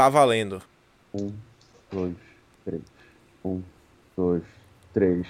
[0.00, 0.62] tá valendo.
[1.12, 1.30] Um,
[1.92, 2.16] dois,
[2.64, 2.82] três.
[3.44, 3.60] Um,
[4.16, 4.42] dois,
[4.94, 5.26] três.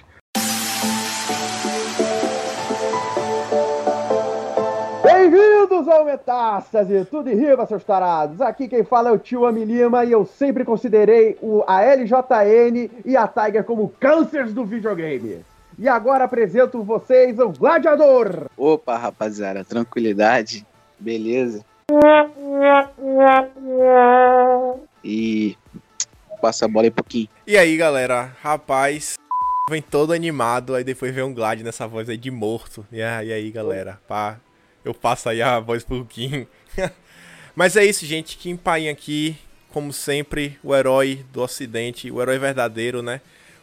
[5.02, 8.40] Bem-vindos ao Metástase, tudo em riba, seus tarados.
[8.40, 12.88] Aqui quem fala é o tio Ami Lima e eu sempre considerei o, a LJN
[13.04, 15.44] e a Tiger como cânceres do videogame.
[15.80, 18.46] E agora apresento vocês o Gladiador.
[18.56, 20.64] Opa, rapaziada, tranquilidade,
[20.96, 21.68] beleza?
[25.04, 25.56] E
[26.40, 27.28] passa a bola aí um pouquinho.
[27.46, 29.14] E aí, galera, rapaz,
[29.68, 32.86] vem todo animado, aí depois vem um Glad nessa voz aí de morto.
[32.92, 34.38] E aí, galera, pá,
[34.84, 36.46] eu passo aí a voz pro Kim.
[37.54, 39.36] Mas é isso, gente, Kim Paim aqui,
[39.72, 43.20] como sempre, o herói do ocidente, o herói verdadeiro, né?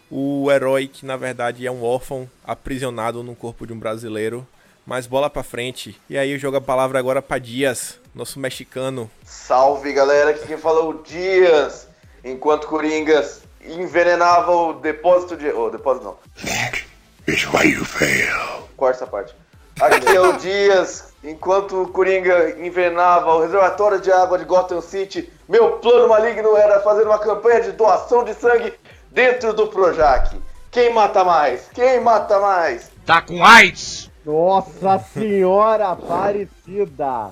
[0.10, 4.48] O herói que na verdade é um órfão aprisionado no corpo de um brasileiro.
[4.86, 6.00] Mas bola pra frente.
[6.10, 9.10] E aí eu jogo a palavra agora pra Dias, nosso mexicano.
[9.24, 11.88] Salve galera, aqui quem falou o Dias,
[12.24, 15.50] enquanto Coringas envenenava o depósito de.
[15.50, 16.18] Oh, depósito não.
[16.46, 16.86] That
[17.28, 18.68] is why you fail.
[18.76, 19.36] Corta essa parte.
[19.80, 25.32] Aqui é o Dias, enquanto o Coringa envenenava o reservatório de água de Gotham City,
[25.48, 28.74] meu plano maligno era fazer uma campanha de doação de sangue
[29.12, 30.36] dentro do Projac.
[30.72, 31.70] Quem mata mais?
[31.74, 32.90] Quem mata mais?
[33.06, 34.10] Tá com AIDS!
[34.26, 37.32] Nossa senhora Aparecida!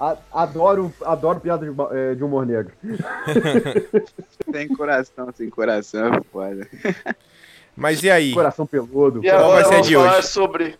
[0.00, 2.72] A- Adoro, adoro piada de, eh, de humor negro.
[4.50, 6.66] Sem coração, sem coração, é foda.
[7.76, 8.32] Mas e aí?
[8.32, 9.24] Coração peludo.
[9.24, 10.26] E Qual vai ser vamos de falar hoje?
[10.28, 10.78] sobre.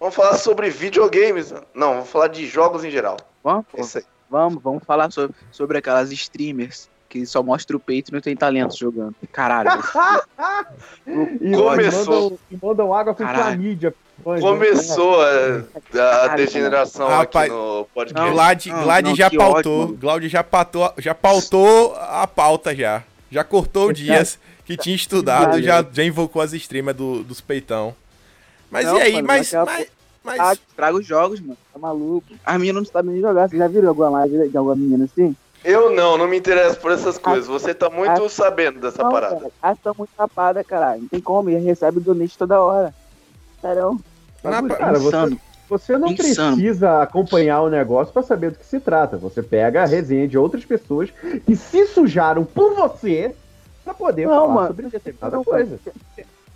[0.00, 1.52] Vamos falar sobre videogames.
[1.74, 3.16] Não, vamos falar de jogos em geral.
[3.44, 4.02] Vamos, aí.
[4.28, 6.88] vamos, vamos falar sobre, sobre aquelas streamers
[7.20, 9.14] que só mostra o peito e não tem talento jogando.
[9.32, 9.70] Caralho.
[11.40, 12.22] E Começou.
[12.30, 13.44] mandam, e mandam água com Caralho.
[13.44, 13.94] clamídia.
[14.24, 18.26] Mas, Começou a, a Caralho, degeneração Rapaz, aqui no podcast.
[18.26, 19.88] Não, Glad, não, Glad não, já pautou.
[19.88, 23.02] Glaude já pautou, já pautou a pauta já.
[23.30, 27.94] Já cortou o Dias que tinha estudado, já, já invocou as streamers do, dos peitão.
[28.70, 29.12] Mas Não, e aí?
[29.14, 29.86] mano, mas, a mas,
[30.24, 31.56] mas- Ah, traga os jogos, mano.
[31.72, 32.26] Tá maluco.
[32.44, 33.48] As meninas não sabem nem jogar.
[33.48, 35.36] Vocês já viram alguma live de alguma menina assim?
[35.68, 37.48] Eu não, não me interesso por essas coisas.
[37.48, 38.28] Você tá muito Ah.
[38.28, 39.36] sabendo dessa não, parada.
[39.36, 39.50] cara.
[39.62, 41.02] Elas estão muito tapadas, caralho.
[41.02, 41.50] Não tem como.
[41.50, 42.94] E recebe donate toda hora.
[44.42, 45.36] Bagulho cara, você-.
[45.68, 46.54] Você não Insano.
[46.54, 49.16] precisa acompanhar o negócio pra saber do que se trata.
[49.16, 51.10] Você pega a resenha de outras pessoas
[51.44, 53.34] que se sujaram por você
[53.84, 54.66] pra poder Não, falar mano.
[54.68, 55.80] sobre determinada Não, coisa.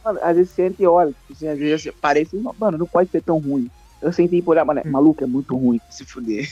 [0.04, 3.10] Mano, às vezes você entra e olha, assim, às vezes você parece, mano, não pode
[3.10, 3.68] ser tão ruim.
[4.00, 6.48] Eu sentei por olhar, mano, maluco, é muito ruim se fuder.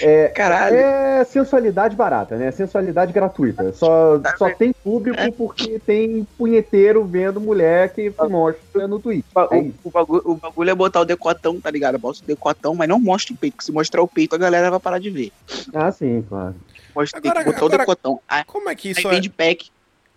[0.00, 0.76] É, Caralho.
[0.76, 2.50] é sensualidade barata, né?
[2.50, 3.72] Sensualidade gratuita.
[3.72, 9.24] Só, só tem público porque tem punheteiro vendo mulher que mostra no Twitch.
[9.34, 9.74] O, É isso.
[9.84, 11.98] o bagulho, o bagulho é botar o decotão, tá ligado?
[11.98, 14.70] Bota o decotão, mas não mostra o peito, porque se mostrar o peito a galera
[14.70, 15.32] vai parar de ver.
[15.74, 16.54] Ah, sim, claro.
[16.94, 18.20] Mostra, Agora- tem que botar agora- o decotão.
[18.28, 19.10] Aí, como é que aí isso é?
[19.10, 19.70] vem de pack,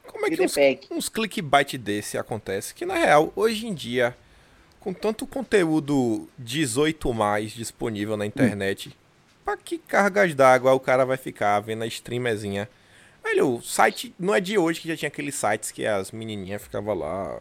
[0.08, 0.88] Como é que uns, pack.
[0.92, 2.74] uns clickbait desse acontece?
[2.74, 4.16] Que na real, hoje em dia,
[4.80, 8.96] com tanto conteúdo 18 mais disponível na internet,
[9.50, 12.70] pra que cargas d'água o cara vai ficar vendo a streamerzinha?
[13.24, 16.62] Velho, o site não é de hoje que já tinha aqueles sites que as menininhas
[16.62, 17.40] ficavam lá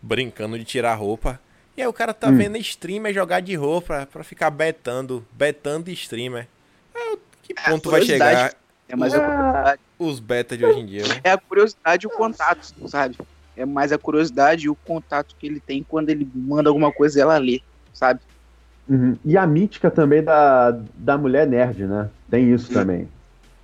[0.00, 1.40] brincando de tirar roupa.
[1.76, 2.36] E aí o cara tá Hum.
[2.36, 6.46] vendo streamer jogar de roupa pra ficar betando, betando streamer.
[6.94, 8.36] É, que É, ponto vai curiosidade.
[8.50, 8.54] chegar
[8.88, 9.80] É mais a curiosidade.
[9.98, 11.20] os beta de hoje em dia, né?
[11.24, 13.18] É a curiosidade e o contato, sabe?
[13.56, 17.18] É mais a curiosidade e o contato que ele tem quando ele manda alguma coisa
[17.18, 17.60] e ela lê,
[17.92, 18.20] sabe?
[18.90, 19.16] Uhum.
[19.24, 22.10] E a mítica também da, da mulher nerd, né?
[22.28, 23.06] Tem isso também.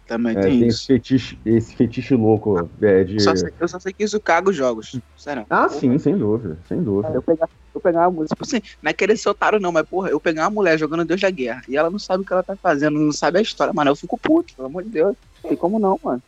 [0.07, 0.79] Também É, tem tem isso.
[0.79, 3.21] esse fetiche, esse fetiche louco é, de.
[3.21, 4.95] Só sei- eu só sei que isso caga os jogos.
[5.19, 5.45] Sério.
[5.51, 7.13] Ah, sim, sem dúvida, sem dúvida.
[7.13, 9.85] Eu pegar, eu pegar uma mulher, tipo assim, não é querer ser otário não, mas
[9.89, 12.33] porra, eu pegar uma mulher jogando Deus da Guerra e ela não sabe o que
[12.33, 15.17] ela tá fazendo, não sabe a história, mano, eu fico puto, pelo amor de Deus.
[15.43, 16.23] Não tem como não, mano.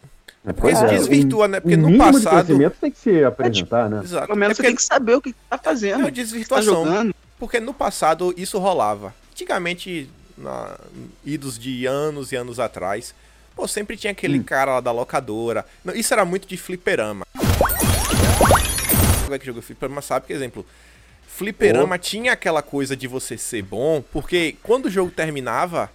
[0.45, 1.61] É, Porque isso é, desvirtua, né?
[1.61, 2.31] Porque o no passado.
[2.47, 4.01] conhecimento tem que se apresentar, né?
[4.03, 4.27] Exato.
[4.27, 5.93] Pelo menos é você tem que saber o que tá fazendo.
[5.93, 6.85] é uma o tá desvirtuação.
[6.85, 7.15] jogando.
[7.39, 9.15] Porque no passado isso rolava.
[9.33, 10.77] Antigamente, na,
[11.25, 13.15] idos de anos e anos atrás,
[13.55, 14.43] pô, sempre tinha aquele Hum.
[14.43, 15.65] cara lá da locadora.
[15.85, 17.25] Não, isso era muito de fliperama.
[19.25, 20.67] Como é que jogou fliperama sabe, por exemplo,
[21.27, 25.91] fliperama tinha aquela coisa de você ser bom, porque quando o jogo terminava,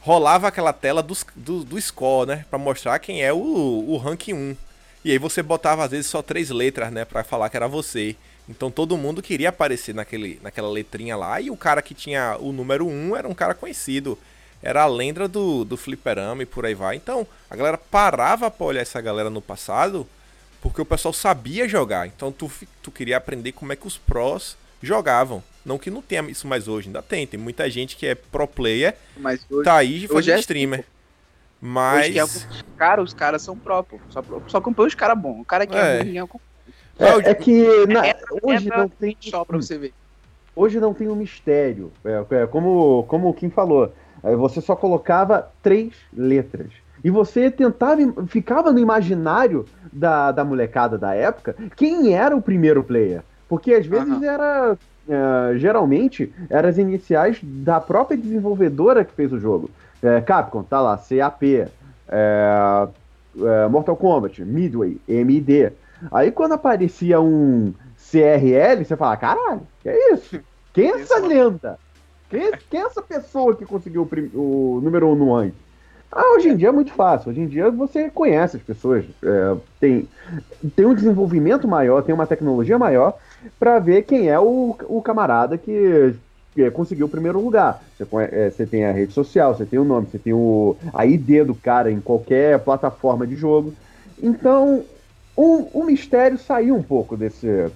[0.00, 2.44] rolava aquela tela dos, do, do score, né?
[2.48, 4.56] Pra mostrar quem é o, o rank 1.
[5.04, 7.04] E aí você botava às vezes só três letras, né?
[7.04, 8.16] Pra falar que era você.
[8.48, 11.40] Então todo mundo queria aparecer naquele, naquela letrinha lá.
[11.40, 14.18] E o cara que tinha o número 1 era um cara conhecido.
[14.62, 16.96] Era a lenda do, do fliperama e por aí vai.
[16.96, 20.06] Então a galera parava pra olhar essa galera no passado
[20.60, 22.06] porque o pessoal sabia jogar.
[22.06, 22.50] Então tu,
[22.82, 25.42] tu queria aprender como é que os prós jogavam.
[25.64, 27.26] Não que não tenha isso mais hoje, ainda tem.
[27.26, 30.84] Tem muita gente que é pro player, Mas hoje, tá aí fazendo é streamer.
[31.60, 32.08] Mas.
[32.10, 32.46] Hoje é os
[32.76, 33.84] caras, os caras são pô.
[34.10, 35.40] Só, só acompanha os caras bons.
[35.40, 36.02] O cara que é, É.
[36.02, 36.30] ruim.
[36.98, 39.92] É, é que na- Entra- hoje não tem Só pra você ver.
[40.54, 41.90] hoje não tem um mistério.
[42.04, 46.68] É, é, como, como o Kim falou, é, você só colocava três letras.
[47.04, 52.82] E você tentava, ficava no imaginário da, da molecada da época quem era o primeiro
[52.82, 53.22] player.
[53.48, 54.76] Porque às vezes era.
[55.08, 59.70] é, geralmente eram as iniciais da própria desenvolvedora que fez o jogo.
[60.02, 61.68] É, Capcom, tá lá, CAP, é,
[62.08, 65.72] é, Mortal Kombat, Midway, MD.
[66.10, 70.40] Aí quando aparecia um CRL, você fala, caralho, que é isso?
[70.72, 71.78] Quem é essa lenda?
[72.28, 75.56] Quem, quem é essa pessoa que conseguiu o, prim- o número um no ranking?
[76.10, 77.30] Ah, hoje em dia é muito fácil.
[77.30, 80.08] Hoje em dia você conhece as pessoas, é, tem,
[80.74, 83.18] tem um desenvolvimento maior, tem uma tecnologia maior
[83.58, 86.14] para ver quem é o, o camarada que,
[86.54, 87.84] que conseguiu o primeiro lugar.
[87.94, 91.04] Você, é, você tem a rede social, você tem o nome, você tem o, a
[91.06, 93.76] ID do cara em qualquer plataforma de jogo.
[94.18, 94.86] Então,
[95.36, 97.70] o, o mistério saiu um pouco desse,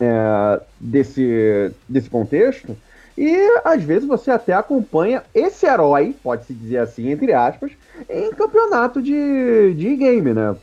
[0.00, 2.76] é, desse, desse contexto.
[3.16, 7.70] E às vezes você até acompanha esse herói, pode-se dizer assim, entre aspas,
[8.10, 10.54] em campeonato de, de game, né?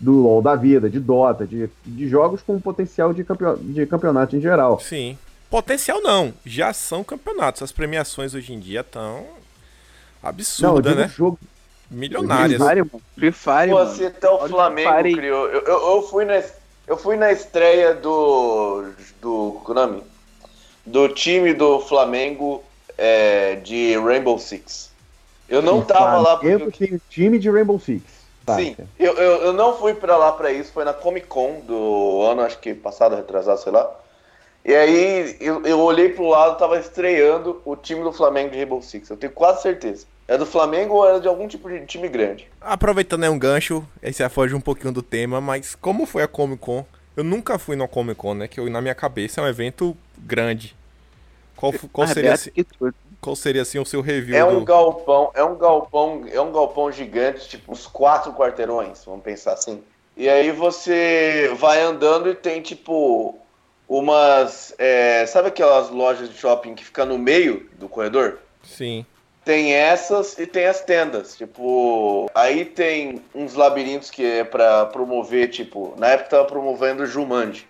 [0.00, 4.36] Do LoL da vida, de Dota, de, de jogos com potencial de, campeon, de campeonato
[4.36, 4.80] em geral.
[4.80, 5.16] Sim.
[5.48, 6.32] Potencial não.
[6.44, 7.62] Já são campeonatos.
[7.62, 9.24] As premiações hoje em dia estão
[10.20, 11.08] absurdas, né?
[11.08, 11.38] jogo.
[11.92, 12.56] Milionárias.
[12.60, 13.02] Free Fire, mano.
[13.14, 14.06] Free Fire, Pô, mano.
[14.06, 15.14] até o Olha o Flamengo Fire.
[15.14, 15.46] criou.
[15.48, 16.42] Eu, eu, eu fui na,
[16.86, 18.86] eu fui na estreia do.
[19.20, 19.60] do.
[19.64, 20.02] qual é o nome?
[20.84, 22.64] Do time do Flamengo
[22.98, 24.90] é, de Rainbow Six.
[25.48, 26.54] Eu não tava lá porque.
[26.64, 28.02] Eu tenho time de Rainbow Six.
[28.44, 31.60] Tá, Sim, eu, eu, eu não fui pra lá pra isso, foi na Comic Con
[31.60, 33.88] do ano, acho que passado, retrasado, sei lá.
[34.64, 38.82] E aí eu, eu olhei pro lado, tava estreando o time do Flamengo de Rainbow
[38.82, 39.10] Six.
[39.10, 40.06] Eu tenho quase certeza.
[40.28, 42.48] É do Flamengo ou era de algum tipo de time grande?
[42.60, 46.60] Aproveitando é um gancho, esse foge um pouquinho do tema, mas como foi a Comic
[46.60, 46.84] Con?
[47.16, 48.48] Eu nunca fui numa Comic Con, né?
[48.48, 50.74] Que eu, na minha cabeça é um evento grande.
[51.56, 52.94] Qual, qual, seria, Aberto assim- que tudo.
[53.20, 54.34] qual seria assim o seu review?
[54.36, 59.04] É um do- galpão, é um galpão, é um galpão gigante, tipo uns quatro quarteirões,
[59.04, 59.82] vamos pensar assim.
[60.16, 63.38] E aí você vai andando e tem tipo
[63.88, 68.38] umas, é, sabe aquelas lojas de shopping que fica no meio do corredor?
[68.62, 69.04] Sim.
[69.44, 75.50] Tem essas e tem as tendas, tipo, aí tem uns labirintos que é pra promover,
[75.50, 77.66] tipo, na época tava promovendo Jumanji.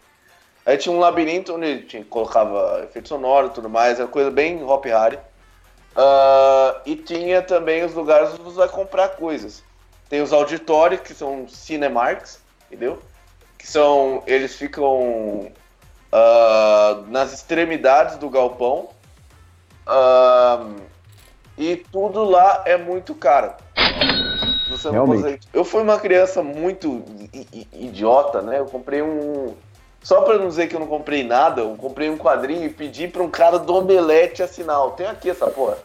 [0.67, 4.63] Aí tinha um labirinto onde tinha, colocava efeito sonoro e tudo mais, era coisa bem
[4.63, 5.19] Hop Harry.
[5.97, 9.63] Ah, e tinha também os lugares onde você vai comprar coisas.
[10.09, 12.99] Tem os auditórios, que são Cinemarks, entendeu?
[13.59, 14.23] Que são.
[14.27, 15.51] Eles ficam
[16.11, 18.91] ah, nas extremidades do galpão.
[19.87, 20.67] Ah,
[21.59, 23.53] e tudo lá é muito caro.
[24.71, 27.03] Você não consegue- Eu fui uma criança muito
[27.73, 28.59] idiota, né?
[28.59, 29.55] Eu comprei um.
[30.03, 33.07] Só pra não dizer que eu não comprei nada, eu comprei um quadrinho e pedi
[33.07, 34.81] pra um cara do Omelete assinar.
[34.97, 35.77] Tem aqui essa porra.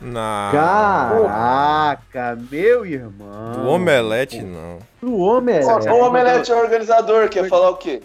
[0.00, 0.50] Na...
[0.52, 3.64] Caraca, meu irmão.
[3.64, 4.78] O Omelete, não.
[5.02, 5.88] O Omelete.
[5.88, 8.02] o Omelete é organizador, quer falar o quê?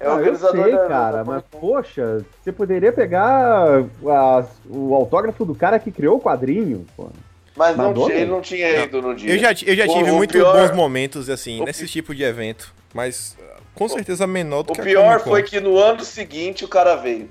[0.00, 4.94] É Ah, eu organizador sei, da- cara, da- mas poxa, você poderia pegar a- o
[4.94, 7.08] autógrafo do cara que criou o quadrinho, pô.
[7.56, 9.32] Mas não Mandou, ele não tinha ido no dia.
[9.34, 11.88] Eu já, eu já O- tive o muito pior- bons momentos, assim, o nesse pi-
[11.90, 12.72] tipo de evento.
[12.94, 13.36] Mas
[13.74, 16.94] com certeza menor do O que a pior foi que no ano seguinte o cara
[16.94, 17.28] veio,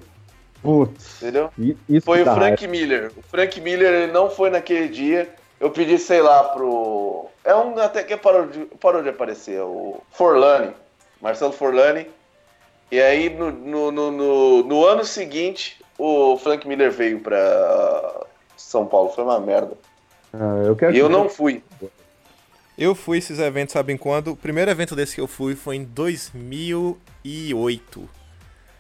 [0.62, 1.50] Putz, entendeu?
[2.04, 3.12] Foi o Frank Miller.
[3.16, 5.30] O Frank Miller ele não foi naquele dia.
[5.60, 7.28] Eu pedi, sei lá, pro.
[7.46, 10.72] É um até que parou de, parou de aparecer, o Forlani.
[11.22, 12.08] Marcelo Forlani.
[12.92, 18.26] E aí, no, no, no, no- no ano seguinte, o Frank Miller veio pra
[18.56, 19.12] São Paulo.
[19.14, 19.76] Foi uma merda.
[20.34, 21.64] Ah, eu quero E eu não fui.
[22.78, 24.32] Eu fui esses eventos, sabem quando?
[24.32, 28.08] O primeiro evento desse que eu fui foi em 2008.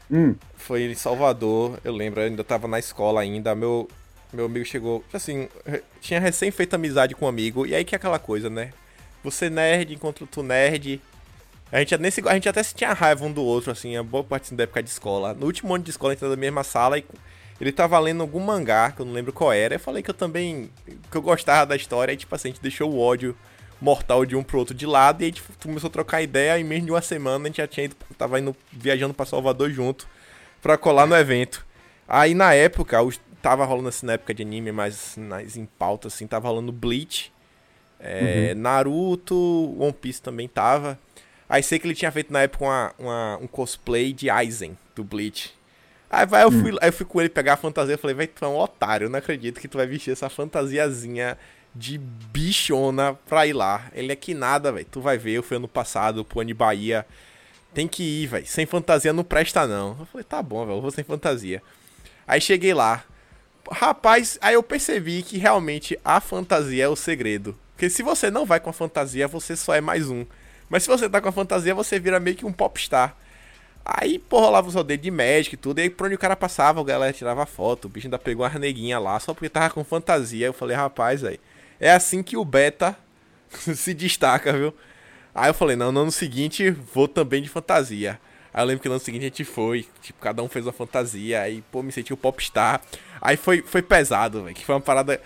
[0.10, 3.54] Hum, Foi em Salvador, eu lembro, eu ainda tava na escola ainda.
[3.56, 3.90] Meu,
[4.32, 5.50] meu amigo chegou, assim,
[6.00, 7.66] tinha recém feito amizade com um amigo.
[7.66, 8.72] E aí que é aquela coisa, né?
[9.24, 11.02] Você nerd encontra outro nerd.
[11.72, 14.04] A gente, nem se- a gente até se tinha raiva um do outro, assim, a
[14.04, 15.34] boa parte assim, da época de escola.
[15.34, 17.06] No último ano de escola, a gente tava na mesma sala e
[17.60, 19.76] ele tava lendo algum mangá, que eu não lembro qual era.
[19.76, 20.70] Eu falei que eu também,
[21.12, 22.14] que eu gostava da história.
[22.14, 23.36] E, tipo assim, a gente deixou o ódio
[23.82, 25.22] mortal de um pro outro de lado.
[25.22, 26.58] E a gente começou a trocar ideia.
[26.58, 29.26] E em menos de uma semana, a gente já tinha ido, tava indo, viajando pra
[29.26, 30.08] Salvador junto
[30.62, 31.66] pra colar no evento.
[32.08, 35.18] Aí na época, os- tava rolando assim na época de anime, mais
[35.56, 37.32] em pauta, assim, tava rolando Bleach,
[38.00, 40.98] é, Naruto, One Piece também tava.
[41.50, 45.04] Aí sei que ele tinha feito na época uma, uma- um cosplay de Aizen, do
[45.04, 45.54] Bleach.
[46.10, 48.28] Aí vai, eu, fui, aí eu fui com ele pegar a fantasia e falei, vai,
[48.28, 51.38] tu é um otário, eu não acredito que tu vai vestir essa fantasiazinha
[51.76, 53.88] de bichona pra ir lá.
[53.94, 54.88] Ele é que nada, velho.
[54.90, 57.06] Tu vai ver, eu fui ano passado pro Ani Bahia.
[57.74, 58.48] Tem que ir, velho.
[58.48, 59.96] Sem fantasia não presta, não.
[60.00, 61.62] Eu falei, tá bom, velho, eu vou sem fantasia.
[62.28, 63.04] Aí cheguei lá.
[63.72, 67.56] Rapaz, aí eu percebi que realmente a fantasia é o segredo.
[67.74, 70.26] Porque se você não vai com a fantasia, você só é mais um.
[70.70, 73.16] Mas se você tá com a fantasia, você vira meio que um popstar.
[73.86, 75.80] Aí, pô, rolava o seu dedo de médico e tudo.
[75.80, 77.86] E aí, por onde o cara passava, a galera tirava foto.
[77.86, 80.48] O bicho ainda pegou uma neguinha lá, só porque tava com fantasia.
[80.48, 81.40] Eu falei, rapaz, aí.
[81.80, 82.98] É assim que o beta
[83.50, 84.74] se destaca, viu?
[85.34, 88.20] Aí eu falei, não, no ano seguinte vou também de fantasia.
[88.54, 90.74] Aí eu lembro que no ano seguinte a gente foi, tipo, cada um fez uma
[90.74, 92.82] fantasia, aí, pô, me senti o um popstar.
[93.22, 95.22] Aí foi, foi pesado, velho, que foi uma parada...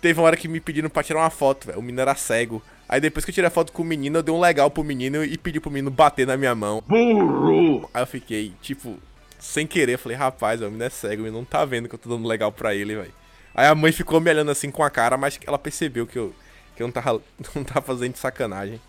[0.00, 2.62] Teve uma hora que me pediram pra tirar uma foto, velho, o menino era cego.
[2.88, 4.84] Aí depois que eu tirei a foto com o menino, eu dei um legal pro
[4.84, 6.82] menino e pedi pro menino bater na minha mão.
[6.86, 7.90] Burro!
[7.92, 8.96] Aí eu fiquei, tipo,
[9.38, 12.08] sem querer, falei, rapaz, o menino é cego, ele não tá vendo que eu tô
[12.08, 13.12] dando legal pra ele, velho.
[13.54, 16.34] Aí a mãe ficou me olhando assim com a cara, mas ela percebeu que eu,
[16.76, 17.22] que eu não, tava,
[17.54, 18.80] não tava fazendo de sacanagem.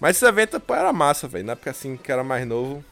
[0.00, 1.44] Mas esse evento pô, era massa, velho.
[1.44, 2.84] Na época assim que era mais novo,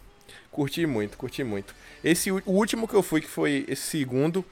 [0.50, 1.74] curti muito, curti muito.
[2.02, 4.44] Esse o último que eu fui, que foi esse segundo,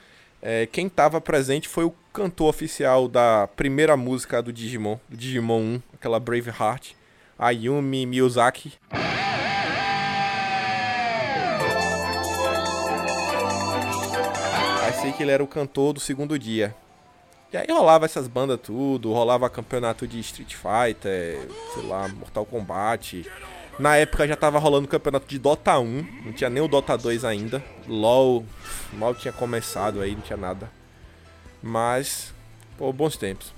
[0.42, 5.60] é, quem tava presente foi o cantor oficial da primeira música do Digimon, do Digimon
[5.60, 6.92] 1, aquela Brave Heart,
[7.38, 8.72] Ayumi Miyazaki.
[15.02, 16.74] sei que ele era o cantor do segundo dia.
[17.52, 23.28] E aí rolava essas bandas tudo, rolava campeonato de Street Fighter, sei lá, Mortal Kombat.
[23.82, 27.24] Na época já tava rolando campeonato de Dota 1, não tinha nem o Dota 2
[27.24, 27.60] ainda.
[27.88, 28.44] LoL
[28.92, 30.70] mal tinha começado aí, não tinha nada.
[31.60, 32.32] Mas,
[32.78, 33.52] pô, bons tempos.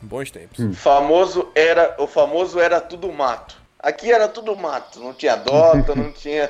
[0.00, 0.60] Bons tempos.
[0.60, 0.72] Hum.
[0.72, 3.56] Famoso era, o famoso era tudo mato.
[3.76, 6.48] Aqui era tudo mato, não tinha Dota, não tinha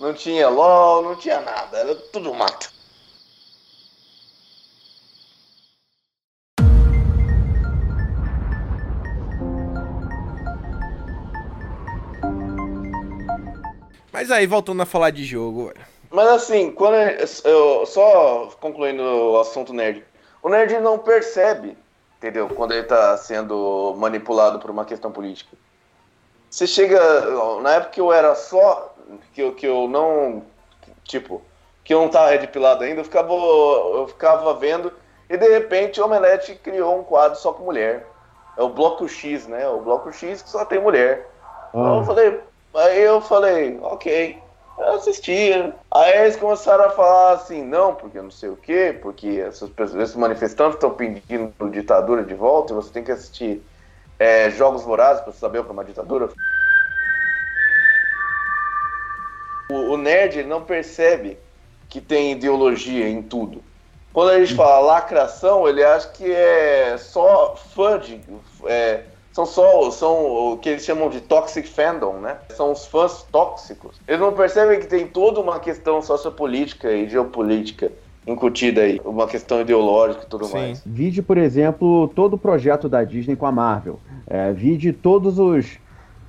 [0.00, 2.72] não tinha LoL, não tinha nada, era tudo mato.
[14.16, 15.74] Mas aí, voltando a falar de jogo,
[16.10, 16.94] Mas assim, quando
[17.44, 20.02] eu, só concluindo o assunto nerd,
[20.42, 21.76] o nerd não percebe,
[22.16, 22.48] entendeu?
[22.48, 25.54] Quando ele tá sendo manipulado por uma questão política.
[26.48, 26.98] Você chega.
[27.60, 28.94] Na época que eu era só.
[29.34, 30.44] Que eu, que eu não.
[31.04, 31.42] Tipo,
[31.84, 34.90] que eu não tava redpilado ainda, eu ficava, eu ficava vendo.
[35.28, 38.06] E de repente o Omelete criou um quadro só com mulher.
[38.56, 39.68] É o Bloco X, né?
[39.68, 41.30] O Bloco X que só tem mulher.
[41.66, 41.68] Ah.
[41.68, 42.40] Então eu falei,
[42.76, 44.38] Aí eu falei, ok.
[44.78, 45.74] Eu assistia.
[45.90, 50.02] Aí eles começaram a falar assim, não, porque não sei o quê, porque essas pessoas,
[50.02, 53.62] esses manifestantes estão pedindo ditadura de volta e você tem que assistir
[54.18, 56.28] é, Jogos Vorazes para saber o que é uma ditadura.
[59.70, 61.38] O, o nerd não percebe
[61.88, 63.62] que tem ideologia em tudo.
[64.12, 68.20] Quando a gente fala lacração, ele acha que é só fã de.
[68.64, 69.04] É,
[69.36, 72.38] são só são o que eles chamam de toxic fandom, né?
[72.56, 74.00] São os fãs tóxicos.
[74.08, 77.92] Eles não percebem que tem toda uma questão sociopolítica e geopolítica
[78.26, 80.52] incutida aí, uma questão ideológica e tudo Sim.
[80.54, 80.82] mais.
[80.86, 84.00] Vide, por exemplo, todo o projeto da Disney com a Marvel.
[84.26, 85.78] É, vide todos os,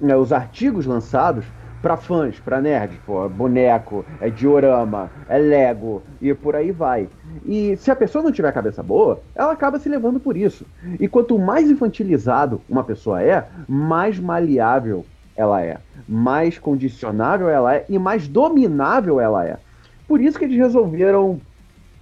[0.02, 1.46] né, os artigos lançados
[1.82, 7.08] para fãs, para nerds, pô, boneco, é diorama, é Lego e por aí vai.
[7.46, 10.66] E se a pessoa não tiver cabeça boa, ela acaba se levando por isso.
[11.00, 15.06] E quanto mais infantilizado uma pessoa é, mais maleável
[15.36, 15.78] ela é,
[16.10, 19.58] mais condicionável ela é e mais dominável ela é.
[20.08, 21.40] Por isso que eles resolveram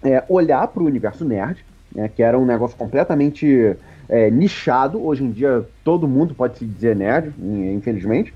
[0.01, 3.75] é, olhar para o universo nerd, né, que era um negócio completamente
[4.07, 5.05] é, nichado.
[5.05, 8.33] Hoje em dia todo mundo pode se dizer nerd, infelizmente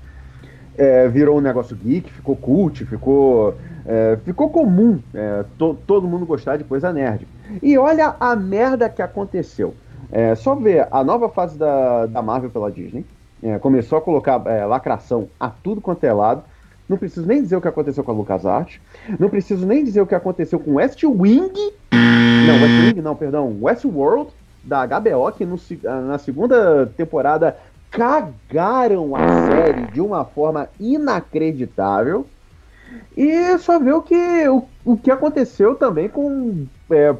[0.80, 6.24] é, virou um negócio geek, ficou cult, ficou, é, ficou comum é, to, todo mundo
[6.24, 7.28] gostar de coisa nerd.
[7.62, 9.74] E olha a merda que aconteceu.
[10.10, 13.04] É, só ver a nova fase da, da Marvel pela Disney.
[13.42, 16.42] É, começou a colocar lacração a tudo quanto é lado.
[16.88, 18.80] Não preciso nem dizer o que aconteceu com a LucasArts.
[19.18, 21.52] Não preciso nem dizer o que aconteceu com West Wing.
[21.92, 23.58] Não, West Wing não, perdão.
[23.60, 24.30] Westworld,
[24.64, 25.58] da HBO, que no,
[26.06, 27.56] na segunda temporada
[27.90, 32.26] cagaram a série de uma forma inacreditável.
[33.16, 37.14] E só ver o que, o, o que aconteceu também com é,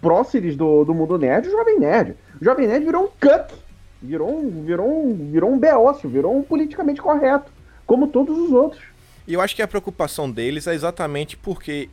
[0.00, 2.14] próceres do, do mundo nerd, o Jovem Nerd.
[2.40, 3.54] O Jovem Nerd virou um cuck,
[4.00, 7.50] virou um, virou um, virou um beócio, virou um politicamente correto,
[7.86, 8.82] como todos os outros.
[9.26, 11.88] E eu acho que a preocupação deles é exatamente porque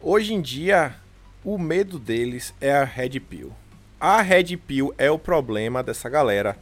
[0.00, 0.94] hoje em dia
[1.44, 3.52] o medo deles é a Red Pill.
[4.00, 6.56] A Red Pill é o problema dessa galera.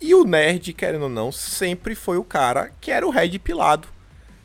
[0.00, 3.88] E o nerd, querendo ou não, sempre foi o cara que era o red pilado.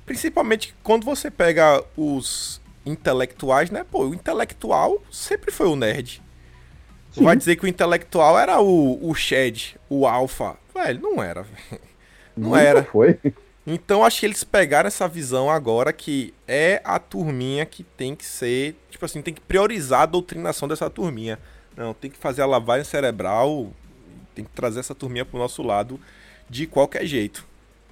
[0.05, 3.85] Principalmente quando você pega os intelectuais, né?
[3.89, 6.21] Pô, o intelectual sempre foi o nerd.
[7.11, 7.23] Sim.
[7.23, 10.57] Vai dizer que o intelectual era o, o Shed, o Alpha.
[10.73, 11.45] Velho, não era.
[12.35, 12.83] Não Nunca era.
[12.83, 13.19] foi.
[13.65, 18.25] Então acho que eles pegaram essa visão agora que é a turminha que tem que
[18.25, 21.37] ser, tipo assim, tem que priorizar a doutrinação dessa turminha.
[21.77, 23.71] Não, tem que fazer a lavagem cerebral,
[24.33, 25.99] tem que trazer essa turminha pro nosso lado
[26.49, 27.45] de qualquer jeito.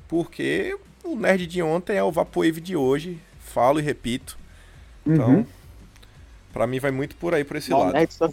[0.08, 4.38] Porque o nerd de ontem é o Vaporwave de hoje, falo e repito.
[5.06, 5.46] Então, uhum.
[6.54, 7.94] pra mim vai muito por aí, por esse Não, lado.
[7.94, 8.30] Nerd só...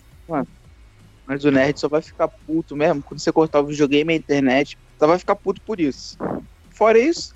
[1.26, 4.18] Mas o nerd só vai ficar puto mesmo quando você cortar o videogame e a
[4.18, 4.78] internet.
[4.98, 6.16] Só vai ficar puto por isso.
[6.70, 7.34] Fora isso,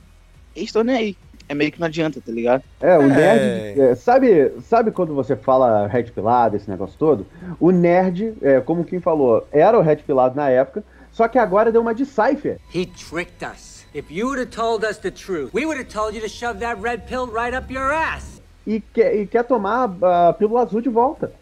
[0.57, 1.17] eles estão nem aí.
[1.53, 2.63] É meio que não adianta, tá ligado?
[2.81, 3.79] É, o nerd.
[3.79, 7.27] É, sabe, sabe quando você fala red pilado, esse negócio todo?
[7.61, 11.71] O nerd, é, como quem falou, era o red pilado na época, só que agora
[11.71, 12.59] deu uma de Cypher.
[12.75, 13.85] He tricked us.
[13.95, 16.59] If you would have told us the truth, we would have told you to shove
[16.61, 18.41] that red pill right up your ass.
[18.67, 21.35] E quer, e quer tomar a pílula azul de volta.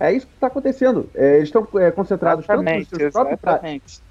[0.00, 1.08] É isso que está acontecendo.
[1.14, 4.02] É, eles estão é, concentrados exatamente, tanto nos seus próprios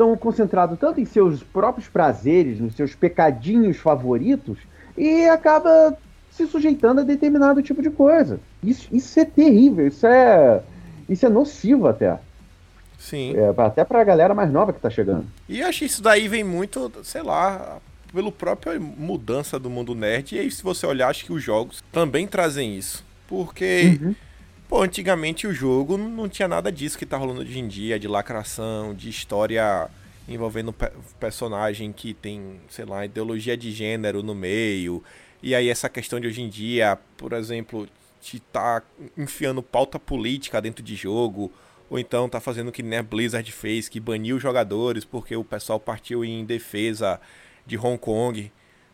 [0.00, 4.58] estão concentrados tanto em seus próprios prazeres, nos seus pecadinhos favoritos,
[4.96, 5.96] e acaba
[6.30, 8.40] se sujeitando a determinado tipo de coisa.
[8.62, 10.62] Isso, isso é terrível, isso é,
[11.08, 12.18] isso é nocivo até.
[12.98, 13.34] Sim.
[13.36, 15.26] É, até pra galera mais nova que tá chegando.
[15.48, 17.78] E acho que isso daí vem muito, sei lá,
[18.12, 20.34] pelo próprio mudança do mundo nerd.
[20.34, 23.04] E aí, se você olhar, acho que os jogos também trazem isso.
[23.26, 24.14] Porque, uhum.
[24.68, 28.06] pô, antigamente o jogo não tinha nada disso que tá rolando hoje em dia, de
[28.06, 29.88] lacração, de história
[30.30, 30.74] envolvendo
[31.18, 35.02] personagem que tem, sei lá, ideologia de gênero no meio.
[35.42, 37.88] E aí essa questão de hoje em dia, por exemplo,
[38.20, 38.82] de tá
[39.16, 41.50] enfiando pauta política dentro de jogo,
[41.88, 45.42] ou então tá fazendo o que a Blizzard fez, que baniu os jogadores porque o
[45.42, 47.20] pessoal partiu em defesa
[47.66, 48.52] de Hong Kong.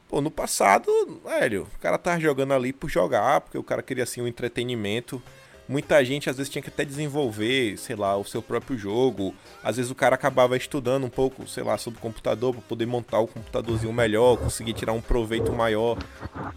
[0.09, 0.91] Pô, no passado,
[1.25, 5.21] velho, o cara tava jogando ali por jogar, porque o cara queria assim um entretenimento
[5.69, 9.35] muita gente às vezes tinha que até desenvolver, sei lá, o seu próprio jogo.
[9.63, 12.87] Às vezes o cara acabava estudando um pouco, sei lá, sobre o computador para poder
[12.87, 15.99] montar o computadorzinho melhor, conseguir tirar um proveito maior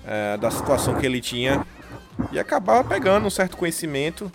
[0.06, 1.66] é, da situação que ele tinha
[2.32, 4.32] e acabava pegando um certo conhecimento.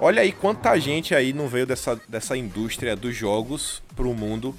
[0.00, 4.54] Olha aí quanta gente aí não veio dessa, dessa indústria dos jogos pro mundo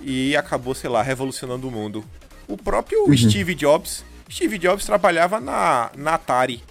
[0.00, 2.04] e acabou, sei lá, revolucionando o mundo.
[2.46, 3.16] O próprio uhum.
[3.16, 6.62] Steve Jobs, Steve Jobs trabalhava na, na Atari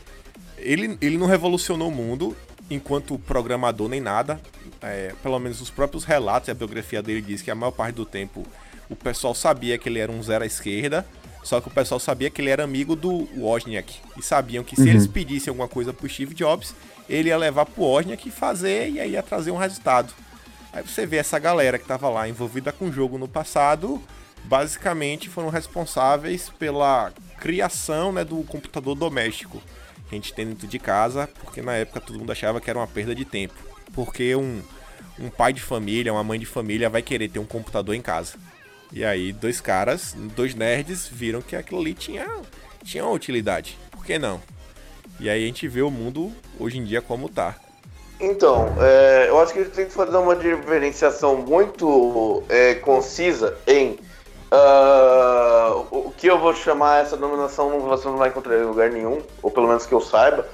[0.58, 2.36] ele, ele não revolucionou o mundo
[2.70, 4.40] enquanto programador nem nada.
[4.82, 7.96] É, pelo menos os próprios relatos e a biografia dele diz que a maior parte
[7.96, 8.46] do tempo
[8.90, 11.06] o pessoal sabia que ele era um zero à esquerda,
[11.44, 14.00] só que o pessoal sabia que ele era amigo do Wozniak.
[14.18, 14.88] E sabiam que se uhum.
[14.90, 16.76] eles pedissem alguma coisa pro Steve Jobs,
[17.10, 20.14] ele ia levar pro Wozniak e fazer e aí ia trazer um resultado.
[20.72, 24.02] Aí você vê essa galera que estava lá envolvida com o jogo no passado,
[24.44, 29.62] basicamente foram responsáveis pela criação né, do computador doméstico
[30.10, 32.88] a gente tem dentro de casa, porque na época todo mundo achava que era uma
[32.88, 33.56] perda de tempo.
[33.94, 34.62] Porque um,
[35.20, 38.38] um pai de família, uma mãe de família vai querer ter um computador em casa.
[38.92, 42.28] E aí dois caras, dois nerds, viram que aquilo ali tinha,
[42.84, 43.78] tinha uma utilidade.
[43.92, 44.42] Por que não?
[45.20, 47.56] E aí a gente vê o mundo hoje em dia como tá.
[48.20, 53.58] Então, é, eu acho que a gente tem que fazer uma diferenciação muito é, concisa
[53.68, 53.98] em
[54.56, 59.22] Uh, o que eu vou chamar essa denominação você não vai encontrar em lugar nenhum,
[59.44, 60.48] ou pelo menos que eu saiba,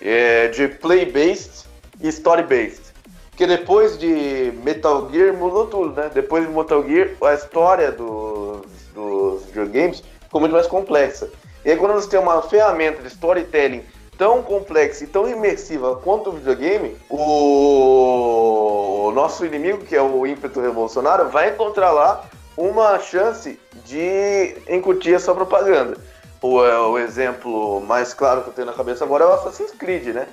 [0.00, 1.64] é de play-based
[2.00, 2.82] e story-based.
[3.30, 6.10] Porque depois de Metal Gear mudou tudo, né?
[6.12, 8.62] Depois de Metal Gear, a história dos,
[8.94, 11.30] dos videogames ficou muito mais complexa.
[11.64, 13.82] E aí quando você tem uma ferramenta de storytelling
[14.18, 20.60] tão complexa e tão imersiva quanto o videogame, o nosso inimigo, que é o ímpeto
[20.60, 22.24] revolucionário, vai encontrar lá
[22.56, 25.96] uma chance de incutir a sua propaganda.
[26.40, 29.72] O, é, o exemplo mais claro que eu tenho na cabeça agora é o Assassin's
[29.72, 30.26] Creed, né?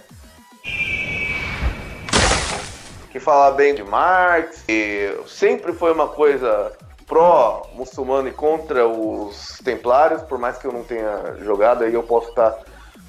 [3.12, 6.72] Que fala bem de Marx, e sempre foi uma coisa
[7.06, 12.30] pró-muçulmano e contra os templários, por mais que eu não tenha jogado, aí eu posso
[12.30, 12.58] estar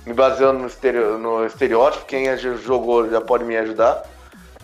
[0.05, 4.05] me baseando no, estereo, no estereótipo, quem jogou já pode me ajudar.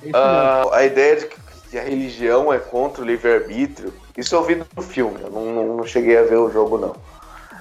[0.03, 4.83] Uh, a ideia de que a religião é contra o livre-arbítrio, isso eu vi no
[4.83, 6.97] filme, eu não, não, cheguei a ver o jogo, não.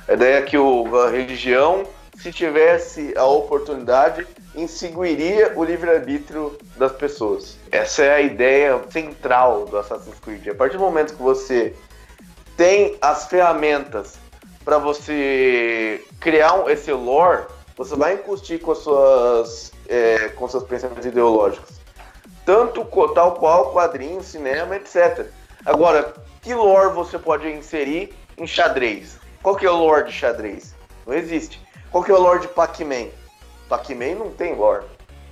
[0.07, 1.83] A ideia é que o, a religião,
[2.17, 7.57] se tivesse a oportunidade, insiguiria o livre-arbítrio das pessoas.
[7.71, 10.47] Essa é a ideia central do Assassin's Creed.
[10.47, 11.75] A partir do momento que você
[12.57, 14.17] tem as ferramentas
[14.65, 17.43] para você criar esse lore,
[17.77, 21.79] você vai incustir com, as suas, é, com seus pensamentos ideológicos.
[22.45, 22.83] Tanto
[23.13, 25.27] tal qual quadrinho, cinema, etc.
[25.65, 29.17] Agora, que lore você pode inserir em xadrez?
[29.41, 30.75] Qual que é o lore de xadrez?
[31.05, 31.61] Não existe.
[31.91, 33.07] Qual que é o lore de Pac-Man?
[33.67, 34.85] Pac-Man não tem lore.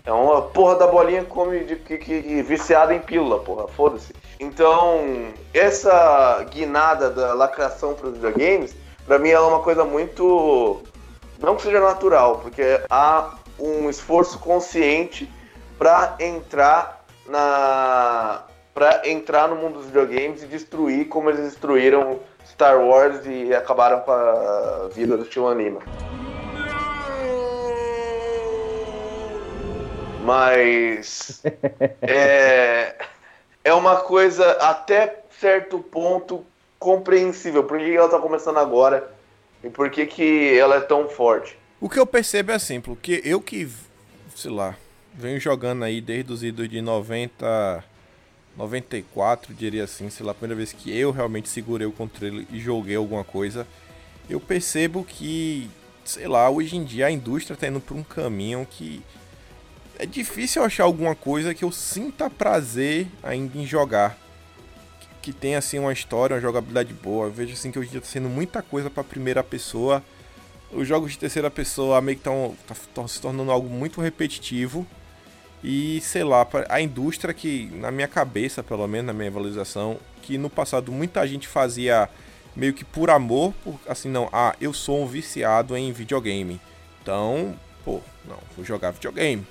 [0.05, 3.67] É uma porra da bolinha come de, que, que, viciada em pílula, porra.
[3.67, 4.13] Foda-se.
[4.39, 8.73] Então, essa guinada da lacração para os videogames,
[9.05, 10.81] para mim ela é uma coisa muito.
[11.39, 15.29] Não que seja natural, porque há um esforço consciente
[15.77, 18.43] para entrar na.
[18.77, 24.01] Para entrar no mundo dos videogames e destruir como eles destruíram Star Wars e acabaram
[24.01, 25.81] com a vida do tio Anima.
[30.23, 31.41] Mas
[32.03, 32.95] é,
[33.63, 36.45] é uma coisa até certo ponto
[36.77, 37.63] compreensível.
[37.63, 39.11] Por que ela tá começando agora
[39.63, 41.57] e por que, que ela é tão forte?
[41.81, 43.67] O que eu percebo é assim, porque eu que,
[44.35, 44.75] sei lá,
[45.15, 47.83] venho jogando aí desde os idos de 90,
[48.57, 52.59] 94, diria assim, sei lá, a primeira vez que eu realmente segurei o controle e
[52.59, 53.67] joguei alguma coisa,
[54.29, 55.69] eu percebo que,
[56.03, 59.01] sei lá, hoje em dia a indústria tá indo por um caminho que
[59.99, 64.17] é difícil achar alguma coisa que eu sinta prazer ainda em jogar.
[65.21, 67.25] Que, tenha assim uma história, uma jogabilidade boa.
[67.25, 70.01] Eu vejo assim que hoje em dia tá sendo muita coisa para primeira pessoa.
[70.71, 72.55] Os jogos de terceira pessoa meio que estão
[72.93, 74.87] tá, se tornando algo muito repetitivo.
[75.63, 80.37] E sei lá, a indústria que, na minha cabeça, pelo menos na minha valorização, que
[80.37, 82.09] no passado muita gente fazia
[82.55, 86.59] meio que por amor, por, assim, não, ah, eu sou um viciado em videogame.
[87.01, 89.45] Então, pô, não, vou jogar videogame.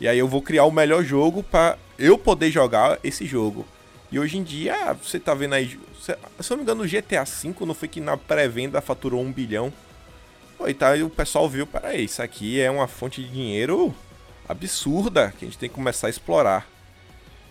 [0.00, 3.66] E aí eu vou criar o melhor jogo para eu poder jogar esse jogo.
[4.10, 5.78] E hoje em dia, você tá vendo aí.
[6.00, 6.18] Se eu
[6.50, 9.72] não me engano, o GTA V não foi que na pré-venda faturou um bilhão.
[10.58, 13.94] Pô, e tá, o pessoal viu, peraí, isso aqui é uma fonte de dinheiro
[14.50, 16.66] absurda que a gente tem que começar a explorar.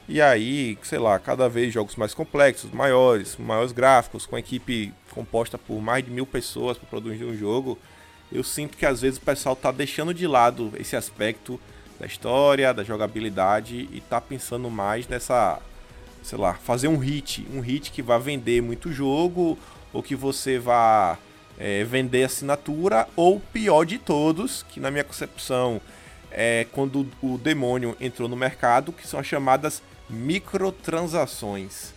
[0.07, 5.57] E aí, sei lá, cada vez jogos mais complexos, maiores, maiores gráficos, com equipe composta
[5.57, 7.77] por mais de mil pessoas para produzir um jogo,
[8.31, 11.59] eu sinto que às vezes o pessoal tá deixando de lado esse aspecto
[11.99, 15.59] da história, da jogabilidade e tá pensando mais nessa,
[16.23, 19.57] sei lá, fazer um hit, um hit que vai vender muito jogo
[19.93, 21.17] ou que você vá
[21.57, 25.81] é, vender assinatura ou pior de todos, que na minha concepção
[26.31, 31.93] é quando o demônio entrou no mercado, que são as chamadas microtransações.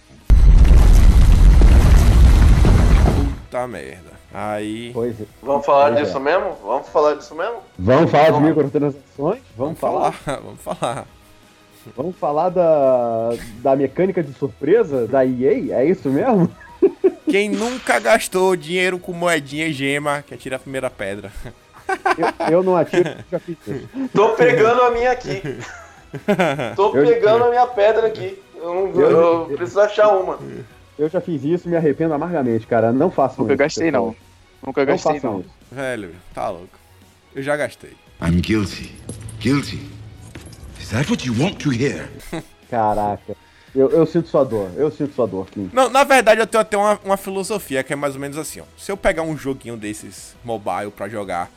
[3.05, 4.13] Puta merda.
[4.33, 4.91] Aí.
[4.95, 5.25] Pois é.
[5.43, 6.21] Vamos falar Pois disso é.
[6.21, 6.57] mesmo?
[6.63, 7.57] Vamos falar disso mesmo?
[7.79, 8.49] Vamos falar de Vamos.
[8.49, 9.43] microtransações?
[9.57, 10.15] Vamos, falar.
[10.25, 11.07] vamos falar.
[11.97, 13.31] Vamos falar da,
[13.63, 15.81] da mecânica de surpresa da EA?
[15.81, 16.51] É isso mesmo?
[17.29, 21.33] Quem nunca gastou dinheiro com moedinha e gema, que atira a primeira pedra.
[22.49, 23.89] Eu, eu não atiro, já fiz isso.
[24.15, 25.43] Tô pegando a minha aqui.
[26.77, 28.41] Tô Eu- pegando a minha pedra aqui.
[28.57, 30.39] Eu, não, Eu- eu preciso achar uma.
[30.99, 32.93] Eu já fiz isso e me arrependo amargamente, cara.
[32.93, 33.59] Não façam Nunca isso.
[33.59, 34.07] gastei, pessoal.
[34.07, 34.17] não.
[34.67, 35.41] Nunca Não gastei, não.
[35.41, 35.51] isso.
[35.71, 36.79] Velho, tá louco.
[37.35, 37.93] Eu já gastei.
[38.21, 38.95] I'm guilty.
[39.41, 39.91] Guilty.
[40.81, 42.09] Is that what you want to hear?
[42.71, 43.35] Caraca.
[43.75, 44.71] Eu, eu sinto sua dor.
[44.77, 45.71] Eu sinto sua dor, Kim.
[45.73, 48.61] Não, na verdade eu tenho até uma, uma filosofia que é mais ou menos assim,
[48.61, 48.65] ó.
[48.77, 51.51] Se eu pegar um joguinho desses mobile pra jogar,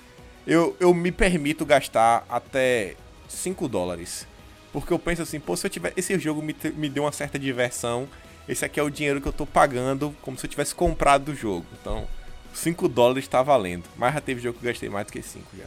[0.46, 2.96] eu, eu me permito gastar até
[3.28, 4.28] 5 dólares.
[4.72, 5.94] Porque eu penso assim, pô, se eu tiver.
[5.96, 8.08] Esse jogo me, me deu uma certa diversão.
[8.48, 11.36] Esse aqui é o dinheiro que eu tô pagando, como se eu tivesse comprado o
[11.36, 11.66] jogo.
[11.82, 12.06] Então,
[12.54, 13.86] 5 dólares tá valendo.
[13.98, 15.64] Mas já teve jogo que eu gastei mais do que 5 já.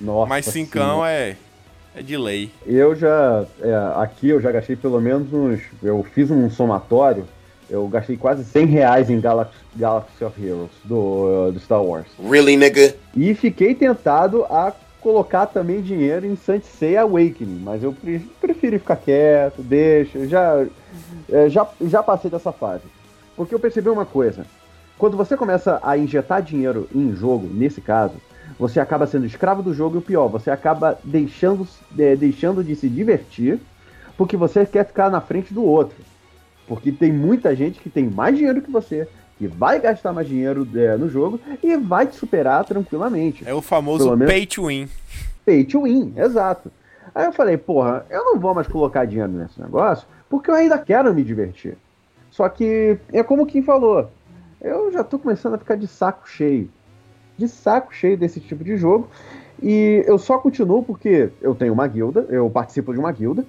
[0.00, 0.28] Nossa.
[0.28, 1.10] Mas 5 Senhora.
[1.10, 1.36] é.
[1.94, 2.50] É de lei.
[2.66, 3.44] Eu já.
[3.60, 5.60] é, aqui eu já gastei pelo menos uns.
[5.82, 7.28] Eu fiz um somatório.
[7.70, 12.06] Eu gastei quase 100 reais em Galaxy, Galaxy of Heroes do, do Star Wars.
[12.22, 12.94] Really, nigga?
[13.16, 18.78] E fiquei tentado a colocar também dinheiro em Saint Seiya Awakening, mas eu pre- prefiro
[18.78, 20.64] ficar quieto, deixa, já,
[21.30, 22.84] é, já, já passei dessa fase.
[23.36, 24.44] Porque eu percebi uma coisa,
[24.98, 28.14] quando você começa a injetar dinheiro em jogo, nesse caso,
[28.58, 31.66] você acaba sendo escravo do jogo e o pior, você acaba deixando,
[31.98, 33.58] é, deixando de se divertir
[34.16, 35.96] porque você quer ficar na frente do outro.
[36.66, 40.66] Porque tem muita gente que tem mais dinheiro que você, que vai gastar mais dinheiro
[40.74, 43.42] é, no jogo e vai te superar tranquilamente.
[43.46, 44.88] É o famoso menos- pay to win.
[45.44, 46.70] Pay to win, exato.
[47.14, 50.78] Aí eu falei, porra, eu não vou mais colocar dinheiro nesse negócio, porque eu ainda
[50.78, 51.76] quero me divertir.
[52.30, 54.08] Só que é como quem falou,
[54.60, 56.70] eu já tô começando a ficar de saco cheio.
[57.36, 59.08] De saco cheio desse tipo de jogo.
[59.62, 63.44] E eu só continuo porque eu tenho uma guilda, eu participo de uma guilda,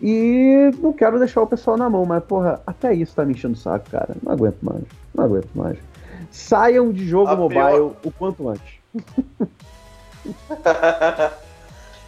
[0.00, 3.54] e não quero deixar o pessoal na mão, mas, porra, até isso tá me enchendo
[3.54, 4.14] o saco, cara.
[4.22, 4.82] Não aguento mais.
[5.14, 5.78] Não aguento mais.
[6.30, 8.74] Saiam de jogo A mobile pior- o quanto antes.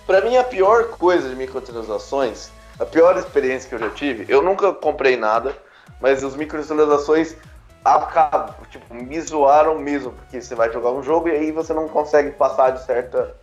[0.07, 4.42] Pra mim, a pior coisa de microtransações, a pior experiência que eu já tive, eu
[4.42, 5.55] nunca comprei nada,
[6.01, 7.37] mas as microtransações
[7.85, 11.88] acabam, tipo, me zoaram mesmo, porque você vai jogar um jogo e aí você não
[11.88, 13.35] consegue passar de certa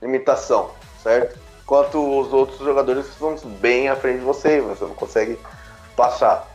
[0.00, 0.70] limitação,
[1.02, 1.38] certo?
[1.66, 5.36] Enquanto os outros jogadores estão bem à frente de você, você não consegue
[5.96, 6.48] passar.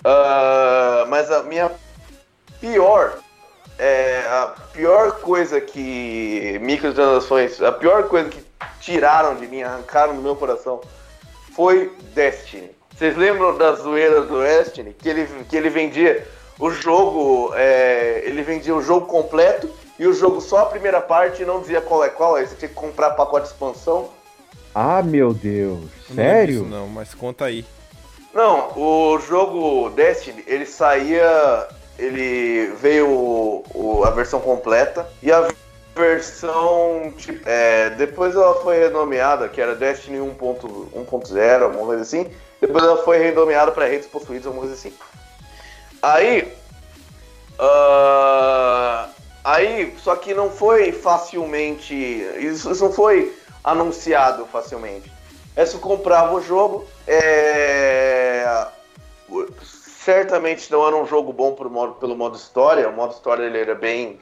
[0.00, 1.70] Uh, mas a minha
[2.60, 3.18] pior
[3.78, 8.44] é, a pior coisa que microtransações, a pior coisa que
[8.80, 10.80] tiraram de mim, arrancaram do meu coração,
[11.54, 12.70] foi Destiny.
[12.96, 14.92] Vocês lembram das zoeiras do Destiny?
[14.92, 16.26] Que ele, que ele vendia
[16.58, 21.42] o jogo, é, ele vendia o jogo completo e o jogo só a primeira parte
[21.42, 24.10] e não dizia qual é qual, aí você tinha que comprar pacote de expansão.
[24.80, 26.62] Ah, meu Deus, sério?
[26.62, 27.64] Não, não, mas conta aí.
[28.32, 31.66] Não, o jogo Destiny, ele saía
[31.98, 35.48] ele veio o, o, a versão completa e a
[35.96, 42.84] versão tipo, é, depois ela foi renomeada que era Destiny 1.0 alguma coisa assim depois
[42.84, 44.94] ela foi renomeada para redes possuídas alguma coisa assim
[46.00, 46.52] aí
[47.58, 49.10] uh,
[49.42, 51.92] aí só que não foi facilmente
[52.38, 53.36] isso, isso não foi
[53.70, 55.12] anunciado facilmente
[55.56, 58.66] é se comprava o jogo é,
[60.08, 62.88] certamente não era um jogo bom modo, pelo modo história.
[62.88, 64.18] O modo história ele era bem,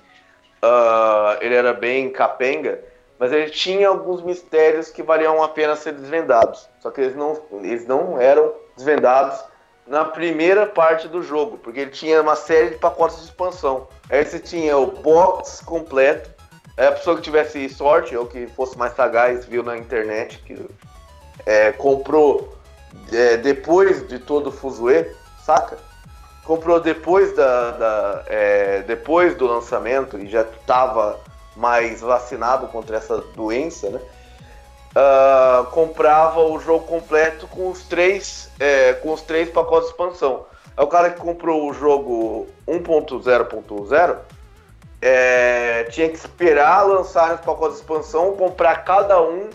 [0.60, 2.80] uh, ele era bem capenga,
[3.20, 6.68] mas ele tinha alguns mistérios que valiam a pena ser desvendados.
[6.80, 9.38] Só que eles não, eles não eram desvendados
[9.86, 13.86] na primeira parte do jogo, porque ele tinha uma série de pacotes de expansão.
[14.10, 16.34] Aí você tinha o box completo.
[16.76, 20.58] A pessoa que tivesse sorte ou que fosse mais sagaz viu na internet que
[21.46, 22.56] é, comprou
[23.12, 25.10] é, depois de todo o fuzuê
[25.44, 25.78] saca?
[26.44, 31.18] Comprou depois da, da é, depois do lançamento e já estava
[31.56, 34.00] mais vacinado contra essa doença, né?
[34.96, 40.46] Uh, comprava o jogo completo com os três é, com os três pacotes de expansão.
[40.76, 44.18] É o cara que comprou o jogo 1.0.0
[45.00, 49.48] é, tinha que esperar lançar os pacotes de expansão, comprar cada um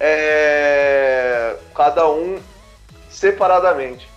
[0.00, 2.38] é, cada um
[3.10, 4.08] separadamente.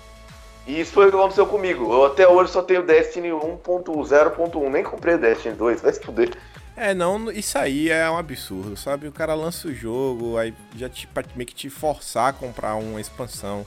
[0.67, 1.91] E isso foi o que aconteceu comigo.
[1.91, 6.37] Eu até hoje só tenho Destiny 1.0.1, nem comprei Destiny 2, vai se fuder.
[6.75, 9.07] É, não, isso aí é um absurdo, sabe?
[9.07, 13.01] O cara lança o jogo, aí já te, meio que te forçar a comprar uma
[13.01, 13.65] expansão.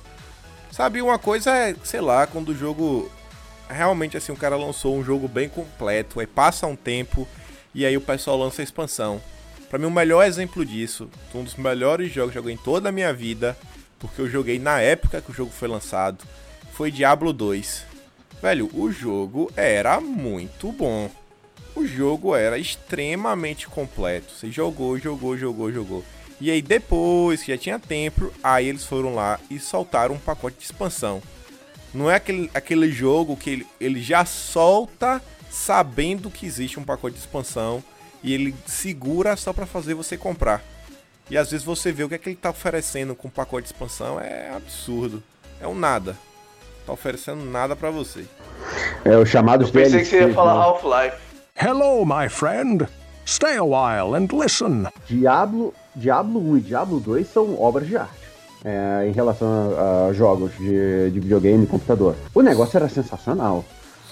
[0.70, 3.10] Sabe, uma coisa é, sei lá, quando o jogo.
[3.74, 7.26] Realmente, assim, o cara lançou um jogo bem completo, aí passa um tempo
[7.74, 9.20] e aí o pessoal lança a expansão.
[9.68, 12.88] Para mim, o melhor exemplo disso, um dos melhores jogos que eu joguei em toda
[12.88, 13.56] a minha vida,
[13.98, 16.24] porque eu joguei na época que o jogo foi lançado
[16.74, 17.84] foi Diablo 2.
[18.42, 21.08] Velho, o jogo era muito bom.
[21.74, 24.32] O jogo era extremamente completo.
[24.32, 26.04] Você jogou, jogou, jogou, jogou.
[26.40, 30.58] E aí depois que já tinha tempo, aí eles foram lá e soltaram um pacote
[30.58, 31.22] de expansão.
[31.94, 37.14] Não é aquele, aquele jogo que ele, ele já solta sabendo que existe um pacote
[37.14, 37.82] de expansão
[38.22, 40.62] e ele segura só para fazer você comprar.
[41.30, 43.68] E às vezes você vê o que é que ele tá oferecendo com o pacote
[43.68, 45.22] de expansão, é absurdo.
[45.60, 46.16] É um nada
[46.86, 48.24] tá oferecendo nada para você.
[49.04, 50.60] É o chamado Eu pensei que você ia falar né?
[50.60, 51.16] Half-Life.
[51.56, 52.86] Hello, my friend.
[53.26, 54.86] Stay a while and listen.
[55.08, 58.23] Diablo, Diablo 1 e Diablo 2 são obras de arte.
[58.64, 59.46] É, em relação
[59.76, 62.16] a, a jogos de, de, videogame e computador.
[62.34, 63.62] O negócio era sensacional.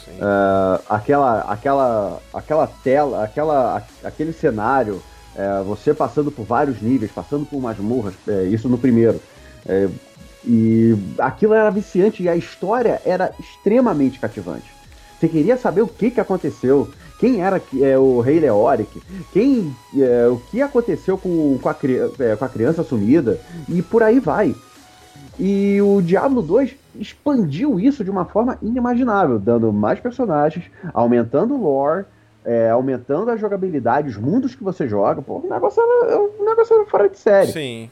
[0.09, 5.03] Uh, aquela, aquela, aquela tela, aquela, aquele cenário,
[5.35, 9.21] é, você passando por vários níveis, passando por masmorras, é, isso no primeiro,
[9.67, 9.89] é,
[10.45, 14.71] e aquilo era viciante e a história era extremamente cativante.
[15.19, 16.91] Você queria saber o que, que aconteceu,
[17.23, 19.01] quem era é, o rei Leoric,
[19.33, 21.77] quem, é, o que aconteceu com, com, a,
[22.19, 24.57] é, com a criança sumida, e por aí vai.
[25.39, 31.63] E o Diablo 2 expandiu isso de uma forma inimaginável, dando mais personagens, aumentando o
[31.63, 32.07] lore,
[32.45, 35.23] é, aumentando a jogabilidade, os mundos que você joga.
[35.23, 37.53] Pô, o negócio era, o negócio era fora de série.
[37.53, 37.91] Sim.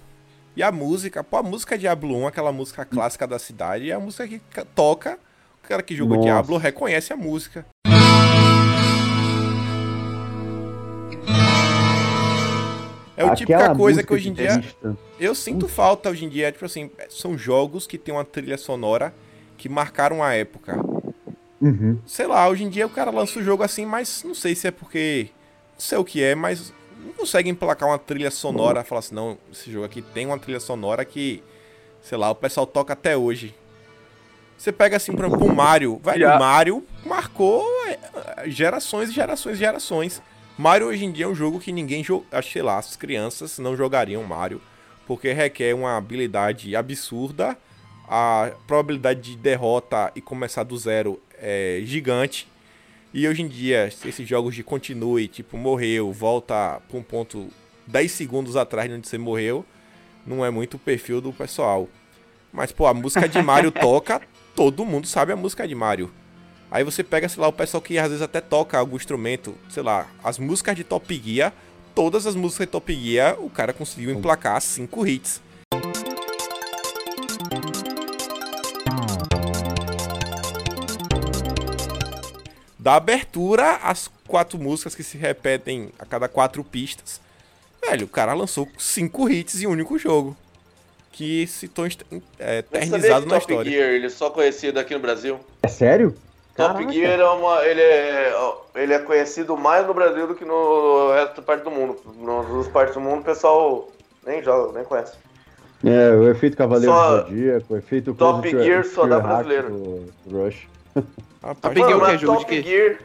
[0.56, 4.00] E a música, pô, a música Diablo 1, aquela música clássica da cidade, é a
[4.00, 4.40] música que
[4.74, 5.16] toca.
[5.62, 6.20] O cara que jogou.
[6.20, 7.64] Diablo reconhece a música.
[13.20, 14.62] É o típica coisa que hoje em dia.
[15.18, 16.50] Eu sinto falta hoje em dia.
[16.50, 19.12] Tipo assim, são jogos que tem uma trilha sonora
[19.58, 20.78] que marcaram a época.
[21.60, 21.98] Uhum.
[22.06, 24.66] Sei lá, hoje em dia o cara lança o jogo assim, mas não sei se
[24.66, 25.28] é porque.
[25.74, 26.72] Não sei o que é, mas
[27.04, 30.60] não consegue emplacar uma trilha sonora, falar assim, não, esse jogo aqui tem uma trilha
[30.60, 31.42] sonora que,
[32.02, 33.54] sei lá, o pessoal toca até hoje.
[34.56, 39.56] Você pega assim, por exemplo, o Mario, velho, o Mario marcou é, gerações e gerações
[39.56, 40.22] e gerações.
[40.60, 43.74] Mario hoje em dia é um jogo que ninguém joga, sei lá, as crianças não
[43.74, 44.60] jogariam Mario,
[45.06, 47.56] porque requer uma habilidade absurda,
[48.06, 52.46] a probabilidade de derrota e começar do zero é gigante.
[53.14, 57.48] E hoje em dia, esses jogos de continue, tipo, morreu, volta pra um ponto
[57.86, 59.64] 10 segundos atrás de onde você morreu,
[60.26, 61.88] não é muito o perfil do pessoal.
[62.52, 64.20] Mas, pô, a música de Mario toca,
[64.54, 66.12] todo mundo sabe a música de Mario.
[66.70, 69.82] Aí você pega, sei lá, o pessoal que às vezes até toca algum instrumento, sei
[69.82, 71.52] lá, as músicas de Top Gear,
[71.96, 75.42] todas as músicas de Top Gear, o cara conseguiu emplacar cinco hits.
[82.78, 87.20] Da abertura, as quatro músicas que se repetem a cada quatro pistas.
[87.84, 90.36] Velho, o cara lançou cinco hits em um único jogo.
[91.10, 91.92] Que se tornou
[92.38, 93.72] é, eternizado na Top história.
[93.72, 95.40] Gear, ele é só conhecido aqui no Brasil.
[95.64, 96.16] É sério?
[96.60, 96.92] Top Caraca.
[96.92, 98.34] Gear é uma, ele é,
[98.74, 101.96] ele é conhecido mais no Brasil do que no resto da parte do mundo.
[102.20, 103.88] Nas outras partes do mundo o pessoal
[104.26, 105.14] nem joga, nem conhece.
[105.84, 109.70] É, o efeito Cavaleiro Só- do Zodíaco, o efeito Top Close Gear só dá brasileiro.
[109.70, 110.68] do Rush.
[111.42, 111.94] Mano, que?
[111.94, 112.62] mas Jogo de Top quê?
[112.62, 112.98] Gear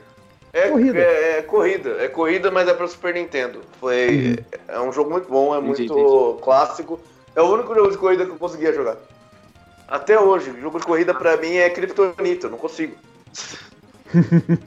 [0.52, 1.00] é Corrida.
[1.00, 1.90] É, é corrida.
[2.04, 3.62] É corrida, mas é pra Super Nintendo.
[3.80, 4.38] Foi,
[4.68, 7.00] É um jogo muito bom, é Entendi, muito clássico.
[7.36, 8.96] É o único jogo de corrida que eu conseguia jogar.
[9.88, 12.96] Até hoje, jogo de corrida pra mim é Kryptonita, eu não consigo.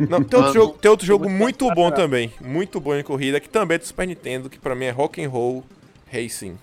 [0.08, 2.32] Não, tem outro jogo, tem outro jogo muito bom, também.
[2.40, 5.24] Muito bom em corrida, que também é do Super Nintendo, que pra mim é Rock
[5.24, 5.64] and Roll
[6.12, 6.58] Racing.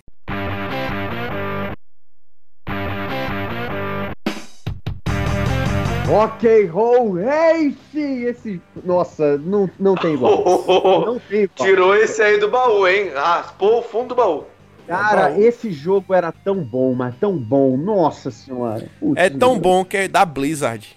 [6.07, 8.25] Rock and Roll Racing!
[8.25, 8.61] Esse.
[8.83, 10.43] Nossa, não, não tem igual.
[11.05, 11.67] Não tem igual.
[11.67, 13.09] Tirou esse aí do baú, hein?
[13.13, 14.43] Raspou o fundo do baú.
[14.87, 15.41] Cara, Baú.
[15.41, 17.75] esse jogo era tão bom, mas tão bom.
[17.75, 18.87] Nossa senhora.
[18.99, 20.95] Putz, É tão bom que é da Blizzard.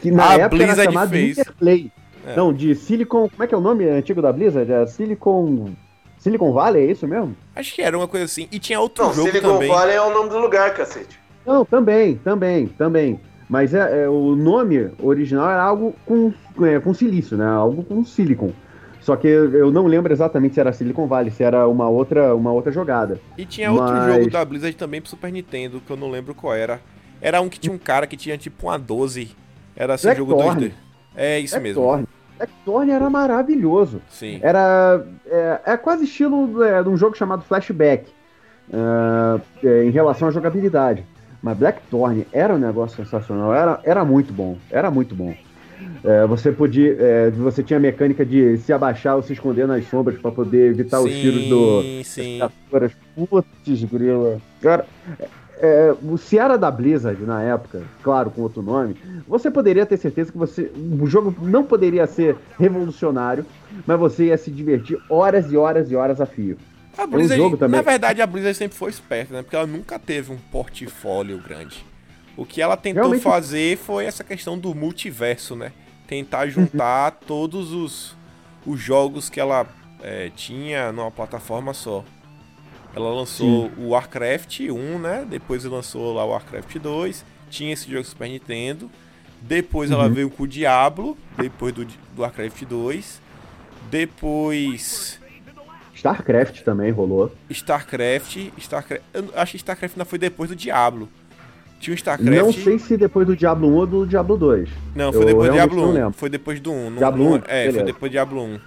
[0.00, 1.34] Que na A época Blizzard era chamado fez.
[1.34, 1.92] de Interplay.
[2.26, 2.36] É.
[2.36, 3.28] Não, de Silicon.
[3.28, 4.70] Como é que é o nome antigo da Blizzard?
[4.70, 5.70] É Silicon.
[6.18, 7.34] Silicon Valley, é isso mesmo?
[7.56, 8.46] Acho que era uma coisa assim.
[8.52, 9.68] E tinha outro Não, jogo Silicon também.
[9.70, 11.18] Valley é o nome do lugar, cacete.
[11.46, 13.18] Não, também, também, também.
[13.48, 16.32] Mas é, é, o nome original era algo com,
[16.62, 17.46] é, com silício, né?
[17.46, 18.52] Algo com silicon.
[19.00, 22.34] Só que eu eu não lembro exatamente se era Silicon Valley, se era uma outra,
[22.36, 23.18] uma outra jogada.
[23.38, 26.34] E tinha outro Mas- jogo da Blizzard também pro Super Nintendo, que eu não lembro
[26.34, 26.80] qual era.
[27.20, 29.34] Era um que tinha um cara que tinha tipo uma 12.
[29.76, 30.68] Era assim, jogo Blackthorn.
[30.68, 30.72] 2D.
[31.16, 31.82] É isso mesmo.
[31.82, 32.08] Blackthorn.
[32.36, 34.00] Blackthorn era maravilhoso.
[34.08, 34.40] Sim.
[34.42, 35.04] Era.
[35.26, 38.06] É, é quase estilo é, de um jogo chamado Flashback.
[38.72, 41.04] é, é, em relação à jogabilidade.
[41.42, 45.34] Mas Blackthorn era um negócio sensacional, era, era muito bom, era muito bom.
[46.04, 46.94] É, você podia.
[46.98, 50.70] é, você tinha a mecânica de se abaixar ou se esconder nas sombras para poder
[50.70, 51.82] evitar os tiros do.
[51.82, 52.36] Sim, sim.
[52.38, 52.92] criaturas.
[53.14, 54.38] Putz, grila.
[54.60, 54.86] Cara,
[55.60, 58.96] é, o- se era da Blizzard na época, claro, com outro nome,
[59.28, 60.70] você poderia ter certeza que você.
[61.00, 63.44] O jogo não poderia ser revolucionário,
[63.86, 66.56] mas você ia se divertir horas e horas e horas a fio.
[66.98, 67.76] A Blizzard, jogo também.
[67.78, 69.42] na verdade, a Blizzard sempre foi esperta, né?
[69.42, 71.84] Porque ela nunca teve um portfólio grande.
[72.36, 75.72] O que ela tentou Realmente- fazer foi essa questão do multiverso, né?
[76.06, 78.16] Tentar juntar todos os,
[78.66, 79.66] os jogos que ela
[80.02, 82.04] é, tinha numa plataforma só.
[82.94, 85.24] Ela lançou o Warcraft 1, né?
[85.28, 87.24] Depois lançou lá o Warcraft 2.
[87.48, 88.90] Tinha esse jogo Super Nintendo.
[89.42, 93.20] Depois ela veio com o Diablo, depois do, do Warcraft 2.
[93.90, 95.18] Depois
[95.94, 97.32] StarCraft também rolou.
[97.48, 99.02] StarCraft, StarCraft.
[99.14, 101.08] Eu acho que StarCraft ainda foi depois do Diablo.
[101.78, 102.38] Tinha o StarCraft.
[102.42, 104.68] Não sei se depois do Diablo 1 ou do Diablo 2.
[104.94, 105.92] Não, foi Eu depois do Diablo não 1.
[105.92, 106.12] lembro.
[106.12, 106.90] Foi depois do 1.
[106.90, 107.84] Não- Diablo não- 1, É, foi beleza.
[107.84, 108.60] depois do Diablo 1.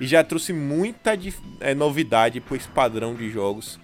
[0.00, 1.12] E já trouxe muita
[1.60, 3.78] é, novidade para esse padrão de jogos.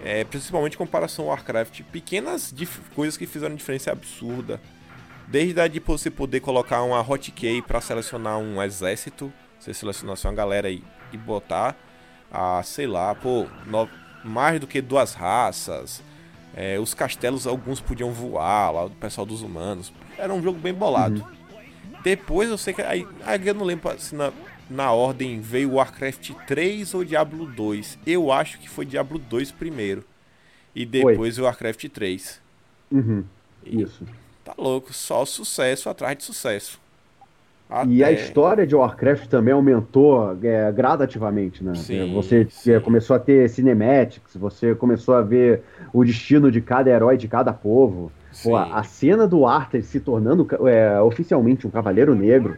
[0.00, 1.82] É, principalmente em comparação ao Warcraft.
[1.90, 2.54] Pequenas
[2.94, 4.60] coisas que fizeram diferença absurda.
[5.26, 9.32] Desde a de você poder colocar uma hotkey para selecionar um exército.
[9.58, 11.76] Você selecionasse uma galera e, e botar.
[12.30, 13.88] A, sei lá, pô, no-
[14.22, 16.02] mais do que duas raças.
[16.54, 19.92] É, os castelos, alguns podiam voar lá, o pessoal dos humanos.
[20.16, 21.26] Era um jogo bem bolado.
[22.02, 22.82] Depois eu sei que.
[22.82, 24.32] Aí, aí eu não lembro se na,
[24.70, 27.98] na ordem veio Warcraft 3 ou Diablo 2.
[28.06, 30.04] Eu acho que foi Diablo 2 primeiro.
[30.74, 32.40] E depois o Warcraft 3.
[32.92, 33.24] Uhum,
[33.64, 34.04] isso.
[34.44, 36.80] Tá louco, só sucesso atrás de sucesso.
[37.86, 41.74] E a Até- história de Warcraft também aumentou é, gradativamente, né?
[41.74, 42.72] Sim, É, você sim.
[42.72, 47.28] é, começou a ter cinematics, você começou a ver o destino de cada herói de
[47.28, 48.10] cada povo.
[48.42, 48.70] Pô, Sim.
[48.72, 52.56] a cena do Arthur se tornando é, oficialmente um cavaleiro negro,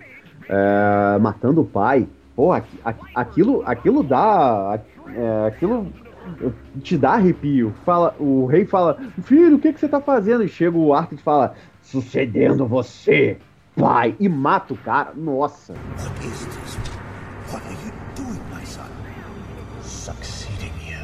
[0.50, 2.06] é, matando o pai.
[2.34, 4.80] Pô, aqui- aqui- aquilo, aquilo dá.
[5.14, 5.86] é, aquilo
[6.82, 7.72] te dá arrepio.
[7.84, 10.42] Fala, o rei fala: Filho, o que, que você tá fazendo?
[10.42, 13.38] E chega o Arthur e fala: Sucedendo você,
[13.76, 14.14] pai.
[14.18, 15.12] E mata o cara.
[15.14, 15.72] Nossa.
[15.74, 16.78] What is this?
[17.52, 18.86] What are you doing, my son?
[19.82, 20.98] Succeeding you,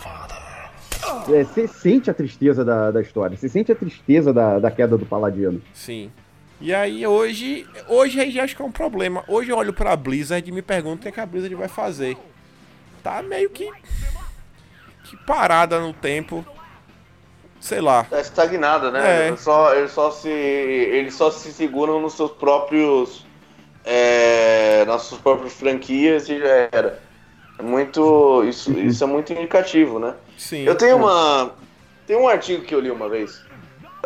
[0.00, 1.34] father.
[1.34, 4.96] É, Você sente a tristeza da, da história, você sente a tristeza da, da queda
[4.98, 5.60] do Paladino.
[5.72, 6.10] Sim.
[6.60, 7.66] E aí hoje.
[7.88, 9.24] Hoje aí acho que é um problema.
[9.28, 11.68] Hoje eu olho pra Blizzard e me pergunto o que, é que a Blizzard vai
[11.68, 12.16] fazer.
[13.02, 13.70] Tá meio que.
[15.04, 16.44] que parada no tempo.
[17.60, 18.04] Sei lá.
[18.04, 19.24] Tá estagnada, né?
[19.24, 19.28] É.
[19.28, 23.24] Eles, só, eles, só se, eles só se seguram nos seus próprios.
[23.86, 27.02] É, nas suas próprias franquias e já era.
[27.58, 28.44] É muito.
[28.44, 30.14] Isso, isso é muito indicativo, né?
[30.38, 30.64] Sim.
[30.64, 31.52] Eu tenho uma.
[32.06, 33.43] Tem um artigo que eu li uma vez.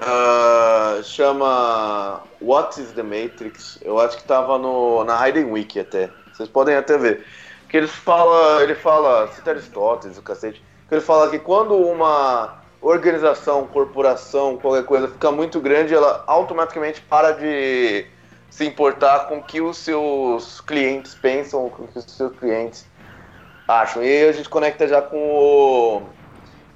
[0.02, 3.78] Ah, chama What is the Matrix?
[3.82, 6.10] Eu acho que tava no, na Hidden Wiki até.
[6.32, 7.24] Vocês podem até ver.
[7.68, 12.62] Que eles fala, ele fala, cita Aristóteles, o cacete, que ele fala que quando uma
[12.80, 18.06] organização, corporação, qualquer coisa fica muito grande, ela automaticamente para de
[18.50, 22.86] se importar com o que os seus clientes pensam, com o que os seus clientes
[23.66, 24.02] acham.
[24.02, 26.02] E aí a gente conecta já com o,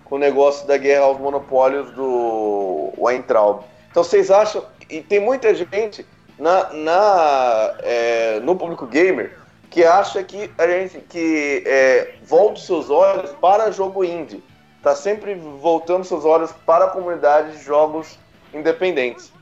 [0.04, 2.61] com o negócio da guerra aos monopólios do
[3.02, 3.64] Weintraub.
[3.90, 6.06] Então vocês acham, e tem muita gente
[6.38, 9.38] na, na, é, no público gamer
[9.70, 14.42] que acha que a gente que é, volta os seus olhos para jogo indie.
[14.82, 18.18] Tá sempre voltando seus olhos para a comunidade de jogos
[18.52, 19.32] independentes.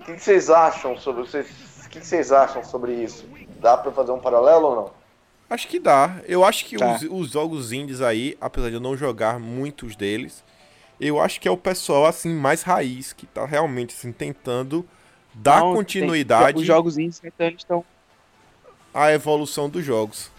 [0.00, 1.46] O que vocês acham sobre vocês?
[1.86, 3.24] O que vocês acham sobre isso?
[3.60, 4.90] Dá para fazer um paralelo ou não?
[5.48, 6.16] Acho que dá.
[6.26, 6.96] Eu acho que Tá.
[6.96, 10.44] os, os jogos indies aí, apesar de eu não jogar muitos deles,
[11.00, 14.86] eu acho que é o pessoal assim mais raiz que tá realmente assim tentando
[15.34, 17.84] dar Não, tem- continuidade Os jogos estão.
[18.92, 20.30] à evolução dos jogos.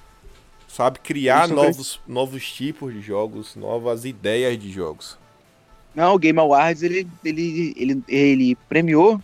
[0.68, 5.18] Sabe, criar tão novos novos tipos de jogos, novas ideias de jogos.
[5.96, 9.20] Não, o Game Awards ele, ele, ele, ele premiou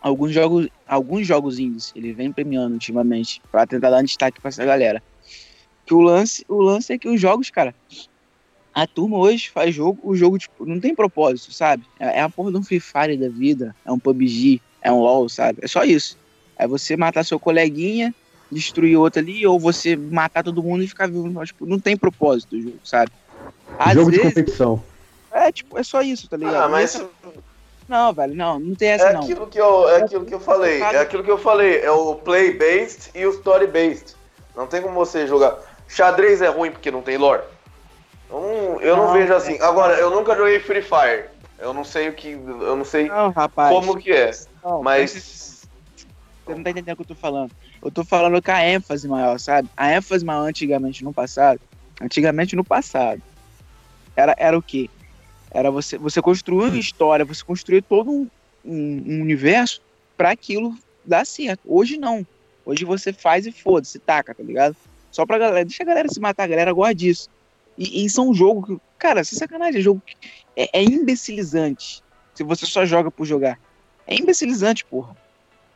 [0.00, 1.92] alguns jogos, alguns jogos indies.
[1.94, 5.02] Ele vem premiando ultimamente pra tentar dar destaque pra essa galera.
[5.84, 7.74] Que o lance, o lance é que os jogos, cara,
[8.74, 11.84] a turma hoje faz jogo, o jogo tipo não tem propósito, sabe?
[12.00, 15.00] É, é a porra de um Free Fire da vida, é um PUBG, é um
[15.00, 15.58] LoL, sabe?
[15.62, 16.16] É só isso.
[16.58, 18.14] É você matar seu coleguinha,
[18.50, 21.30] destruir outro ali, ou você matar todo mundo e ficar vivo.
[21.30, 23.10] Mas, Tipo, não tem propósito o jogo, sabe?
[23.78, 24.82] Às Jogo de vezes, competição.
[25.32, 26.64] é, tipo, é só isso, tá ligado?
[26.64, 27.08] Ah, mas Essa-
[27.88, 29.22] Não, velho, não, não tem essa é não.
[29.22, 32.14] aquilo que eu, é aquilo que eu falei, é aquilo que eu falei, é o
[32.14, 34.14] play based e o story based.
[34.56, 35.58] Não tem como você jogar.
[35.88, 37.42] Xadrez é ruim porque não tem lore.
[38.32, 39.58] Eu não, eu não Não, vejo é- assim.
[39.60, 41.26] Agora, eu nunca joguei Free Fire.
[41.58, 43.70] Eu não sei o que, eu não sei Não, rapaz.
[43.72, 44.32] como que é,
[44.64, 45.12] não, mas
[46.44, 47.52] Você não tá entendendo o que eu tô falando.
[47.80, 49.68] Eu tô falando com a ênfase maior, sabe?
[49.76, 51.60] A ênfase maior antigamente no passado.
[52.00, 53.22] Antigamente no passado.
[54.16, 54.90] Era, era o quê?
[55.52, 58.26] Era você, você construir uma história, você construir todo um,
[58.64, 59.80] um- um universo
[60.16, 60.74] pra aquilo
[61.04, 61.60] dar certo.
[61.66, 62.26] Hoje não.
[62.64, 64.74] Hoje você faz e foda-se, taca, tá ligado?
[65.12, 65.64] Só pra galera.
[65.64, 67.28] Deixa a galera se matar, a galera gosta disso.
[67.76, 68.82] E, e isso é um jogo que.
[68.98, 70.02] Cara, sem sacanagem, é jogo.
[70.04, 70.16] que
[70.56, 72.02] É, é imbecilizante.
[72.34, 73.58] Se você só joga por jogar.
[74.06, 75.16] É imbecilizante, porra.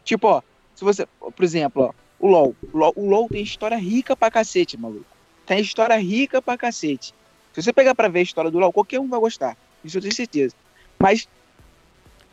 [0.05, 0.43] Tipo, ó,
[0.75, 1.07] se você.
[1.07, 2.57] Por exemplo, ó, o LOL.
[2.73, 5.05] O LOL, o LOL tem história rica pra cacete, maluco.
[5.45, 7.15] Tem história rica pra cacete.
[7.53, 9.57] Se você pegar pra ver a história do LOL, qualquer um vai gostar.
[9.85, 10.55] Isso eu tenho certeza.
[10.99, 11.29] Mas.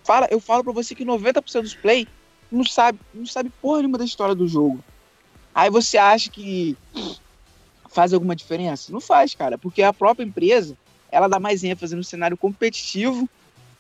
[0.03, 2.05] Fala, eu falo pra você que 90% dos play
[2.51, 4.83] não sabe, não sabe porra nenhuma da história do jogo.
[5.55, 6.77] Aí você acha que
[7.93, 8.91] faz alguma diferença?
[8.91, 10.75] Não faz, cara, porque a própria empresa,
[11.11, 13.29] ela dá mais ênfase no cenário competitivo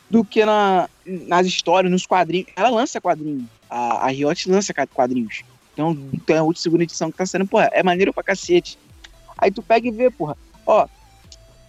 [0.09, 2.47] do que na, nas histórias, nos quadrinhos.
[2.55, 3.45] Ela lança quadrinhos.
[3.69, 5.41] A, a Riot lança quadrinhos.
[5.73, 8.77] Então, tem a outra segunda edição que tá sendo, porra, é maneiro pra cacete.
[9.37, 10.87] Aí tu pega e vê, porra, ó,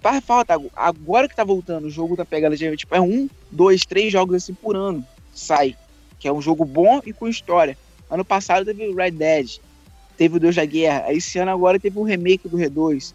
[0.03, 4.13] faz falta, agora que tá voltando, o jogo tá pegando, tipo, é um, dois, três
[4.13, 5.03] jogos assim por ano,
[5.35, 5.75] sai.
[6.19, 7.79] Que é um jogo bom e com história.
[8.11, 9.59] Ano passado teve Red Dead,
[10.17, 11.05] teve o Deus da Guerra.
[11.07, 13.13] Aí Esse ano agora teve um remake do R2.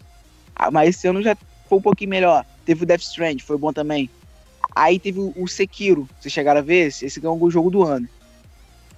[0.54, 1.36] Ah, mas esse ano já
[1.68, 2.44] foi um pouquinho melhor.
[2.64, 4.08] Teve o Death Strand, foi bom também.
[4.74, 6.08] Aí teve o o Sekiro.
[6.20, 6.88] Vocês chegaram a ver?
[6.88, 8.08] Esse, esse ganhou o jogo do ano.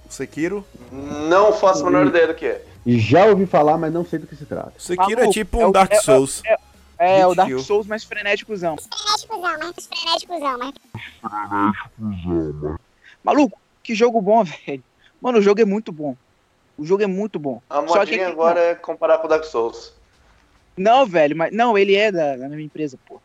[0.07, 0.65] O Sekiro?
[0.91, 2.63] não faço a menor ideia do que é.
[2.85, 4.73] Já ouvi falar, mas não sei do que se trata.
[4.77, 6.41] O Sekiro é tipo é um o- Dark é- é- Souls.
[6.99, 7.59] É, Hit o Dark.
[7.59, 8.75] Souls mais frenéticozão.
[8.77, 10.73] frenéticozão, mas frenéticozão, mas
[13.23, 14.83] Maluco, que jogo bom, velho.
[15.21, 16.15] Mano, o jogo é muito bom.
[16.77, 17.61] O jogo é muito bom.
[17.69, 19.93] A que modinha aqui- agora é comparar com o Dark Souls.
[20.75, 21.53] Não, velho, mas.
[21.53, 23.21] Não, ele é da, da mesma empresa, pô.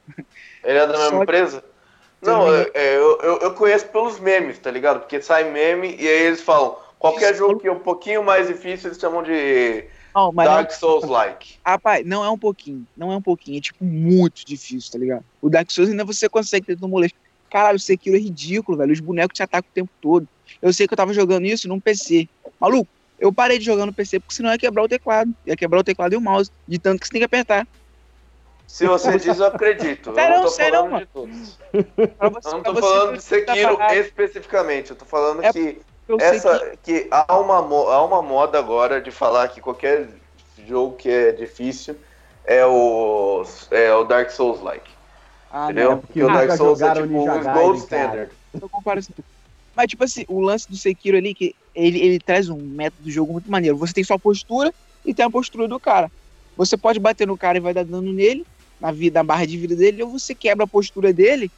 [0.62, 1.64] Ele é da mesma Só que- empresa?
[2.20, 2.60] Não, Também.
[2.60, 5.00] é- é, eu, eu, eu conheço pelos memes, tá ligado?
[5.00, 7.38] Porque sai meme e aí eles falam, qualquer Isso.
[7.38, 9.84] jogo que é um pouquinho mais difícil, eles chamam de
[10.14, 11.54] Não, não, Dark Souls-like.
[11.64, 12.84] Rapaz, não é um pouquinho.
[12.96, 13.58] Não é um pouquinho.
[13.58, 15.24] É tipo muito difícil, tá ligado?
[15.40, 17.14] O Dark Souls ainda você consegue ter no molejo.
[17.48, 18.92] Caralho, o Sekiro é ridículo, velho.
[18.92, 20.28] Os bonecos te atacam o tempo todo.
[20.60, 22.28] Eu sei que eu tava jogando isso num PC.
[22.60, 25.32] Maluco, eu parei de jogar no PC porque senão ia quebrar o teclado.
[25.46, 26.50] Ia quebrar o teclado e o mouse.
[26.66, 27.66] De tanto que você tem que apertar.
[28.66, 30.10] Se você diz, eu acredito.
[30.10, 31.06] Eu Sério, não tô sério, falando mano.
[31.06, 31.58] de todos.
[31.72, 34.00] Você, Eu não tô falando de Sekiro caralho.
[34.00, 34.90] especificamente.
[34.90, 39.10] Eu tô falando É que, Eu essa, que há, uma, há uma moda agora de
[39.10, 40.08] falar que qualquer
[40.66, 41.96] jogo que é difícil
[42.44, 44.90] é o, é o Dark Souls-like.
[45.50, 45.96] Ah, não, Entendeu?
[45.98, 48.30] porque Porque o Dark Souls é tipo um Gaiden, gold standard.
[48.60, 49.12] eu comparo assim.
[49.74, 53.10] Mas, tipo assim, o lance do Sekiro ali, que ele, ele traz um método de
[53.10, 53.76] jogo muito maneiro.
[53.76, 54.74] Você tem sua postura
[55.06, 56.10] e tem a postura do cara.
[56.56, 58.44] Você pode bater no cara e vai dar dano nele,
[58.80, 61.50] na, vida, na barra de vida dele, ou você quebra a postura dele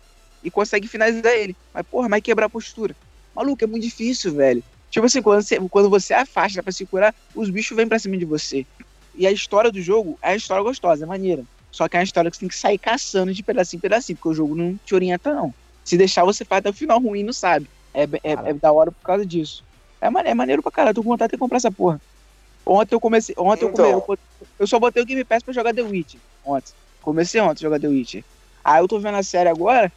[0.45, 1.57] e consegue finalizar ele.
[1.73, 2.95] Mas, porra, mas quebrar a postura.
[3.35, 4.63] Maluco, é muito difícil, velho.
[4.91, 8.19] Tipo assim, quando você, quando você afasta pra se curar, os bichos vêm pra cima
[8.19, 8.67] de você.
[9.15, 11.45] E a história do jogo é a história gostosa, é maneira.
[11.71, 14.17] Só que é uma história que você tem que sair caçando de pedacinho em pedacinho,
[14.17, 15.55] porque o jogo não te orienta, não.
[15.85, 17.67] Se deixar, você faz até o final ruim não sabe.
[17.95, 19.65] É, é, é da hora por causa disso.
[20.01, 20.91] É maneiro, é maneiro pra caralho.
[20.91, 22.01] Eu tô com vontade de comprar essa porra.
[22.65, 23.35] Ontem eu comecei.
[23.39, 23.85] Ontem Então.
[23.91, 24.25] eu comecei.
[24.59, 26.21] Eu, só botei o Game Pass pra jogar The Witcher.
[26.45, 26.73] Ontem.
[27.03, 28.25] Comecei ontem a jogar The Witcher.
[28.65, 29.91] Aí eu tô vendo a série agora.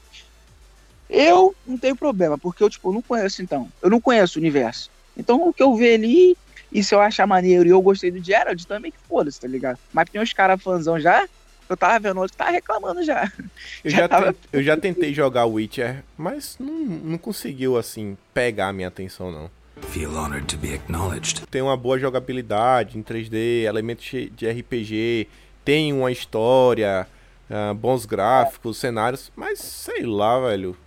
[1.09, 3.69] Eu não tenho problema, porque eu, tipo, não conheço então.
[3.81, 4.89] Eu não conheço o universo.
[5.15, 6.35] Então o que eu ver ali,
[6.71, 9.77] e se eu achar maneiro e eu gostei do Gerald, também que foda-se, tá ligado?
[9.91, 11.27] Mas tem uns caras fãzão já.
[11.69, 13.31] Eu tava vendo outro que tava reclamando já.
[13.83, 18.69] Eu Já já, tava- eu já tentei jogar Witcher, mas não, não conseguiu, assim, pegar
[18.69, 19.51] a minha atenção, não.
[19.81, 21.45] Feel honored to be acknowledged.
[21.47, 25.27] Tem uma boa jogabilidade em 3D, elementos de RPG,
[25.65, 27.07] tem uma história,
[27.49, 30.77] ah, bons gráficos, cenários, mas sei lá, velho.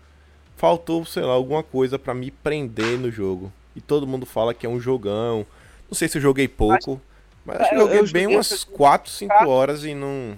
[0.57, 3.53] Faltou, sei lá, alguma coisa pra me prender no jogo.
[3.75, 5.45] E todo mundo fala que é um jogão.
[5.89, 7.01] Não sei se eu joguei pouco,
[7.45, 10.37] mas acho que eu Eu- joguei eu bem joguei- umas 4, 5 horas e não.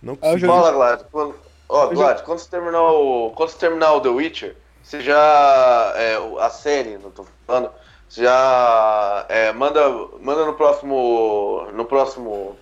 [0.00, 0.46] Não consegui.
[0.46, 1.00] Fala, Glad.
[1.10, 1.34] Quando,
[1.68, 3.32] ó, Glad, quando você terminar o.
[3.34, 5.92] Quando você terminar o The Witcher, você já.
[5.96, 7.70] É, a série, não tô falando.
[8.08, 9.26] Você já.
[9.28, 9.80] é, manda,
[10.20, 11.66] manda no próximo.
[11.72, 12.56] No próximo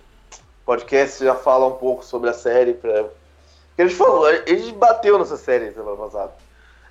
[0.65, 2.73] podcast, você já fala um pouco sobre a série.
[2.73, 2.91] Pra...
[3.03, 6.31] Porque a gente falou, a gente bateu nessa série semana passada.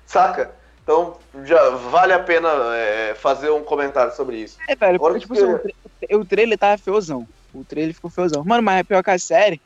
[0.05, 0.51] Saca?
[0.83, 1.15] Então
[1.45, 4.57] já vale a pena é, fazer um comentário sobre isso.
[4.67, 7.27] É, velho, Agora porque, tipo que- assim, o, tra- o trailer tava feozão.
[7.53, 8.43] O trailer ficou feozão.
[8.43, 9.61] Mano, mas é pior que a série.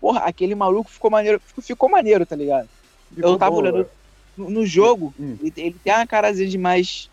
[0.00, 1.40] Porra, aquele maluco ficou maneiro.
[1.40, 2.68] Ficou, ficou maneiro, tá ligado?
[3.16, 3.90] eu tava bom, olhando velho.
[4.36, 5.36] No, no jogo, Hum.
[5.40, 7.08] ele, ele tem uma carazinha de mais.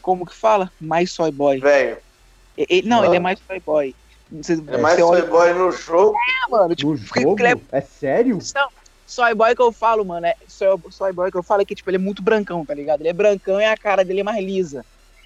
[0.00, 0.70] Como que fala?
[0.80, 1.60] Mais soy boy.
[1.60, 1.98] Velho,
[2.56, 3.08] ele- não, Mano.
[3.08, 3.94] ele é mais soy boy.
[4.30, 6.16] Você, é mais você olha, playboy no jogo.
[6.50, 7.38] mano, tipo, No fica- jogo?
[7.40, 8.38] ele é- É sério?
[8.54, 8.68] Não,
[9.06, 11.74] soy boy que eu falo, mano, é soy, soy boy que eu falo é que,
[11.74, 13.00] tipo, ele é muito brancão, tá ligado?
[13.02, 14.84] Ele é brancão e a cara dele é mais lisa.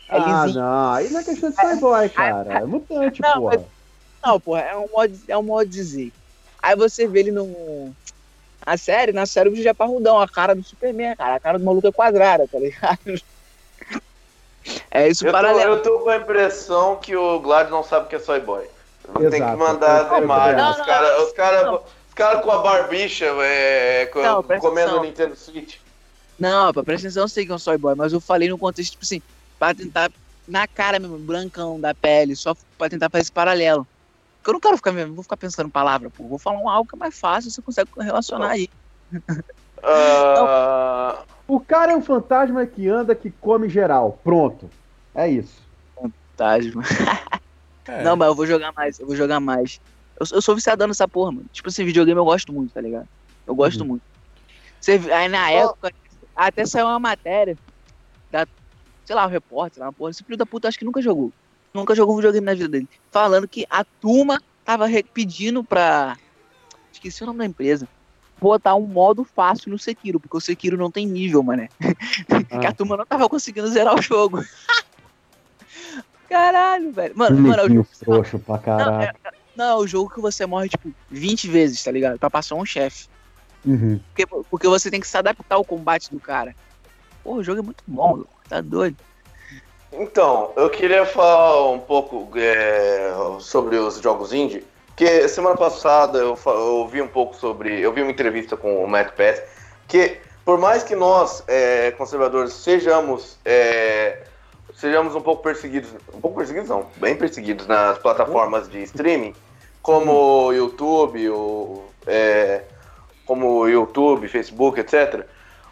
[0.09, 0.61] É Ah, lisinho.
[0.63, 0.93] não.
[0.93, 2.53] Aí não é questão de Playboy, cara.
[2.59, 3.65] É mutante, Não, porra.
[4.25, 6.13] Não, porra, é um modo, é um modo de dizer.
[6.63, 7.93] Aí você vê ele no.
[8.67, 11.37] A série, na série o bicho é parrudão, a cara do Superman, cara.
[11.37, 12.99] A cara do maluco é quadrada, tá ligado?
[14.91, 15.75] É isso Eu tô, paralelo.
[15.75, 18.67] eu tô com a impressão que o Glad não sabe o que é soy boy.
[19.21, 19.57] Tem que Exato.
[19.59, 20.57] mandar as imagens.
[20.57, 21.81] não, os caras os cara,
[22.17, 24.99] cara com a barbicha é, co- Não, comendo atenção.
[24.99, 25.77] o Nintendo Switch.
[26.37, 28.59] Não, pá, presta atenção, eu sei que é um soy boy, mas eu falei no
[28.59, 29.23] contexto, tipo assim,
[29.61, 30.11] pra tentar,
[30.49, 33.87] na cara mesmo, brancão da pele, só pra tentar fazer esse paralelo.
[34.47, 36.29] Porque eu não quero ficar, mesmo, vou ficar pensando em palavra, pô.
[36.29, 38.69] Vou falar um algo que é mais fácil, você consegue relacionar aí.
[39.83, 44.21] Ah, O cara é um fantasma que anda, que come geral.
[44.23, 44.71] Pronto.
[45.13, 45.69] É isso.
[46.37, 46.59] Tá,
[47.89, 48.03] É.
[48.03, 49.79] Não, mas eu vou jogar mais, eu vou jogar mais.
[50.21, 51.47] Eu, eu sou viciadão nessa porra, mano.
[51.53, 53.07] Tipo assim, videogame eu gosto muito, tá ligado?
[53.47, 53.87] Eu gosto Uhum.
[53.89, 54.05] muito.
[54.81, 55.91] Você, aí na época,
[56.35, 57.57] até saiu uma matéria
[58.31, 58.45] da,
[59.05, 61.33] sei lá, o repórter, uma porra, esse filho da puta acho que nunca jogou.
[61.77, 62.89] Nunca jogou um videogame na vida dele.
[63.11, 66.17] Falando que a turma tava pedindo pra.
[66.93, 67.87] Esqueci o nome da empresa.
[68.41, 71.69] Botar um modo fácil no Sekiro, porque o Sekiro não tem nível, mané.
[72.61, 74.45] que a turma não tava conseguindo zerar o jogo.
[76.29, 77.17] Caralho, velho.
[77.17, 77.89] Mano, mano, é o jogo.
[78.05, 79.03] frouxo pra Não, caralho.
[79.05, 79.13] é,
[79.55, 82.19] não, é o jogo que você morre, tipo, 20 vezes, tá ligado?
[82.19, 83.09] Pra passar um chefe.
[83.65, 84.01] Uhum.
[84.09, 86.55] Porque, porque você tem que se adaptar ao combate do cara.
[87.23, 88.25] Pô, o jogo é muito bom.
[88.49, 88.97] Tá doido.
[89.99, 94.65] Então, eu queria falar um pouco é, sobre os jogos indie.
[94.89, 97.81] Porque semana passada eu, eu ouvi um pouco sobre.
[97.81, 99.43] Eu vi uma entrevista com o Matt Pass.
[99.87, 103.37] Que por mais que nós, é, conservadores, sejamos.
[103.45, 104.23] é,
[104.77, 105.91] sejamos um pouco perseguidos.
[106.15, 109.35] Um pouco perseguidos não, bem perseguidos nas plataformas de streaming,
[109.83, 112.63] como o YouTube, o, é,
[113.27, 115.27] como o YouTube, Facebook, etc.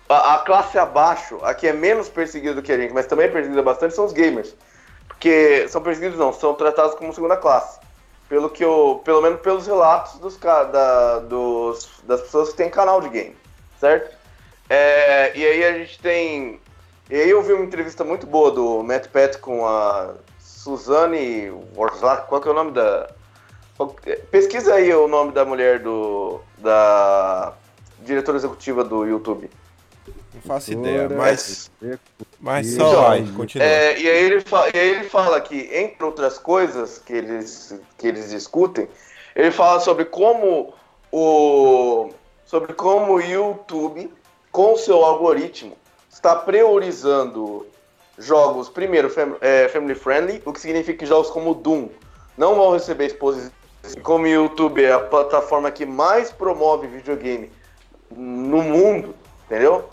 [0.09, 3.27] A, a classe abaixo, a que é menos perseguida do que a gente, mas também
[3.27, 4.55] é perseguida bastante, são os gamers.
[5.09, 7.81] Porque são perseguidos não, são tratados como segunda classe.
[8.29, 13.01] Pelo que eu, pelo menos pelos relatos dos, da, dos, das pessoas que têm canal
[13.01, 13.37] de game,
[13.79, 14.15] certo?
[14.69, 16.61] É, e aí a gente tem.
[17.11, 22.29] E aí eu vi uma entrevista muito boa do Matt Pat com a Suzanne Warzak,
[22.29, 23.11] qual que é o nome da.
[24.31, 26.41] Pesquisa aí o nome da mulher do.
[26.59, 27.53] da
[28.01, 29.51] diretora executiva do YouTube.
[30.47, 31.71] Faço ideia, Ora, mas,
[32.39, 33.67] mas Então, só vai, continua.
[33.67, 37.75] É, e, aí ele fa- e aí ele fala que, entre outras coisas que eles,
[37.97, 38.87] que eles discutem,
[39.35, 40.75] ele fala sobre como
[41.11, 42.11] o,
[42.45, 44.13] sobre como o YouTube,
[44.53, 45.77] com seu algoritmo,
[46.13, 47.67] está priorizando
[48.19, 51.89] jogos, primeiro, fam- é, family friendly, o que significa que jogos como Doom
[52.37, 53.51] não vão receber exposição.
[54.03, 57.51] Como o YouTube é a plataforma que mais promove videogame
[58.11, 59.15] no mundo,
[59.47, 59.89] entendeu?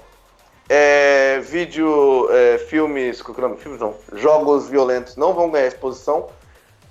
[0.73, 3.57] É, vídeo, é, filmes, é nome?
[3.57, 6.29] Filmes não, jogos violentos não vão ganhar exposição.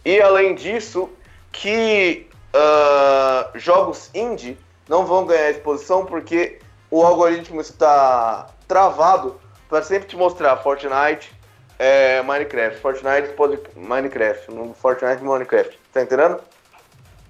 [0.04, 1.08] E além disso,
[1.50, 6.58] que ah, jogos indie não vão ganhar exposição porque
[6.90, 11.32] o algoritmo está travado para sempre te mostrar Fortnite,
[11.78, 13.34] é, Minecraft, Fortnite,
[13.76, 15.78] Minecraft, Fortnite Minecraft.
[15.90, 16.38] Tá entendendo?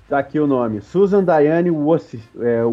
[0.09, 0.81] Tá aqui o nome.
[0.81, 2.65] Susan Diane Wosi- é.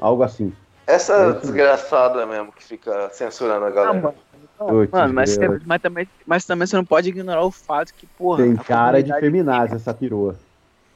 [0.00, 0.52] Algo assim.
[0.86, 4.00] Essa É isso desgraçada mesmo que fica censurando a Ah, galera.
[4.00, 4.14] mano.
[4.58, 8.06] Putz, Mano, mas, você- mas, também, mas também você não pode ignorar o fato que,
[8.06, 8.42] porra.
[8.42, 10.34] Tem cara de feminazi essa perua.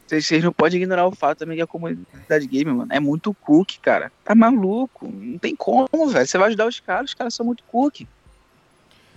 [0.07, 3.35] Vocês vocês não podem ignorar o fato também que a comunidade game, mano, é muito
[3.35, 4.11] cookie, cara.
[4.25, 5.07] Tá maluco.
[5.13, 6.27] Não tem como, velho.
[6.27, 8.09] Você vai ajudar os caras, os caras são muito cookie.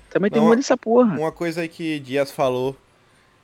[0.10, 1.18] Também tem Não, muito dessa porra.
[1.18, 2.76] Uma coisa aí que Dias falou,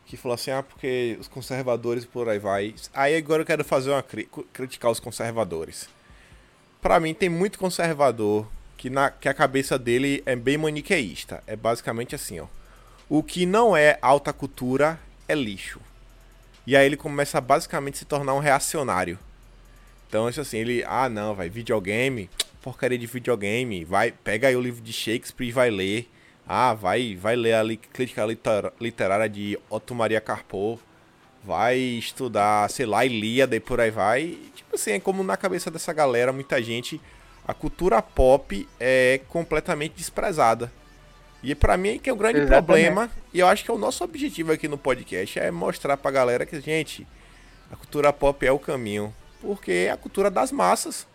[0.05, 2.75] que falou assim, ah, porque os conservadores por aí vai.
[2.93, 5.89] Aí agora eu quero fazer uma cri- criticar os conservadores.
[6.81, 11.43] Pra mim tem muito conservador que, na, que a cabeça dele é bem maniqueísta.
[11.45, 12.45] É basicamente assim, ó.
[13.09, 15.81] O que não é alta cultura é lixo.
[16.65, 19.19] E aí ele começa a basicamente se tornar um reacionário.
[20.07, 22.29] Então, isso assim, ele, ah, não, vai, videogame,
[22.61, 26.09] porcaria de videogame, vai, pega aí o livro de Shakespeare e vai ler.
[26.47, 30.79] Ah, vai, vai ler a crítica liter- literária de Otto Maria Carpo.
[31.43, 34.37] Vai estudar, sei lá, Ilíada e por aí vai.
[34.69, 37.01] Tipo assim, é como na cabeça dessa galera, muita gente,
[37.47, 40.71] a cultura pop é completamente desprezada.
[41.41, 42.65] E pra mim é que é o grande Exatamente.
[42.65, 46.11] problema, e eu acho que é o nosso objetivo aqui no podcast, é mostrar pra
[46.11, 47.07] galera que, gente,
[47.71, 49.11] a cultura pop é o caminho.
[49.41, 51.07] Porque é a cultura das massas.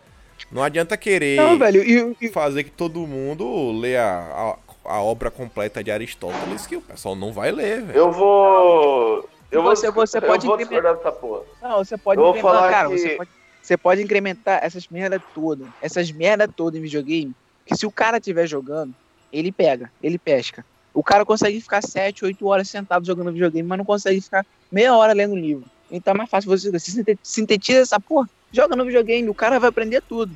[0.51, 5.01] Não adianta querer Não, velho, e, e- fazer que todo mundo lê a, a, a
[5.01, 7.97] obra completa de Aristóteles, que o pessoal não vai ler, velho.
[7.97, 9.29] Eu vou.
[9.51, 11.43] Eu Você- vou, você eu pode vou incrementar- discordar dessa porra.
[11.61, 13.29] Não, você pode Eu vou falar cara, que- você pode,
[13.65, 17.33] você pode incrementar essas merda toda, essas merda toda em videogame,
[17.65, 18.93] que se o cara estiver jogando,
[19.31, 20.63] ele pega, ele pesca.
[20.93, 24.95] O cara consegue ficar 7, 8 horas sentado jogando videogame, mas não consegue ficar meia
[24.95, 25.65] hora lendo livro.
[25.89, 29.59] Então é mais fácil você, você sinte- sintetiza essa porra, joga no videogame, o cara
[29.59, 30.31] vai aprender tudo.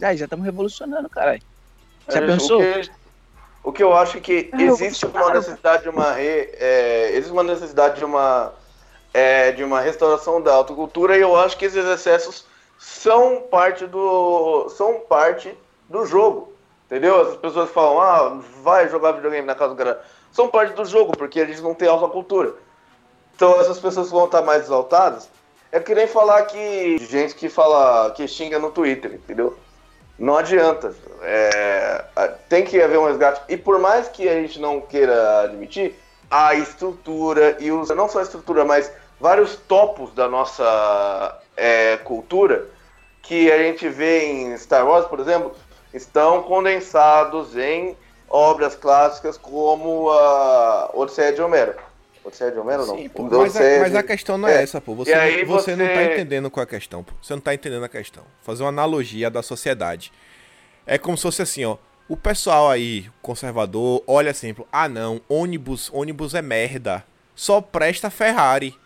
[0.00, 1.42] Já, já estamos revolucionando, caralho.
[2.08, 2.62] Já É, pensou?
[2.62, 2.90] O que,
[3.64, 7.32] o que eu acho é que eu existe uma necessidade de uma re, é, existe
[7.32, 8.52] uma necessidade de uma
[9.12, 12.48] é, de uma restauração da autocultura e eu acho que esses excessos
[12.80, 15.54] são parte do são parte
[15.88, 16.50] do jogo,
[16.86, 17.20] entendeu?
[17.20, 20.02] As pessoas falam, ah, vai jogar videogame na casa do cara,
[20.32, 22.54] são parte do jogo porque eles não têm autocultura.
[23.36, 25.28] Então essas pessoas vão estar mais exaltadas.
[25.70, 29.56] É que nem falar que gente que fala que xinga no Twitter, entendeu?
[30.18, 30.94] Não adianta.
[31.22, 33.42] É, a- tem que haver um resgate.
[33.48, 35.94] E por mais que a gente não queira admitir,
[36.30, 37.88] a estrutura e os.
[37.90, 42.68] Não só a estrutura, mas vários topos da nossa é, cultura
[43.22, 45.54] que a gente vê em Star Wars, por exemplo,
[45.92, 47.96] estão condensados em
[48.28, 51.74] obras clássicas como a Odisseia de Homero.
[52.24, 52.96] Odisseia de Homero, não.
[52.96, 54.94] Sim, pô, mas, a, mas a questão não é, É, essa, pô.
[54.94, 57.12] Você, e aí você, não tá você- entendendo qual é a questão, pô.
[57.22, 58.24] Você não tá entendendo a questão.
[58.42, 60.12] Fazer uma analogia da sociedade.
[60.86, 61.76] É como se fosse assim, ó.
[62.08, 67.04] O pessoal aí, conservador, olha sempre, ah não, ônibus, ônibus é merda.
[67.36, 68.76] Só presta Ferrari.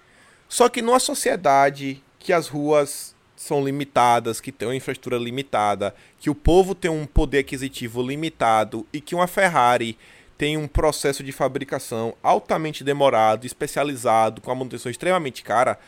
[0.46, 6.30] Só que numa sociedade que as ruas são limitadas, que tem uma infraestrutura limitada, que
[6.30, 9.98] o povo tem um poder aquisitivo limitado e que uma Ferrari
[10.38, 15.78] tem um processo de fabricação altamente demorado, especializado, com a manutenção extremamente cara,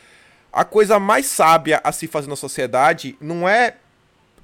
[0.53, 3.77] a coisa mais sábia a se fazer na sociedade não é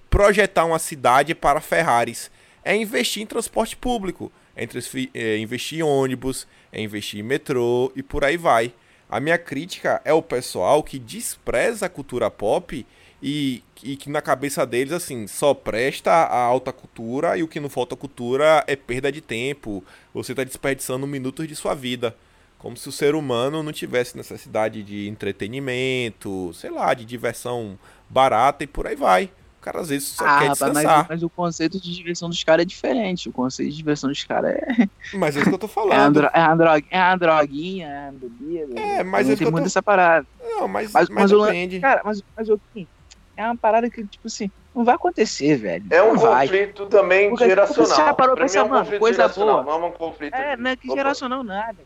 [0.09, 2.31] projetar uma cidade para Ferraris,
[2.65, 4.67] é investir em transporte público, é
[5.13, 8.73] é investir em ônibus, é investir em metrô e por aí vai.
[9.13, 12.87] A minha crítica é o pessoal que despreza a cultura pop
[13.23, 17.61] e, e que na cabeça deles, assim, só presta a alta cultura e o que
[17.61, 19.85] não falta cultura é perda de tempo.
[20.15, 22.17] Você está desperdiçando minutos de sua vida.
[22.57, 28.65] Como se o ser humano não tivesse necessidade de entretenimento, sei lá, de diversão barata
[28.65, 29.31] e por aí vai.
[29.63, 31.07] O cara às vezes só Ah, quer rapaz, mas, descansar.
[31.09, 33.29] mas o conceito de diversão dos caras é diferente.
[33.29, 36.15] O conceito de diversão dos caras é, Mas é isso que eu tô é, falando.
[36.15, 38.81] dro- é, uma droga, é uma droguinha, é uma bebida.
[38.81, 40.27] É, mas não é isso que tem muito tô- essa parada.
[40.43, 41.79] Não, mas, Mas, mas, mas, depende.
[41.79, 42.89] Cara, mas, mas o Kim,
[43.37, 45.85] é uma parada que, tipo assim, não vai acontecer, velho.
[45.91, 46.49] É um vai.
[46.49, 47.85] conflito também Porque- geracional.
[47.85, 49.79] porque você já parou Pra mim é um pensar, mano, conflito coisa geracional, boa.
[49.79, 50.35] Não é um conflito.
[50.35, 50.97] É, não é que Opa.
[50.97, 51.77] geracional nada.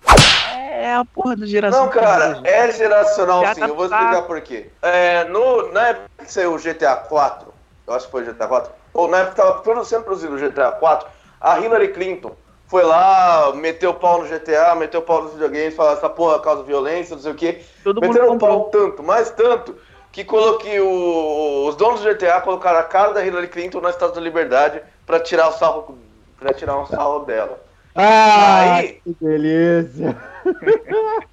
[0.57, 1.85] É a porra da geração.
[1.85, 3.61] Não, cara, é geracional Já sim.
[3.61, 4.69] tá Eu vou explicar por quê.
[4.81, 7.53] É, no, na época que saiu o GTA 4,
[7.87, 10.73] eu acho que foi GTA 4, ou na época que tava sendo produzido o GTA
[10.73, 11.09] 4,
[11.41, 12.33] a Hillary Clinton
[12.69, 16.41] foi lá, meteu o pau no GTA, meteu o pau nos videogames, falou essa porra
[16.41, 17.61] causa violência, não sei o quê.
[17.85, 19.77] Todo mundo Meteram o pau tanto, mais tanto,
[20.11, 24.17] que coloquei o- os donos do GTA colocaram a cara da Hillary Clinton na Estátua
[24.17, 25.97] da Liberdade pra tirar o sarro,
[26.41, 27.61] pra tirar um sarro dela.
[27.95, 30.17] Ah, Aí- que delícia.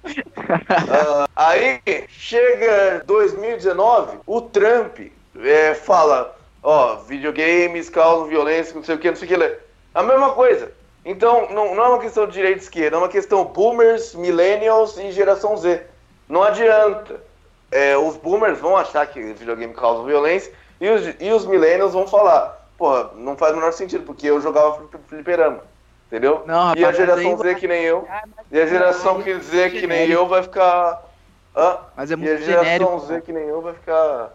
[0.88, 4.98] Ah, aí chega 2019, o Trump
[5.40, 6.34] é, fala,
[6.64, 9.58] ó, videogames causam violência, não sei o que, não sei o que.
[9.94, 10.72] A mesma coisa.
[11.04, 14.96] Então, não, não é uma questão de direita e esquerda, é uma questão boomers, millennials
[14.96, 15.82] e geração Z.
[16.28, 17.20] Não adianta.
[17.70, 22.06] É, os boomers vão achar que videogame causa violência e os, e os millennials vão
[22.06, 25.60] falar, porra, não faz o menor sentido, porque eu jogava fli- fliperama.
[26.06, 26.42] Entendeu?
[26.46, 28.06] Não, e a rapaz, geração Z que nem eu.
[28.08, 31.02] Ah, E a geração que Z que nem eu vai ficar.
[31.56, 31.78] Hã?
[31.96, 33.00] Mas é e a muito geração genérico.
[33.00, 34.30] Z que nem eu vai ficar.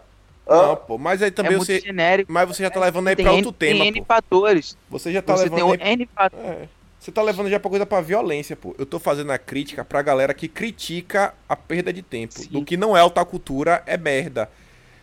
[0.48, 1.80] Não, pô, mas aí É também muito você.
[1.80, 2.32] genérico.
[2.32, 4.06] Mas você já tá levando aí Tem pra N- outro tema, Tem N pô.
[4.06, 4.76] fatores.
[4.90, 5.92] Você já tá Você tem levando um aí.
[5.92, 6.46] N fatores.
[6.46, 6.68] É.
[6.98, 8.74] Você tá levando já pra coisa pra violência, pô.
[8.78, 12.34] Eu tô fazendo a crítica pra galera que critica a perda de tempo.
[12.34, 12.48] Sim.
[12.50, 14.50] Do que não é alta cultura é merda.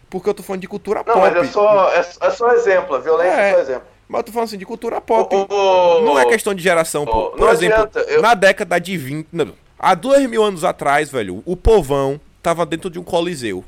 [0.09, 1.19] Porque eu tô falando de cultura Não, pop.
[1.19, 2.95] mas é só, é, é só exemplo.
[2.95, 3.53] A violência é, É.
[3.53, 3.87] só exemplo.
[4.07, 5.35] Mas eu tô falando assim de cultura pop.
[5.35, 7.31] O- o- Não é questão de geração, pô.
[7.31, 9.27] Por não exemplo, adianta, eu- na década de 20.
[9.33, 13.65] não, há dois mil anos atrás, velho, o povão tava dentro de um coliseu.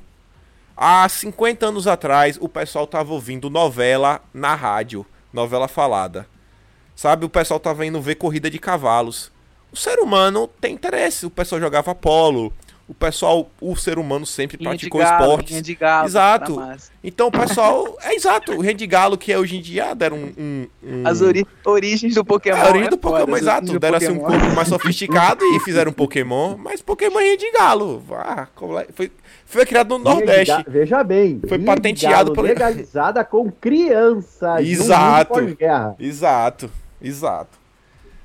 [0.82, 6.26] Há 50 anos atrás, o pessoal tava ouvindo novela na rádio, novela falada.
[6.96, 9.30] Sabe, o pessoal tava indo ver corrida de cavalos.
[9.74, 11.26] O ser humano tem interesse.
[11.26, 12.54] O pessoal jogava polo.
[12.90, 15.62] O pessoal, o ser humano sempre Rinha de praticou galo, esportes.
[15.62, 16.60] de galo, Exato.
[17.04, 17.96] Então o pessoal.
[18.02, 18.54] É exato.
[18.54, 20.34] O Rende Galo, que é hoje em dia, deram um.
[20.36, 22.58] um, um- As ori- origens do Pokémon.
[22.58, 23.78] é, a origem é do Pokémon, as exato.
[23.80, 28.04] Deram assim um corpo mais sofisticado e fizeram um Pokémon, mas Pokémon é de galo.
[28.12, 29.12] Ah, como é- foi,
[29.46, 30.48] foi criado no Nordeste.
[30.52, 31.40] ga- Veja bem.
[31.48, 34.68] Foi patenteado pelo- legalizada com crianças.
[34.68, 35.56] Exato.
[36.00, 37.59] Exato, exato.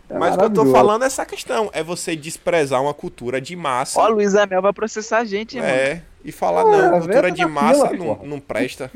[0.09, 1.71] É Mas o que eu tô falando é essa questão.
[1.73, 4.01] É você desprezar uma cultura de massa.
[4.01, 5.69] Ó, Luiz Amel vai processar a gente, mano.
[5.69, 8.91] É, e falar, Ah, não, cultura de massa fila, não, não presta.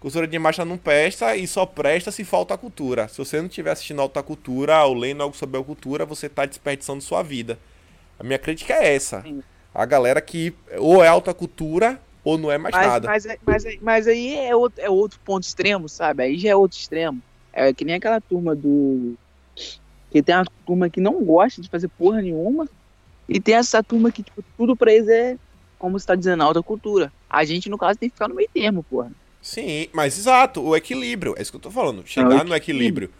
[0.00, 3.06] Cultura de massa não presta e só presta se falta cultura.
[3.06, 6.44] Se você não estiver assistindo alta cultura ou lendo algo sobre a cultura, você tá
[6.44, 7.56] desperdiçando sua vida.
[8.18, 9.22] A minha crítica é essa.
[9.22, 9.42] Sim.
[9.72, 13.08] A galera que ou é alta cultura ou não é mais Mas, nada.
[13.08, 16.24] mas, mas, mas aí é outro, é outro ponto extremo, sabe?
[16.24, 17.20] Aí já é outro extremo.
[17.52, 19.14] É que nem aquela turma do.
[20.12, 22.68] Que tem uma turma que não gosta de fazer porra nenhuma.
[23.28, 25.38] E tem essa turma que, tipo, tudo pra eles é,
[25.78, 27.10] como você tá dizendo, alta cultura.
[27.30, 29.10] A gente, no caso, tem que ficar no meio termo, porra.
[29.40, 31.34] Sim, mas exato, o equilíbrio.
[31.36, 32.06] É isso que eu tô falando.
[32.06, 33.10] Chegar o no equilíbrio.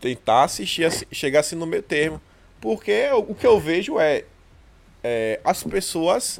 [0.00, 2.20] Tentar assistir, assi- chegar assim no meio termo.
[2.60, 4.24] Porque o que eu vejo é,
[5.02, 6.38] é, as pessoas.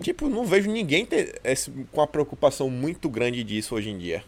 [0.00, 4.24] Tipo, não vejo ninguém ter esse- com uma preocupação muito grande disso hoje em dia.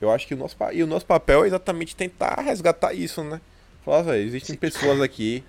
[0.00, 3.40] Eu acho que o nosso, e o nosso papel é exatamente tentar resgatar isso, né?
[3.86, 5.44] Falar, velho, existem pessoas aqui,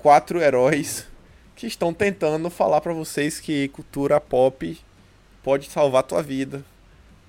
[0.00, 1.06] quatro heróis,
[1.54, 4.76] que estão tentando falar pra vocês que cultura pop
[5.40, 6.64] pode salvar a tua vida.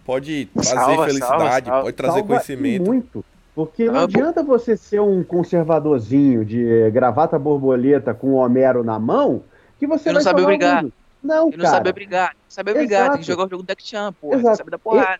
[0.03, 1.81] Pode trazer Salva, felicidade, salva, salva.
[1.83, 2.83] pode trazer Salva conhecimento.
[2.85, 3.23] Muito.
[3.53, 8.97] Porque não Ah, adianta você ser um conservadorzinho de gravata borboleta com o Homero na
[8.97, 9.43] mão
[9.77, 10.85] que você não vai saber salvar o brigar.
[11.23, 11.69] Não, E não cara.
[11.77, 12.29] saber brigar.
[12.29, 14.37] Não saber brigar, tem que jogar o jogo do Deck Chan, porra.
[14.37, 14.51] Exato.
[14.53, 15.19] que saber da porrada.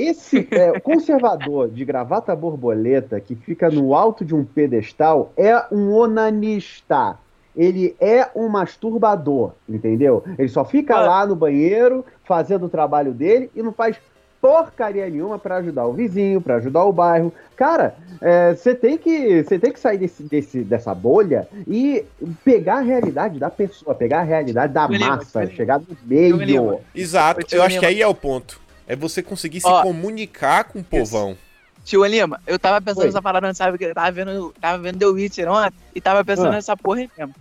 [0.00, 5.92] Esse é, conservador de gravata borboleta que fica no alto de um pedestal é um
[5.92, 7.16] onanista.
[7.56, 10.22] Ele é um masturbador, entendeu?
[10.38, 11.00] Ele só fica Ah.
[11.00, 13.96] lá no banheiro fazendo o trabalho dele e não faz
[14.40, 17.32] porcaria nenhuma pra ajudar o vizinho, pra ajudar o bairro.
[17.56, 22.04] Cara, é, você tem que você tem que sair desse, desse- dessa bolha e
[22.44, 25.56] pegar a realidade da pessoa, pegar a realidade da Eu massa, lembro.
[25.56, 26.80] chegar no Eu meio.
[26.94, 28.60] Exato, Eu acho que aí é o ponto.
[28.88, 31.36] É você conseguir se Ó, comunicar com o povão.
[31.84, 33.06] Tio Lima, eu tava pensando Oi.
[33.06, 33.76] nessa parada, sabe?
[33.78, 36.52] Que eu tava vendo, tava vendo The Witcher ontem e tava pensando Ah.
[36.52, 37.34] nessa porra aí mesmo.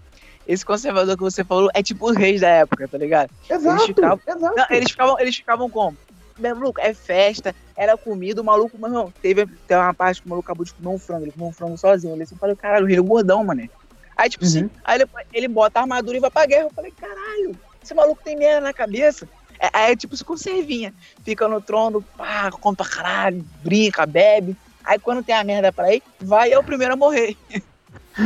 [0.48, 3.30] Esse conservador que você falou é tipo os reis da época, tá ligado?
[3.50, 4.56] Exato, ficavam- exato.
[4.56, 5.98] Não, eles ficavam, eles ficavam como?
[6.38, 10.28] Meu maluco, é festa, era comida, o maluco, mas não, teve, teve uma parte que
[10.28, 12.14] o maluco acabou de comer um frango, ele comeu um frango sozinho.
[12.14, 13.70] Ele assim, eu falei, caralho, o rei é gordão, mané.
[14.16, 14.50] Aí, tipo Uhum.
[14.50, 16.64] assim, aí ele, ele bota a armadura e vai pra guerra.
[16.64, 19.28] Eu falei, caralho, esse maluco tem merda na cabeça.
[19.60, 20.93] É, aí é tipo se conservinha.
[21.24, 24.55] Fica no trono, pá, come pra caralho, brinca, bebe.
[24.84, 27.36] Aí quando tem a merda pra ir, vai é o primeiro a morrer.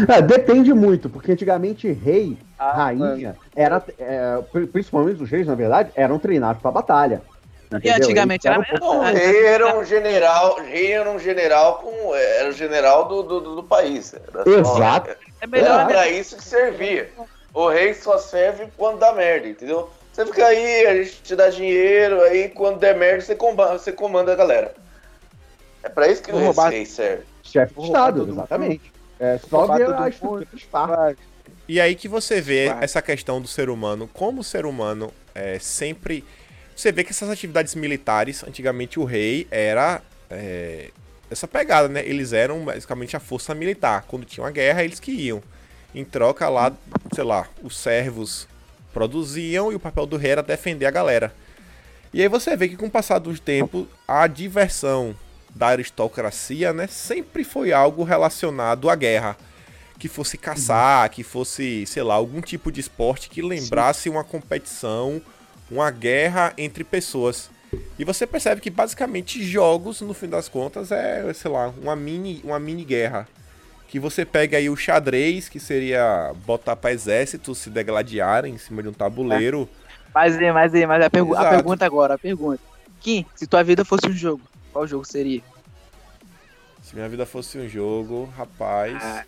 [0.08, 5.56] É, depende muito, porque antigamente rei, Ah, rainha, era, é, pri- principalmente os reis, na
[5.56, 7.22] verdade, eram treinados pra batalha.
[7.74, 7.96] Entendeu?
[7.96, 11.76] antigamente Eles era- eram um pouco- O rei era um general, rei era um general
[11.78, 12.14] com.
[12.14, 14.14] Era o general do, do, do- do país.
[14.14, 15.10] Era só- Exato.
[15.40, 15.94] É melhor, Era né?
[15.94, 17.10] pra isso que servia.
[17.54, 19.90] O rei só serve quando dá merda, entendeu?
[20.12, 23.92] Você fica aí, a gente te dá dinheiro, aí quando der merda, você comanda, você
[23.92, 24.74] comanda a galera.
[25.84, 27.24] É pra isso que o roubar- rei serve.
[27.44, 28.92] Chefe de Estado, exatamente.
[29.20, 31.16] É só ver a estrutura de Esparta.
[31.68, 32.84] E aí que você vê Vai.
[32.84, 36.24] essa questão do ser humano, como o ser humano é sempre.
[36.76, 40.90] Você vê que essas atividades militares, antigamente o rei era é,
[41.30, 42.06] essa pegada, né?
[42.06, 44.06] Eles eram basicamente a força militar.
[44.08, 45.42] Quando tinha uma guerra, eles que iam.
[45.94, 46.72] Em troca lá,
[47.14, 48.48] sei lá, os servos
[48.94, 51.34] produziam e o papel do rei era defender a galera.
[52.14, 55.16] E aí você vê que com o passar do tempo, a diversão
[55.56, 59.38] da aristocracia, né, sempre foi algo relacionado à guerra.
[59.98, 65.22] Que fosse caçar, que fosse, sei lá, algum tipo de esporte que lembrasse uma competição,
[65.70, 67.52] uma guerra entre pessoas.
[68.00, 72.42] E você percebe que basicamente jogos, no fim das contas, é, sei lá, uma mini,
[72.44, 73.28] uma mini guerra.
[73.92, 78.82] Que você pega aí o xadrez, que seria botar para exércitos se degladiarem em cima
[78.82, 79.68] de um tabuleiro.
[80.16, 82.62] Mas aí, mas aí, mas a, pergu- a pergunta agora, a pergunta.
[83.02, 85.42] Kim, se tua vida fosse um jogo, qual jogo seria?
[86.82, 88.98] Se minha vida fosse um jogo, rapaz.
[89.04, 89.26] Ah.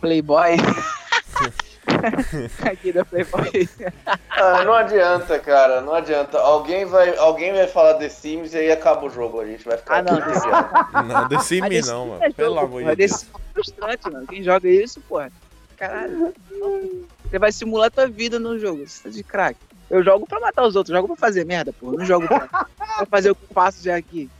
[0.00, 0.56] Playboy?
[2.70, 3.68] Aqui da Playboy.
[4.30, 6.38] Ah, não adianta, cara, não adianta.
[6.38, 9.40] Alguém vai, alguém vai falar The Sims e aí acaba o jogo.
[9.40, 11.02] A gente vai ficar Ah, não, aqui The.
[11.02, 12.20] Não, The Ah, Sims desse não, é mano.
[12.22, 12.96] jogo, Pelo amor de Deus.
[12.96, 14.26] desse é frustrante, mano.
[14.26, 15.30] Quem joga isso, porra.
[15.76, 16.32] Caralho.
[17.30, 18.86] Você vai simular tua vida no jogo.
[18.86, 19.60] Você tá de craque.
[19.90, 21.98] Eu jogo pra matar os outros, eu jogo pra fazer merda, porra.
[21.98, 24.30] Não jogo pra, pra fazer o que eu faço já aqui.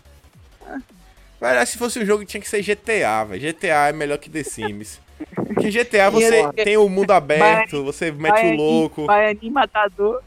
[1.41, 3.41] Velho, se fosse um jogo tinha que ser GTA, velho.
[3.53, 5.01] GTA é melhor que The Sims.
[5.35, 10.21] Porque GTA você tem o mundo aberto, você mete Vai o louco, Vai ali, matador.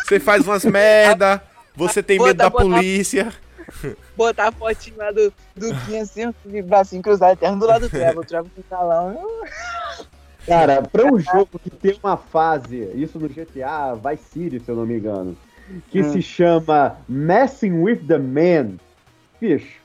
[0.05, 1.41] você faz umas merda,
[1.75, 3.33] você tem medo da bota- polícia.
[4.15, 7.89] Botar a fotinho lá do, do Kim assim, de bracinho cruzado eterno do lado do
[7.89, 8.23] Trevor.
[8.23, 9.19] O Trevor com o talão.
[10.45, 14.75] Cara, pra um jogo que tem uma fase, isso no GTA Vice City, se eu
[14.75, 15.37] não me engano,
[15.89, 16.11] que Hum.
[16.11, 18.75] se chama Messing with the Man,
[19.39, 19.79] bicho,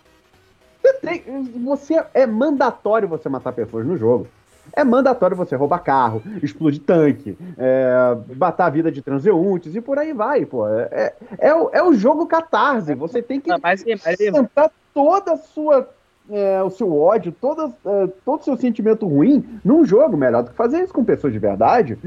[0.89, 4.27] você, tem, você é mandatório você matar pessoas no jogo.
[4.73, 9.99] É mandatório você roubar carro, explodir tanque, é, matar a vida de transeuntes e por
[9.99, 10.69] aí vai, pô.
[10.69, 12.95] É, é, é o, é o jogo catarse.
[12.95, 15.89] Você tem que mas aí, sentar toda a sua
[16.31, 20.51] é, o seu ódio, toda, é, todo o seu sentimento ruim num jogo, melhor do
[20.51, 21.99] que fazer isso com pessoas de verdade.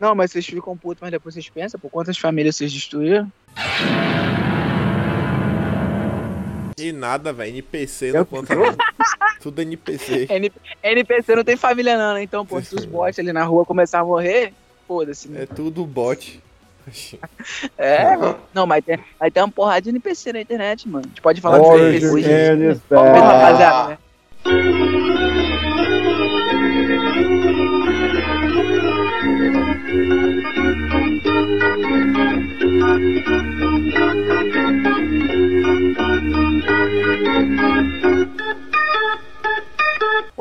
[0.00, 3.30] Não, mas vocês ficam putos, mas depois vocês pensam, por quantas famílias vocês destruíram?
[6.78, 7.50] E nada, velho.
[7.50, 8.74] NPC não conta não.
[9.40, 10.26] Tudo NPC.
[10.30, 10.52] N-
[10.82, 12.22] NPC não tem família não, né?
[12.22, 14.52] Então, pô, se os bots ali na rua começarem a morrer,
[14.88, 15.28] foda-se.
[15.28, 15.42] né?
[15.42, 16.42] É tudo bot.
[17.78, 18.14] É,
[18.52, 21.04] não, mas tem, aí tem uma porrada de NPC na internet, mano.
[21.06, 23.18] A gente pode falar and is Vamos ver, back.
[23.20, 23.98] rapaziada, né?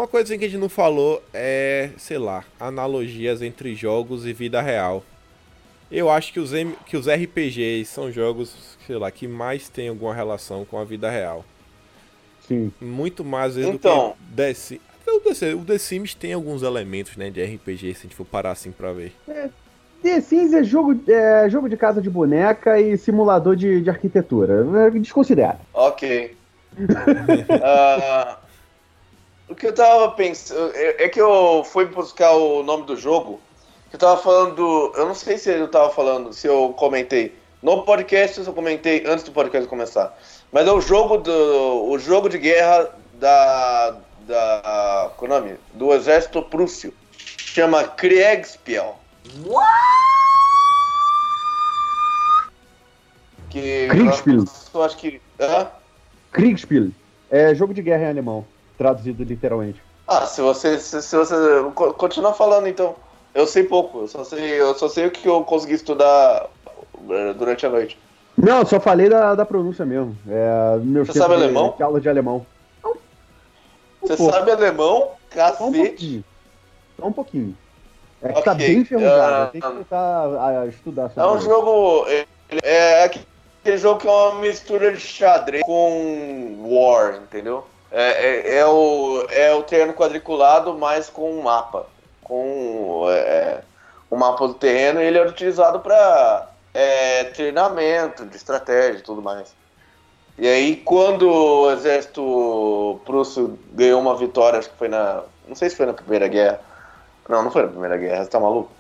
[0.04, 4.62] Uma coisa que a gente não falou é, sei lá, analogias entre jogos e vida
[4.62, 5.01] real.
[5.89, 8.54] Eu acho que os, M- que os RPGs são jogos,
[8.86, 11.45] sei lá, que mais têm alguma relação com a vida real.
[12.45, 12.70] Sim.
[12.82, 14.10] Muito mais vezes Então.
[14.10, 14.82] do que The Sims.
[15.01, 18.04] Até O The, Sims- o The Sims tem alguns elementos, né, de RPG, se a
[18.04, 19.14] gente for parar assim pra ver.
[20.01, 24.66] The Sims é jogo, é jogo de casa de boneca e simulador de, de arquitetura.
[24.88, 25.58] É, Desconsidera.
[25.74, 26.36] Ok.
[27.64, 28.38] Ah,
[29.54, 30.72] o que eu tava pensando.
[30.76, 33.39] É, é que eu fui buscar o nome do jogo.
[33.89, 34.56] Que eu tava falando.
[34.56, 38.49] do- Eu não sei se eu tava falando, se eu comentei no podcast ou se
[38.49, 40.18] eu comentei antes do podcast começar.
[40.51, 41.86] Mas é o jogo do.
[41.89, 43.95] O jogo de guerra da.
[44.28, 45.12] da.
[45.18, 45.56] Qual é o nome?
[45.74, 46.93] Do exército prússio.
[47.18, 48.97] Chama Kriegspiel.
[53.49, 53.88] Que.
[53.89, 54.45] Kriegspiel.
[54.74, 55.22] Eu acho que.
[55.39, 55.68] Hã?
[56.32, 56.88] Kriegspiel.
[57.30, 58.45] É jogo de guerra em alemão.
[58.78, 59.82] Traduzido literalmente.
[60.07, 61.36] Ah, se você, se, se você
[61.76, 62.95] co- continua falando então.
[63.34, 66.47] Eu sei pouco, eu só sei, eu só sei o que eu consegui estudar
[67.09, 67.97] eh, durante a noite.
[68.38, 70.15] Não, só falei da, da pronúncia mesmo.
[70.28, 71.74] É, meus Você sabe de- alemão?
[71.76, 72.45] de aula de alemão.
[74.01, 74.32] Você Pô.
[74.32, 74.99] sabe alemão?
[74.99, 75.78] Só um Cacete.
[75.88, 76.24] pouquinho.
[76.99, 77.57] Só um pouquinho.
[78.21, 79.34] É que tá Ok, bem enferrujado.
[79.43, 82.05] ah, Tem que começar a, a estudar É um jogo.
[82.07, 82.26] É,
[82.63, 87.65] é aquele jogo que é uma mistura de xadrez com War, entendeu?
[87.94, 91.86] É, é, é o, é o terreno quadriculado, mas com um mapa.
[92.24, 93.62] Com é,
[94.10, 96.50] o mapa do terreno ele é utilizado para
[97.36, 99.56] treinamento de estratégia e tudo mais.
[100.38, 105.22] E aí, quando o exército prússio ganhou uma vitória, acho que foi na.
[105.48, 106.60] Não sei se foi na Primeira Guerra,
[107.30, 108.72] Não, não foi na Primeira Guerra, você tá maluco?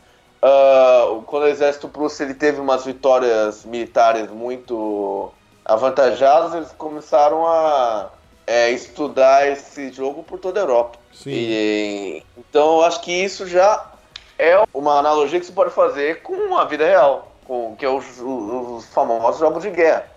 [0.41, 5.31] Ah, quando o exército prusso ele teve umas vitórias militares muito
[5.63, 8.09] avantajadas, eles começaram a
[8.45, 10.99] é, estudar esse jogo por toda a Europa.
[11.13, 11.31] Sim.
[11.31, 13.91] E, então eu acho que isso já
[14.37, 18.19] é uma analogia que você pode fazer com a vida real, com que é os,
[18.19, 20.11] os famosos jogos de guerra.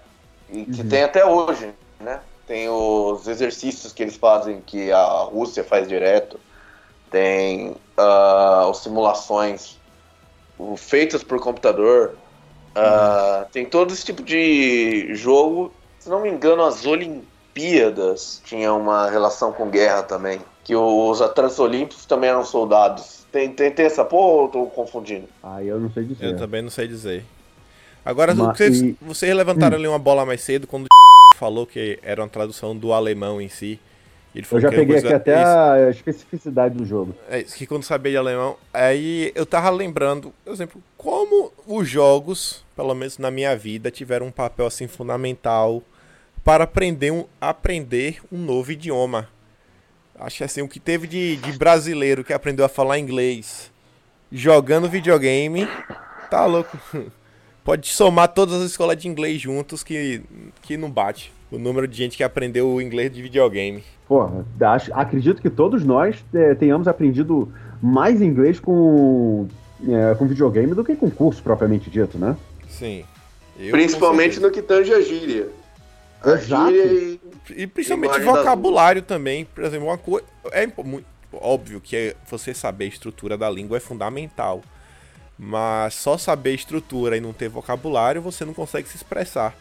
[0.50, 2.20] E que tem até hoje, né?
[2.46, 6.38] Tem os exercícios que eles fazem que a Rússia faz direto.
[7.10, 9.76] Tem ah, as simulações
[10.76, 12.16] feitas por computador.
[12.74, 15.72] Ah, Tem todo esse tipo de jogo.
[15.98, 17.35] Se não me engano, as Olimpíadas
[18.44, 20.40] tinham uma relação com guerra também.
[20.64, 23.24] Que os atletas olímpicos também eram soldados.
[23.32, 25.26] Tem, tem, tem essa porra ou eu tô confundindo?
[25.42, 26.24] Ah, eu não sei dizer.
[26.26, 27.24] Eu também não sei dizer.
[28.04, 30.86] Agora, Mas- vocês, e- vocês levantaram ali uma bola mais cedo quando
[31.36, 33.78] falou que era uma tradução do alemão em si.
[34.34, 35.48] Ele Eu já que era peguei aqui até isso.
[35.48, 37.14] a especificidade do jogo.
[37.28, 41.88] É, isso que quando sabia de alemão, aí eu tava lembrando, por exemplo, como os
[41.88, 45.82] jogos, pelo menos na minha vida, tiveram um papel assim fundamental
[46.46, 49.28] para aprender um, aprender um novo idioma.
[50.16, 53.72] Acho que assim, o que teve de, de brasileiro que aprendeu a falar inglês
[54.30, 55.66] jogando videogame,
[56.30, 56.78] tá louco.
[57.64, 60.22] Pode somar todas as escolas de inglês juntos que,
[60.62, 61.32] que não bate.
[61.50, 63.82] O número de gente que aprendeu o inglês de videogame.
[64.06, 69.48] Porra, acho- acredito que todos nós é, tenhamos aprendido mais inglês com,
[69.88, 72.36] é, com videogame do que com curso propriamente dito, né?
[72.68, 73.04] Sim.
[73.58, 75.48] Eu, Principalmente no que tange a gíria.
[76.24, 76.72] Exato.
[76.72, 79.44] e E principalmente vocabulário também.
[79.44, 80.26] Por exemplo, uma coisa.
[80.52, 84.62] É muito óbvio que você saber a estrutura da língua é fundamental.
[85.38, 89.54] Mas só saber estrutura e não ter vocabulário, você não consegue se expressar.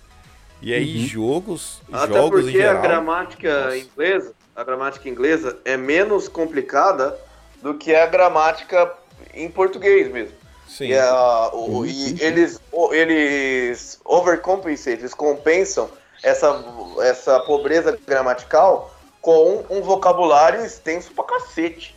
[0.62, 1.06] E aí, Uhum.
[1.08, 2.78] jogos, Até jogos em porque geral.
[2.78, 3.78] a gramática Nossa.
[3.78, 7.20] inglesa, a gramática inglesa é menos complicada
[7.62, 8.90] do que a gramática
[9.34, 10.34] em português mesmo.
[10.66, 10.88] Sim.
[10.88, 15.90] E, a- o- Sim, e eles, o- eles overcompensate, eles compensam
[16.24, 16.64] essa,
[17.02, 21.96] essa pobreza gramatical com um vocabulário extenso pra cacete.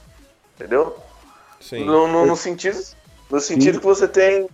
[0.57, 0.97] Entendeu?
[1.61, 1.85] sim.
[1.85, 2.79] No, no, no sentido,
[3.31, 3.81] no sentido Sim.
[3.81, 4.49] que você tem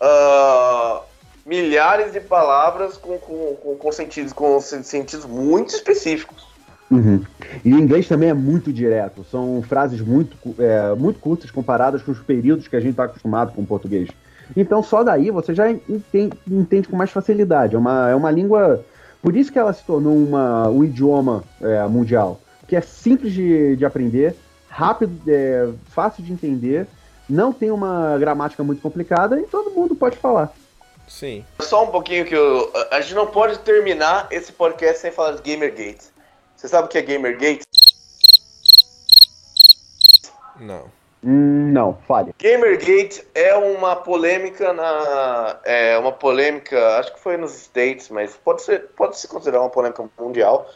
[0.00, 1.02] ah,
[1.46, 6.46] milhares de palavras com, com, com, com sentidos, com sen- sentidos muito específicos.
[6.90, 7.22] Uhum.
[7.64, 9.24] E o inglês também é muito direto.
[9.30, 13.52] São frases muito, é, muito curtas comparadas com os períodos que a gente está acostumado
[13.52, 14.08] com o português.
[14.56, 17.74] Então, só daí você já entende, entende com mais facilidade.
[17.74, 18.84] É uma, é uma língua.
[19.22, 22.40] Por isso que ela se tornou uma, um idioma é, mundial.
[22.66, 24.36] Que é simples de, de aprender,
[24.68, 26.86] rápido, é, fácil de entender,
[27.28, 30.52] não tem uma gramática muito complicada e todo mundo pode falar.
[31.06, 31.44] Sim.
[31.60, 35.32] Só um pouquinho que eu, a- a gente não pode terminar esse podcast sem falar
[35.36, 36.04] de Gamergate.
[36.54, 37.62] Você sabe o que é Gamergate?
[40.60, 40.84] Não.
[41.22, 42.32] Não, fale.
[42.40, 45.58] Gamergate é uma polêmica na.
[45.64, 49.70] É uma polêmica, acho que foi nos States, mas pode, ser, pode se considerar uma
[49.70, 50.68] polêmica mundial.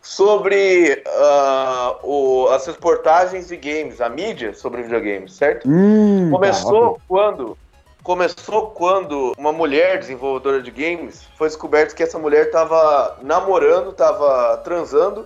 [0.00, 5.68] Sobre ah, o, as reportagens de games, a mídia sobre videogames, certo?
[5.68, 7.02] Hum, tá, Começou ok.
[7.06, 7.58] quando
[8.02, 14.56] começou quando uma mulher desenvolvedora de games foi descoberto que essa mulher estava namorando, estava
[14.58, 15.24] transando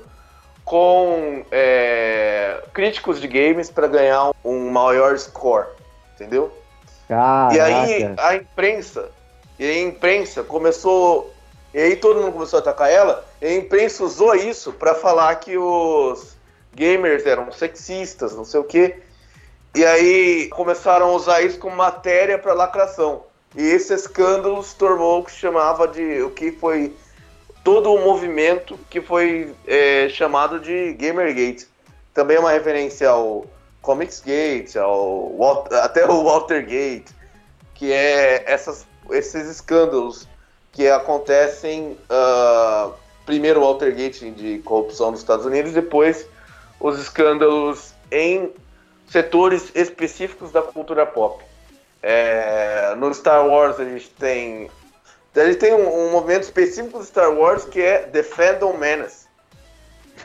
[0.66, 5.68] com é, críticos de games para ganhar um maior score,
[6.14, 6.52] entendeu?
[7.54, 8.28] E aí Caraca.
[8.28, 9.08] a imprensa,
[9.60, 11.32] e a imprensa começou,
[11.72, 15.36] e aí todo mundo começou a atacar ela, e a imprensa usou isso para falar
[15.36, 16.36] que os
[16.74, 18.98] gamers eram sexistas, não sei o quê.
[19.72, 23.22] E aí começaram a usar isso como matéria para lacração.
[23.54, 26.92] E esse escândalo se tornou o que chamava de o que foi
[27.66, 31.66] todo o movimento que foi é, chamado de Gamergate.
[32.14, 33.44] Também é uma referência ao
[33.82, 37.06] Comicsgate, ao Wal- até o Waltergate,
[37.74, 40.28] que é essas, esses escândalos
[40.70, 42.90] que acontecem ah,
[43.24, 46.24] primeiro o Waltergate de corrupção nos Estados Unidos, depois
[46.78, 48.48] os escândalos em
[49.10, 51.42] setores específicos da cultura pop.
[52.00, 54.70] É, no Star Wars a gente tem
[55.40, 59.26] a gente tem um, um movimento específico do Star Wars que é The Fandom Menace,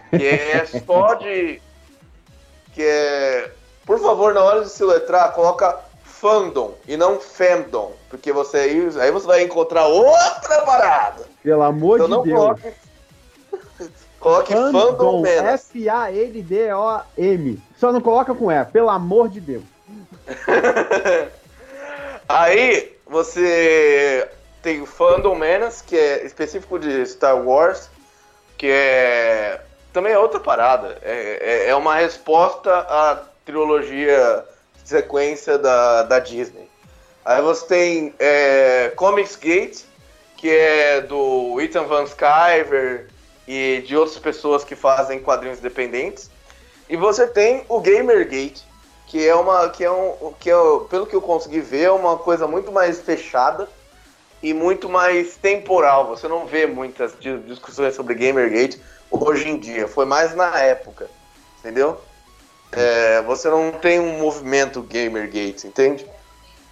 [0.09, 1.61] que é só de
[2.73, 3.51] que é
[3.85, 8.89] por favor na hora de se letrar coloca fandom e não fandom, porque você aí,
[9.01, 11.25] aí você vai encontrar outra parada.
[11.43, 12.39] Pelo amor Então de não Deus.
[12.39, 12.73] coloque
[14.19, 15.89] coloque fandom Fandom, Menace.
[15.89, 17.61] F-A-N-D-O-M.
[17.77, 19.63] Só não coloca com E, pelo amor de Deus.
[22.29, 24.29] Aí você
[24.61, 27.89] tem o Fandom Menace, que é específico de Star Wars,
[28.57, 30.97] que é também é outra parada.
[31.01, 34.45] É, é, é uma resposta à trilogia
[34.83, 36.69] sequência da, da Disney.
[37.25, 39.81] Aí você tem é, Comics Gate,
[40.37, 43.07] que é do Ethan Van Sciver
[43.47, 46.29] e de outras pessoas que fazem quadrinhos independentes.
[46.89, 48.65] E você tem o Gamergate,
[49.07, 50.55] que é uma que é um que é,
[50.89, 53.67] pelo que eu consegui ver é uma coisa muito mais fechada
[54.41, 56.07] e muito mais temporal.
[56.07, 59.87] Você não vê muitas di- discussões sobre Gamergate hoje em dia.
[59.87, 61.09] Foi mais na época,
[61.59, 61.97] entendeu?
[62.71, 66.05] É, você não tem um movimento Gamergate, entende?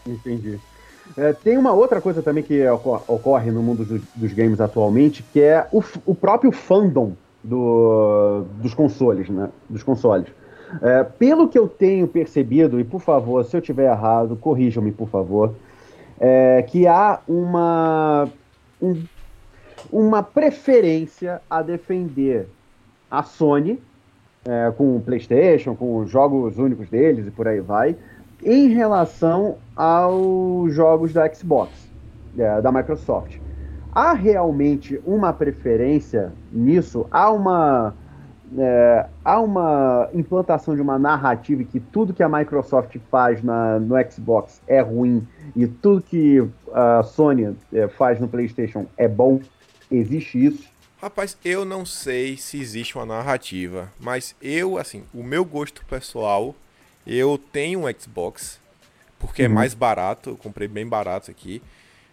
[0.08, 0.60] Entendi.
[1.18, 5.24] É, tem uma outra coisa também que oco- ocorre no mundo do- dos games atualmente,
[5.24, 7.14] que é o, o próprio fandom
[7.44, 9.50] do- dos consoles, né?
[9.70, 10.28] Dos consoles.
[10.84, 15.10] É, pelo que eu tenho percebido, e por favor, se eu tiver errado, corrijam-me, por
[15.10, 15.56] favor,
[16.20, 18.28] é, que há uma,
[18.82, 19.04] um-
[19.92, 22.48] uma preferência a defender
[23.10, 23.80] a Sony
[24.46, 27.96] é, com o PlayStation, com os jogos únicos deles e por aí vai,
[28.44, 31.72] em relação aos jogos da Xbox,
[32.38, 33.38] é, da Microsoft.
[33.92, 37.06] Há realmente uma preferência nisso?
[37.12, 37.94] Há uma,
[38.58, 43.96] é, há uma implantação de uma narrativa que tudo que a Microsoft faz na, no
[44.10, 49.40] Xbox é ruim e tudo que a Sony é, faz no PlayStation é bom?
[49.92, 50.70] Existe isso?
[51.02, 56.54] Rapaz, eu não sei se existe uma narrativa, mas eu, assim, o meu gosto pessoal,
[57.08, 58.60] eu tenho um Xbox,
[59.18, 61.62] porque é mais barato, eu comprei bem barato aqui,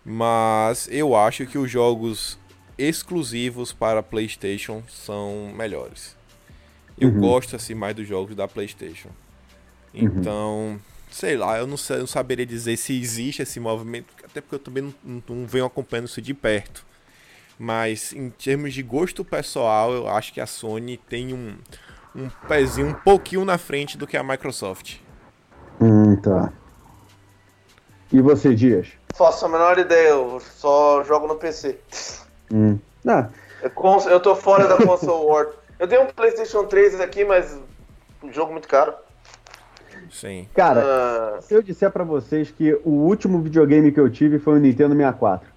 [0.04, 2.38] mas eu acho que os jogos
[2.78, 6.15] exclusivos para PlayStation são melhores.
[6.98, 7.20] Eu Uhum.
[7.20, 9.10] gosto, assim, mais dos jogos da PlayStation.
[9.94, 10.78] Então,
[11.10, 14.54] sei lá, eu não, sei, eu não saberia dizer se existe esse movimento, até porque
[14.54, 16.84] eu também não, não, não venho acompanhando isso de perto.
[17.58, 21.54] Mas em termos de gosto pessoal, eu acho que a Sony tem um,
[22.14, 24.96] um pezinho um pouquinho na frente do que a Microsoft.
[25.80, 26.52] Hum, tá.
[28.12, 28.88] E você, Dias?
[29.14, 31.78] Faço a menor ideia, eu só jogo no PC.
[32.52, 32.78] Hum.
[33.06, 33.28] Ah,
[33.62, 35.46] Eu, cons- eu tô fora da console war.
[35.78, 37.58] Eu tenho um PlayStation 3 aqui, mas
[38.22, 38.94] um jogo muito caro.
[40.10, 40.48] Sim.
[40.54, 44.54] cara, Ah, se eu disser pra vocês que o último videogame que eu tive foi
[44.54, 45.48] o Nintendo 64.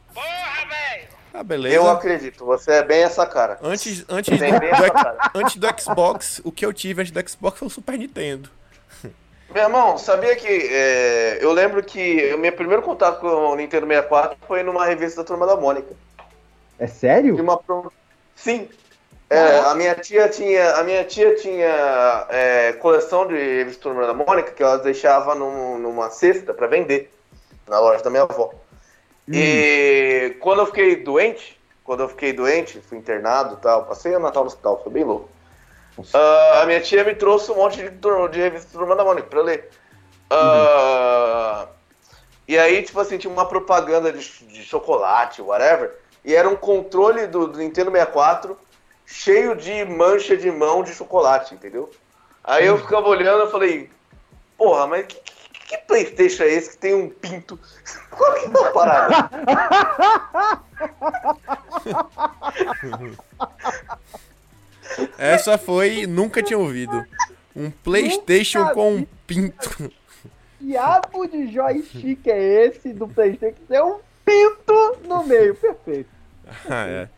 [1.31, 1.75] Ah, beleza.
[1.75, 3.57] eu acredito, você é bem essa cara.
[3.61, 5.31] Antes, antes, Tem do, essa cara.
[5.33, 8.49] antes do Xbox, o que eu tive antes do Xbox foi o Super Nintendo.
[9.53, 13.87] Meu irmão, sabia que é, eu lembro que o meu primeiro contato com o Nintendo
[13.87, 15.95] 64 foi numa revista da Turma da Mônica.
[16.77, 17.35] É sério?
[17.35, 17.57] De uma
[18.35, 18.67] Sim.
[19.29, 24.13] É, a minha tia tinha, a minha tia tinha é, coleção de revistas Turma da
[24.13, 27.13] Mônica que ela deixava num- numa cesta pra vender
[27.67, 28.51] na loja da minha avó.
[29.31, 34.19] E quando eu fiquei doente, quando eu fiquei doente, fui internado e tal, passei o
[34.19, 35.29] Natal no hospital, foi bem louco.
[36.13, 39.41] Ah, a minha tia me trouxe um monte de, de revista Turma da Mônica pra
[39.41, 39.69] ler.
[40.31, 41.67] Ah,
[42.47, 47.27] E aí, tipo assim, tinha uma propaganda de, de chocolate, whatever, e era um controle
[47.27, 48.57] do, do Nintendo 64
[49.09, 51.89] cheio de mancha de mão de chocolate, entendeu?
[52.43, 53.89] Aí eu ficava olhando e falei,
[54.55, 57.59] porra, mas que, que, que Playstation é esse que tem um pinto?
[58.11, 59.29] Qual que é a parada?
[65.17, 67.05] Essa foi, nunca tinha ouvido.
[67.55, 69.91] Um PlayStation com um pinto.
[70.61, 75.55] diabo de joystick é esse do PlayStation que tem um pinto no meio?
[75.55, 76.09] Perfeito.
[76.69, 77.09] Ah, é.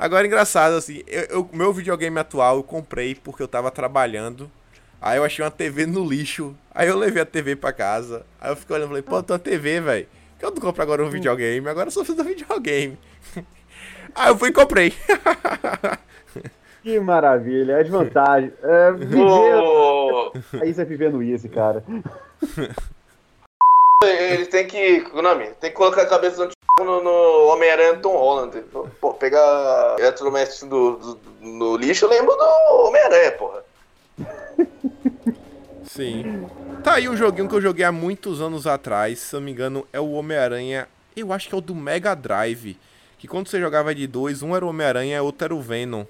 [0.00, 4.50] Agora, engraçado, assim, eu, eu- meu videogame atual eu comprei porque eu tava trabalhando.
[4.98, 6.56] Aí eu achei uma TV no lixo.
[6.74, 8.24] Aí eu levei a TV pra casa.
[8.40, 10.08] Aí eu fiquei olhando e falei, pô, tem uma TV, velho.
[10.38, 12.98] Que eu não compro agora um videogame, agora eu só fiz um videogame.
[14.14, 14.94] Aí eu fui e comprei.
[16.82, 18.52] Que maravilha, é desvantagem.
[18.64, 20.32] É, viver, O-
[20.64, 21.84] isso é viver no Easy, cara.
[24.02, 25.02] Ele tem que.
[25.02, 25.50] qual o nome?
[25.60, 26.52] Tem que colocar a cabeça do
[26.84, 28.62] no, no Homem-Aranha Tom Holland.
[29.00, 33.64] Pô, pegar eletrodoméstico do, do- no lixo, eu lembro do Homem-Aranha, porra.
[35.84, 36.46] Sim.
[36.84, 39.86] Tá aí um joguinho que eu joguei há muitos anos atrás, se não me engano,
[39.92, 40.88] é o Homem-Aranha.
[41.16, 42.78] Eu acho que é o do Mega Drive.
[43.18, 46.04] Que quando você jogava de dois, um era o Homem-Aranha outro era o Venom.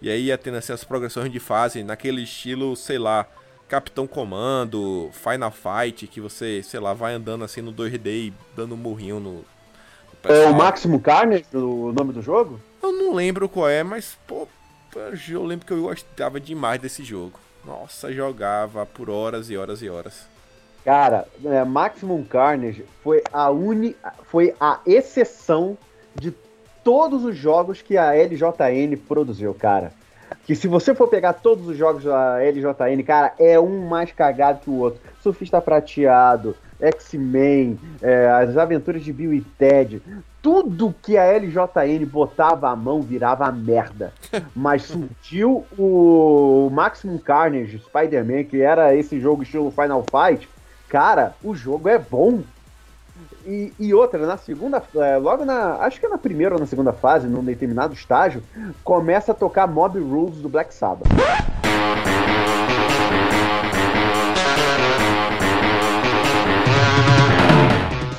[0.00, 3.26] E aí ia tendo assim, as progressões de fase, naquele estilo, sei lá,
[3.68, 8.74] Capitão Comando, Final Fight, que você, sei lá, vai andando assim no 2D e dando
[8.74, 9.44] um murrinho no.
[10.28, 12.60] É o Maximum Carnage, o nome do jogo?
[12.82, 14.48] Eu não lembro qual é, mas, pô,
[15.28, 17.38] eu lembro que eu gostava demais desse jogo.
[17.64, 20.26] Nossa, jogava por horas e horas e horas.
[20.84, 25.76] Cara, é, Maximum Carnage foi a uni, foi a exceção
[26.14, 26.32] de
[26.84, 29.92] todos os jogos que a LJN produziu, cara.
[30.44, 34.60] que se você for pegar todos os jogos da LJN, cara, é um mais cagado
[34.60, 35.00] que o outro.
[35.20, 40.02] Surfista Prateado, X-Men, é, as aventuras de Bill e Ted,
[40.42, 44.12] tudo que a LJN botava a mão virava merda.
[44.54, 50.48] Mas surgiu o Maximum Carnage, Spider-Man, que era esse jogo estilo Final Fight.
[50.88, 52.42] Cara, o jogo é bom.
[53.44, 56.66] E, e outra, na segunda, é, logo na, acho que é na primeira ou na
[56.66, 58.42] segunda fase, num determinado estágio,
[58.84, 61.08] começa a tocar Mob Rules do Black Sabbath.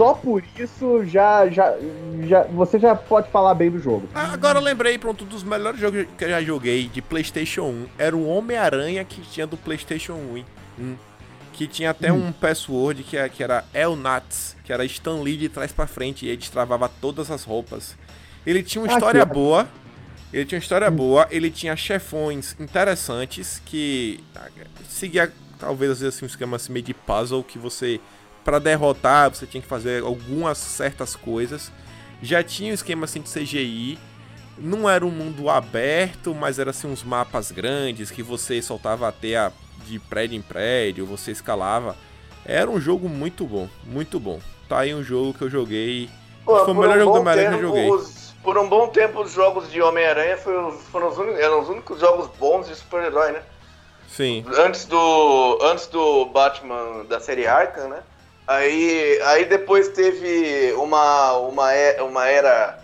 [0.08, 1.74] Só por isso já, já,
[2.28, 4.08] já você já pode falar bem do jogo.
[4.14, 7.64] Ah, Agora eu lembrei, pronto, um dos melhores jogos que eu já joguei de PlayStation
[7.64, 10.44] 1 era o Homem-Aranha que tinha do PlayStation 1.
[10.80, 10.96] Hum.
[11.54, 15.50] Que tinha até um password que, que era El Nats, que era Stan Lee de
[15.50, 17.96] trás pra frente e ele destravava todas as roupas.
[18.46, 19.68] Ele tinha uma Ah, história que- boa.
[20.32, 24.48] Ele tinha uma história boa, ele tinha chefões interessantes que ah,
[24.88, 28.00] seguia talvez assim, um esquema assim, meio de puzzle que você
[28.48, 31.70] Pra derrotar você tinha que fazer algumas certas coisas.
[32.22, 34.00] Já tinha um esquema assim de CGI.
[34.58, 39.12] Não era um mundo aberto, mas era assim uns mapas grandes que você soltava a
[39.12, 39.52] teia
[39.86, 41.94] de prédio em prédio, você escalava.
[42.46, 44.40] Era um jogo muito bom, muito bom.
[44.70, 46.10] Tá aí um jogo que eu joguei.
[46.46, 47.92] Pô, Foi o melhor um jogo do Homem-Aranha que eu joguei.
[47.92, 51.68] os- por um bom tempo, os jogos de Homem-Aranha foram, foram os únicos, eram os
[51.68, 53.42] únicos jogos bons de super-herói, né?
[54.08, 54.46] Sim.
[54.58, 58.00] Antes do, antes do Batman da série Arkham, né?
[58.48, 62.80] Aí, aí depois teve uma, uma, e- uma era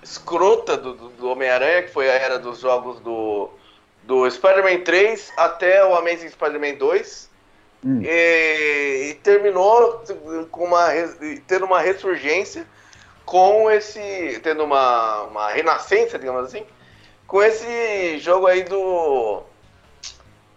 [0.00, 3.50] escrota do, do, Homem-Aranha, que foi a era dos jogos do,
[4.04, 7.28] do Spider-Man 3 até o Amazing Spider-Man 2.
[7.84, 8.02] Hum.
[8.04, 10.04] E, e terminou
[10.50, 10.88] com uma,
[11.46, 12.64] tendo uma ressurgência
[13.24, 14.38] com esse.
[14.42, 16.64] tendo uma, uma renascença, digamos assim,
[17.26, 19.42] com esse jogo aí do.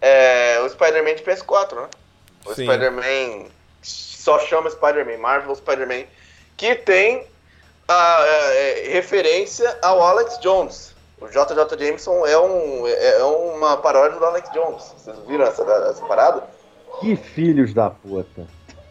[0.00, 1.88] É, o Spider-Man de PS4, né?
[2.44, 2.52] O.
[2.52, 3.46] Spider-Man
[4.24, 6.04] só chama Spider-Man, Marvel Spider-Man,
[6.56, 7.26] que tem
[7.86, 10.94] a, é, referência ao Alex Jones.
[11.20, 14.94] O JJ Jameson é, um, é é uma paródia do Alex Jones.
[14.96, 16.42] Vocês viram essa, essa parada?
[17.00, 18.46] Que filhos da puta.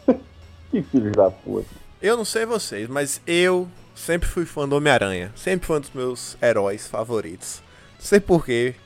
[0.70, 1.68] que filhos da puta.
[2.00, 5.32] Eu não sei vocês, mas eu sempre fui fã do Homem-Aranha.
[5.34, 7.60] Sempre fui um dos meus heróis favoritos.
[7.98, 8.76] Não sei porquê.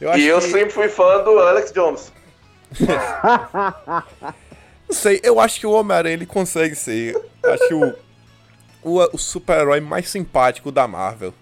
[0.00, 0.44] Eu acho e eu que...
[0.44, 2.12] sempre fui fã do Alex Jones.
[4.88, 7.16] Não sei, eu acho que o Homem-Aranha ele consegue ser.
[7.42, 7.94] Acho que o,
[8.82, 11.34] o, o super-herói mais simpático da Marvel.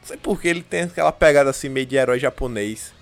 [0.00, 2.92] Não sei porque ele tem aquela pegada assim meio de herói japonês.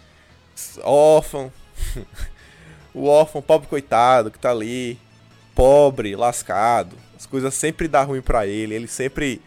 [0.83, 1.53] Órfão.
[2.93, 4.99] o órfão, pobre coitado, que tá ali.
[5.55, 6.97] Pobre, lascado.
[7.17, 8.75] As coisas sempre dá ruim pra ele.
[8.75, 9.41] Ele sempre.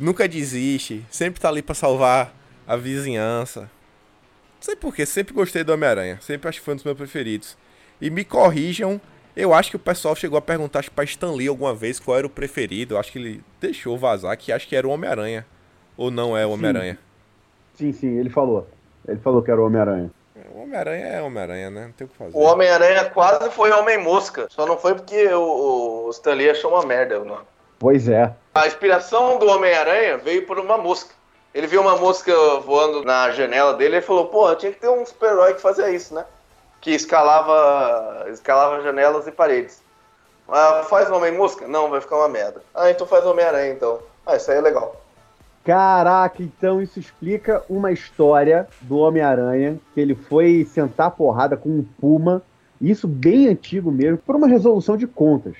[0.00, 1.04] Nunca desiste.
[1.10, 2.34] Sempre tá ali pra salvar
[2.66, 3.60] a vizinhança.
[3.60, 6.18] Não sei porquê, sempre gostei do Homem-Aranha.
[6.22, 7.56] Sempre acho que foi um dos meus preferidos.
[8.00, 9.00] E me corrijam,
[9.36, 12.16] eu acho que o pessoal chegou a perguntar acho, pra Stan Lee alguma vez qual
[12.16, 12.94] era o preferido.
[12.94, 15.46] Eu acho que ele deixou vazar que acho que era o Homem-Aranha.
[15.96, 16.98] Ou não é o Homem-Aranha?
[17.74, 18.66] Sim, sim, ele falou.
[19.06, 20.10] Ele falou que era o Homem-Aranha.
[20.54, 21.84] O Homem-Aranha é Homem-Aranha, né?
[21.86, 22.36] Não tem o que fazer.
[22.36, 24.46] O Homem-Aranha quase foi Homem-Mosca.
[24.50, 27.44] Só não foi porque o, o Stan Lee achou uma merda o nome.
[27.78, 28.34] Pois é.
[28.54, 31.14] A inspiração do Homem-Aranha veio por uma mosca.
[31.54, 35.04] Ele viu uma mosca voando na janela dele e falou, pô, tinha que ter um
[35.04, 36.24] super-herói que fazia isso, né?
[36.80, 39.80] Que escalava, escalava janelas e paredes.
[40.48, 41.66] Ah, faz Homem-Mosca?
[41.66, 42.62] Não, vai ficar uma merda.
[42.74, 43.98] Ah, então faz Homem-Aranha, então.
[44.24, 45.00] Ah, isso aí é legal.
[45.64, 51.84] Caraca, então isso explica uma história do Homem-Aranha, que ele foi sentar porrada com um
[52.00, 52.40] puma,
[52.80, 55.56] isso bem antigo mesmo, por uma resolução de contas.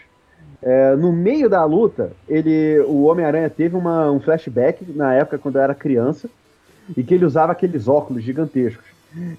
[0.62, 5.56] É, no meio da luta, ele, o Homem-Aranha teve uma- um flashback na época quando
[5.56, 6.28] eu era criança,
[6.96, 8.84] e que ele usava aqueles óculos gigantescos.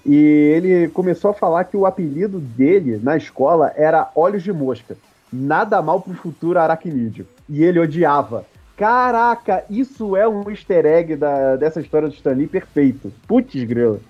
[0.04, 4.96] E ele começou a falar que o apelido dele na escola era Olhos de Mosca.
[5.32, 7.26] Nada mal pro futuro aracnídeo.
[7.48, 8.44] E ele odiava.
[8.76, 13.12] Caraca, isso é um easter egg da, dessa história do Stan Lee perfeito.
[13.26, 14.00] Putz, grilo.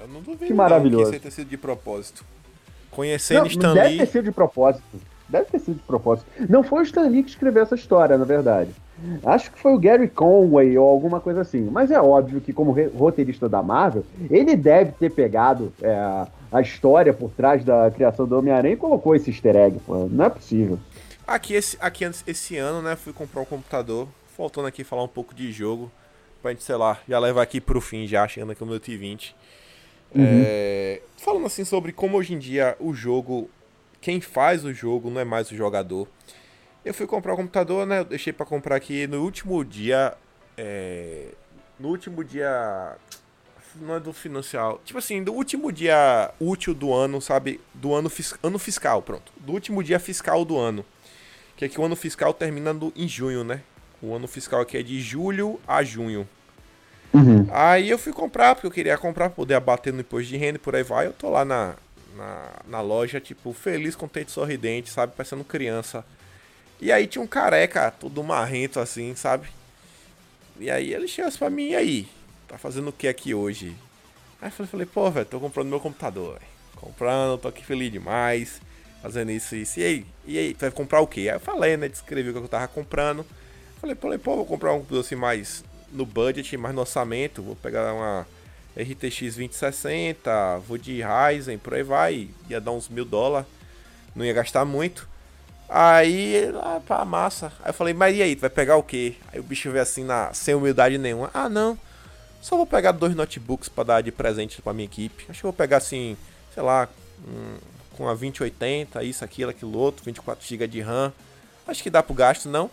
[0.00, 1.10] Eu não duvido Que não maravilhoso.
[1.10, 2.24] que isso tenha sido de propósito.
[2.90, 4.82] Conhecendo Não, Stan deve ter sido de propósito.
[5.28, 6.26] Deve ter sido de propósito.
[6.48, 8.70] Não foi o Stan Lee que escreveu essa história, na verdade.
[9.24, 11.62] Acho que foi o Gary Conway ou alguma coisa assim.
[11.70, 17.12] Mas é óbvio que, como roteirista da Marvel, ele deve ter pegado é, a história
[17.12, 19.78] por trás da criação do Homem-Aranha e colocou esse easter egg.
[19.86, 20.06] Pô.
[20.10, 20.78] Não é possível.
[21.26, 24.06] Aqui, esse, aqui antes- esse ano, né, fui comprar um computador.
[24.36, 25.90] Faltando aqui falar um pouco de jogo.
[26.42, 29.34] Pra gente, sei lá, já levar aqui pro fim, já chegando aqui no meu T20.
[30.16, 33.48] É, falando assim sobre como hoje em dia o jogo,
[34.00, 36.08] quem faz o jogo não é mais o jogador.
[36.84, 38.00] Eu fui comprar o computador, né?
[38.00, 40.14] Eu deixei pra comprar aqui no último dia.
[40.56, 41.26] é,
[41.78, 42.96] no último dia
[43.76, 44.80] Não é do financial.
[44.84, 47.60] Tipo assim, do último dia útil do ano, sabe?
[47.74, 48.34] Do ano, fis...
[48.42, 49.32] ano fiscal, pronto.
[49.36, 50.84] Do último dia fiscal do ano.
[51.56, 52.92] Que aqui o ano fiscal termina no...
[52.96, 53.62] em junho, né?
[54.02, 56.28] O ano fiscal aqui é de julho a junho.
[57.12, 57.46] Uhum.
[57.50, 60.56] Aí eu fui comprar, porque eu queria comprar, pra poder abater no imposto de renda
[60.56, 61.06] e por aí vai.
[61.06, 61.74] Eu tô lá na,
[62.16, 65.14] na, na loja, tipo, feliz, contente, sorridente, sabe?
[65.14, 66.04] Parecendo criança.
[66.80, 69.48] E aí tinha um careca, todo marrento assim, sabe?
[70.58, 72.08] E aí ele chegou assim pra mim, e aí?
[72.48, 73.76] Tá fazendo o que aqui hoje?
[74.40, 76.50] Aí eu falei, falei pô, velho, tô comprando meu computador, velho.
[76.76, 78.60] Comprando, tô aqui feliz demais,
[79.02, 79.80] fazendo isso isso.
[79.80, 80.06] E aí?
[80.26, 81.20] E aí, tu vai comprar o quê?
[81.20, 81.88] Aí eu falei, né?
[81.88, 83.26] Descrevi o que eu tava comprando.
[83.80, 85.62] Falei, falei, pô, vou comprar um computador assim mais
[85.92, 87.42] no budget, mais no orçamento.
[87.42, 88.26] Vou pegar uma
[88.74, 92.28] RTX 2060, vou de Ryzen, por aí vai.
[92.48, 93.46] Ia dar uns mil dólares,
[94.14, 95.09] não ia gastar muito.
[95.72, 97.52] Aí, lá pra massa.
[97.62, 99.14] Aí eu falei, mas e aí, tu vai pegar o quê?
[99.32, 101.30] Aí o bicho veio assim, na, sem humildade nenhuma.
[101.32, 101.78] Ah, não.
[102.42, 105.26] Só vou pegar dois notebooks pra dar de presente pra minha equipe.
[105.28, 106.16] Acho que eu vou pegar assim,
[106.52, 106.88] sei lá,
[107.24, 107.56] um,
[107.96, 111.12] com a 2080, isso, aquilo, aquilo outro, 24GB de RAM.
[111.68, 112.68] Acho que dá pro gasto, não?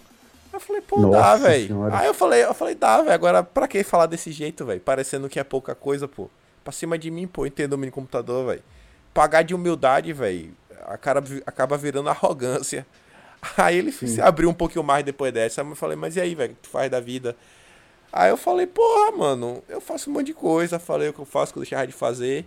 [0.52, 1.94] Eu falei, pô, Nossa dá, velho.
[1.94, 3.14] Aí eu falei, eu falei, dá, velho.
[3.14, 4.82] Agora, pra que falar desse jeito, velho?
[4.82, 6.32] Parecendo que é pouca coisa, pô.
[6.64, 8.64] Pra cima de mim, pô, entendo o mini computador, velho.
[9.14, 10.52] Pagar de humildade, velho,
[10.86, 12.86] acaba, acaba virando arrogância.
[13.58, 15.64] Aí ele se abriu um pouquinho mais depois dessa.
[15.64, 17.36] Mas eu falei, mas e aí, velho, o que tu faz da vida?
[18.12, 20.80] Aí eu falei, porra, mano, eu faço um monte de coisa.
[20.80, 22.45] Falei o que eu faço, que eu deixava de fazer.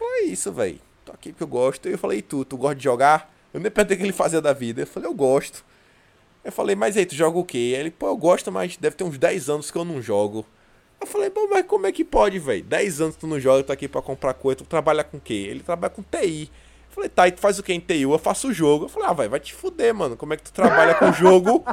[0.00, 0.78] É isso, velho.
[1.04, 1.88] Tô aqui porque eu gosto.
[1.88, 3.32] E eu falei, e tu, tu gosta de jogar?
[3.52, 4.82] Eu nem perguntei o que ele fazia da vida.
[4.82, 5.64] Eu falei, eu gosto.
[6.44, 7.74] Eu falei, mas aí, tu joga o quê?
[7.76, 10.46] Ele, pô, eu gosto, mas deve ter uns 10 anos que eu não jogo.
[11.00, 12.62] Eu falei, pô, mas como é que pode, velho?
[12.64, 15.20] 10 anos tu não joga, tu tá aqui pra comprar coisa, tu trabalha com o
[15.20, 15.46] quê?
[15.48, 16.50] Ele trabalha com TI.
[16.98, 18.02] Falei, tá, e tu faz o que em TI?
[18.02, 18.86] Eu faço o jogo.
[18.86, 20.16] Eu falei, ah, vai, vai te fuder, mano.
[20.16, 21.64] Como é que tu trabalha com jogo?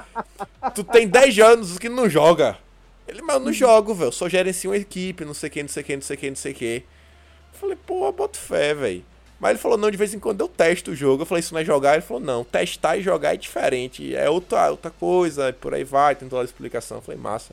[0.75, 2.59] Tu tem 10 anos que não joga.
[3.07, 4.11] Ele, mas eu não jogo, velho.
[4.11, 6.19] Só gerencio uma equipe, não sei o que, não sei o que, não sei o
[6.19, 6.83] que, não sei o que.
[7.53, 9.03] Eu falei, pô, boto fé, velho.
[9.39, 11.23] Mas ele falou, não, de vez em quando eu testo o jogo.
[11.23, 11.93] Eu falei, isso não é jogar?
[11.93, 14.15] Ele falou, não, testar e jogar é diferente.
[14.15, 16.99] É outra, outra coisa, por aí vai, tem toda a explicação.
[16.99, 17.51] Eu falei, massa.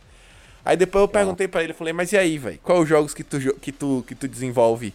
[0.63, 2.59] Aí depois eu perguntei pra ele, eu falei, mas e aí, velho?
[2.63, 4.93] Qual os jogos que tu, que, tu, que tu desenvolve?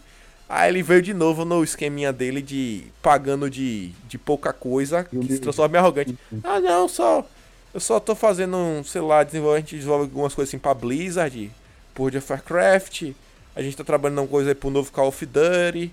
[0.48, 5.32] Aí ele veio de novo no esqueminha dele de pagando de, de pouca coisa, que
[5.32, 6.18] se transforma em arrogante.
[6.42, 7.26] Ah, não, só.
[7.74, 10.72] Eu só tô fazendo um, sei lá, desenvolve, a gente desenvolve algumas coisas assim pra
[10.72, 11.50] Blizzard,
[11.94, 13.12] por of Warcraft.
[13.54, 15.92] A gente tá trabalhando uma coisa aí pro novo Call of Duty.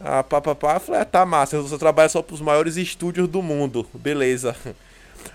[0.00, 0.74] Ah, pá, pá, pá.
[0.74, 3.86] Eu falei, ah, tá massa, você trabalha só pros maiores estúdios do mundo.
[3.92, 4.56] Beleza.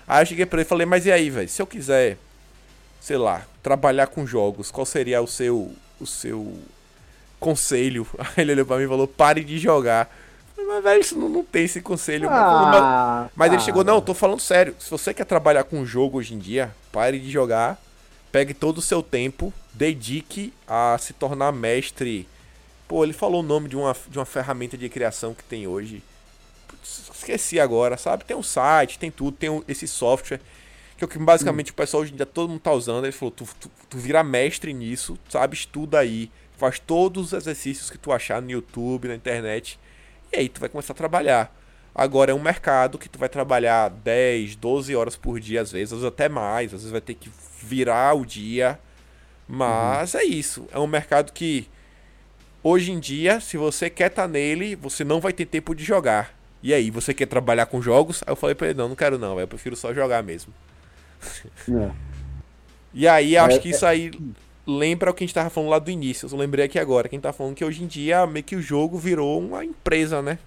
[0.08, 1.48] Aí eu cheguei pra ele e falei, mas e aí, velho?
[1.48, 2.18] Se eu quiser,
[3.00, 5.70] sei lá, trabalhar com jogos, qual seria o seu.
[6.00, 6.52] o seu
[7.40, 8.06] conselho?
[8.18, 10.10] Aí ele olhou pra mim e falou, pare de jogar.
[10.54, 12.28] Falei, mas velho, isso não, não tem esse conselho.
[12.82, 14.74] Ah, mas ele chegou, não, tô falando sério.
[14.78, 17.80] Se você quer trabalhar com jogo hoje em dia, pare de jogar,
[18.32, 22.26] pegue todo o seu tempo, dedique a se tornar mestre.
[22.88, 26.02] Pô, ele falou o nome de uma, de uma ferramenta de criação que tem hoje.
[26.68, 28.24] Putz, esqueci agora, sabe?
[28.24, 30.40] Tem um site, tem tudo, tem um- esse software.
[30.96, 33.04] Que é o que basicamente o pessoal hoje em dia todo mundo tá usando.
[33.04, 35.54] Ele falou, tu, tu, tu vira mestre nisso, sabe?
[35.54, 36.30] Estuda aí.
[36.56, 39.78] Faz todos os exercícios que tu achar no YouTube, na internet.
[40.32, 41.54] E aí tu vai começar a trabalhar.
[41.94, 45.92] Agora é um mercado que tu vai trabalhar 10, 12 horas por dia, às vezes,
[45.92, 47.30] às vezes até mais, às vezes vai ter que
[47.62, 48.78] virar o dia.
[49.48, 50.68] Mas é isso.
[50.72, 51.68] É um mercado que
[52.62, 56.34] hoje em dia, se você quer estar nele, você não vai ter tempo de jogar.
[56.62, 58.22] E aí, você quer trabalhar com jogos?
[58.26, 60.52] Aí eu falei pra ele, não, não quero não, eu prefiro só jogar mesmo.
[61.68, 61.90] É.
[62.92, 64.10] E aí, acho É, que isso aí
[64.66, 66.28] lembra o que a gente tava falando lá do início.
[66.30, 68.98] Eu lembrei aqui agora, quem tá falando que hoje em dia meio que o jogo
[68.98, 70.38] virou uma empresa, né?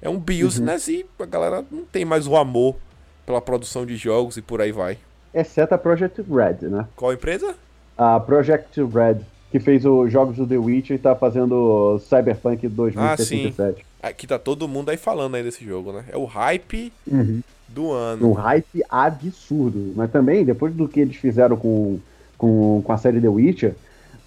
[0.00, 2.76] É um business e a galera não tem mais o amor
[3.24, 4.98] pela produção de jogos e por aí vai.
[5.32, 6.86] Exceto a Project Red, né?
[6.94, 7.54] Qual empresa?
[7.96, 9.20] A Project Red,
[9.50, 13.84] que fez os jogos do The Witcher e tá fazendo Cyberpunk 2077.
[14.02, 16.04] Aqui tá todo mundo aí falando aí desse jogo, né?
[16.12, 17.40] É o hype Uhum.
[17.68, 18.30] do ano.
[18.30, 19.92] Um hype absurdo.
[19.96, 21.98] Mas também, depois do que eles fizeram com,
[22.44, 23.74] com, com a série The Witcher,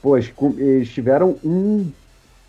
[0.01, 1.85] pô, eles, com- eles tiveram um.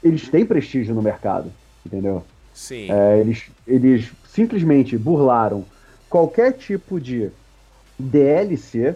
[0.02, 1.50] Eles têm prestígio no mercado,
[1.84, 2.22] entendeu?
[2.54, 2.90] Sim.
[2.90, 5.64] É, eles, eles simplesmente burlaram
[6.08, 7.28] qualquer tipo de
[7.98, 8.94] DLC.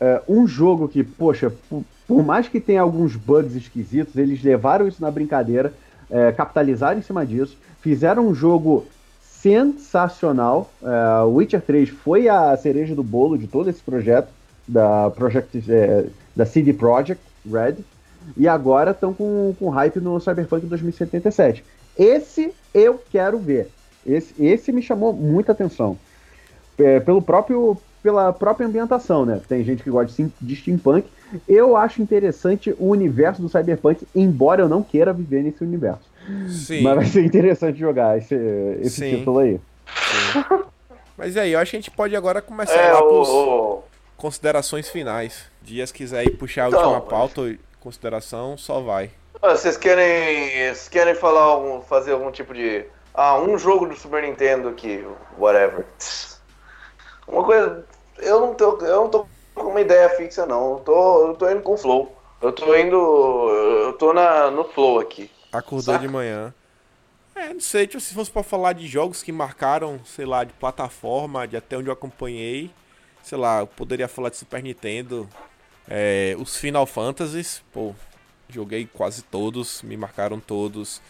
[0.00, 4.88] é, um jogo que, poxa, por, por mais que tenha alguns bugs esquisitos, eles levaram
[4.88, 5.72] isso na brincadeira,
[6.10, 8.86] é, capitalizaram em cima disso, fizeram um jogo
[9.20, 10.72] sensacional.
[10.82, 14.28] É, Witcher 3 foi a cereja do bolo de todo esse projeto
[14.66, 17.76] da Project, é, da CD Projekt Red.
[18.36, 21.64] E agora estão com, com hype no Cyberpunk 2077.
[21.98, 23.68] Esse eu quero ver.
[24.06, 25.98] Esse, esse me chamou muita atenção.
[26.78, 29.40] É, pelo próprio pela própria ambientação, né?
[29.48, 31.06] Tem gente que gosta de, sim- de steampunk.
[31.48, 36.02] Eu acho interessante o universo do cyberpunk, embora eu não queira viver nesse universo.
[36.48, 36.82] Sim.
[36.82, 38.34] Mas vai ser interessante jogar esse,
[38.80, 39.18] esse Sim.
[39.18, 39.60] título aí.
[41.16, 43.82] Mas aí, eu acho que a gente pode agora começar É, lá o, pros o-
[44.22, 45.46] considerações finais.
[45.60, 49.10] Dias quiser ir puxar a Então, última pauta, consideração, só vai.
[49.42, 53.96] Ah, Vocês querem, vocês querem falar algum, fazer algum tipo de ah um jogo do
[53.96, 55.04] Super Nintendo que
[55.36, 55.84] whatever.
[57.26, 57.84] Uma coisa,
[58.18, 59.26] eu não tô, eu não tô
[59.56, 60.74] com uma ideia fixa não.
[60.74, 62.16] Eu tô, eu tô indo com o flow.
[62.40, 62.96] Eu tô indo,
[63.86, 65.28] eu tô na no flow aqui.
[65.52, 65.98] Acordou Saca?
[65.98, 66.54] de manhã.
[67.34, 70.52] É, não sei, tipo, se fosse pra falar de jogos que marcaram, sei lá, de
[70.52, 72.70] plataforma, de até onde eu acompanhei,
[73.22, 75.28] sei lá, eu poderia falar de Super Nintendo,
[75.88, 77.94] é, os Final Fantasies, pô,
[78.48, 81.00] joguei quase todos, me marcaram todos.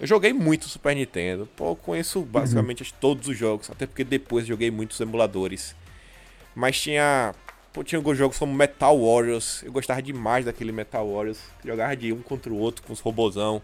[0.00, 4.46] Eu joguei muito Super Nintendo, pô, conheço basicamente acho, todos os jogos, até porque depois
[4.46, 5.74] joguei muitos emuladores.
[6.54, 7.34] Mas tinha,
[7.72, 12.12] pô, tinha alguns jogos como Metal Warriors, eu gostava demais daquele Metal Warriors, jogava de
[12.12, 13.62] um contra o outro com os robozão.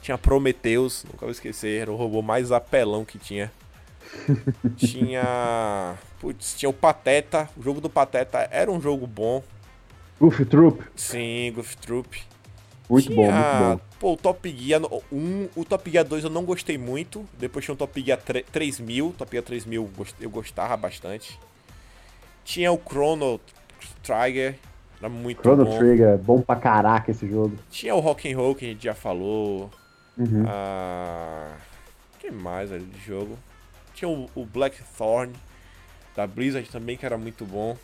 [0.00, 3.50] Tinha Prometheus, nunca vou esquecer, era o robô mais apelão que tinha.
[4.76, 5.94] tinha.
[6.20, 7.48] Putz, tinha o Pateta.
[7.56, 9.42] O jogo do Pateta era um jogo bom.
[10.20, 12.22] Goof Troop, Sim, Goof Troop.
[12.88, 13.84] muito bom, Tinha, muito bom.
[13.98, 14.80] Pô, o Top Gear
[15.12, 17.24] 1, o Top Gear 2 eu não gostei muito.
[17.38, 19.14] Depois tinha o Top Gear 3, 3000.
[19.18, 21.38] Top Gear 3000 eu gost- eu gostava bastante.
[22.44, 23.40] Tinha o Chrono
[24.02, 24.56] Trigger,
[25.00, 25.78] era muito Chrono bom.
[25.78, 27.56] Trigger, bom pra caraca esse jogo.
[27.70, 29.70] Tinha o Rock and Roll que a gente já falou.
[30.16, 30.44] Uhum.
[30.46, 31.56] Ah,
[32.20, 33.36] que mais ali de jogo?
[33.94, 35.32] Tinha o, o Blackthorn
[36.16, 37.76] da Blizzard também, que era muito bom.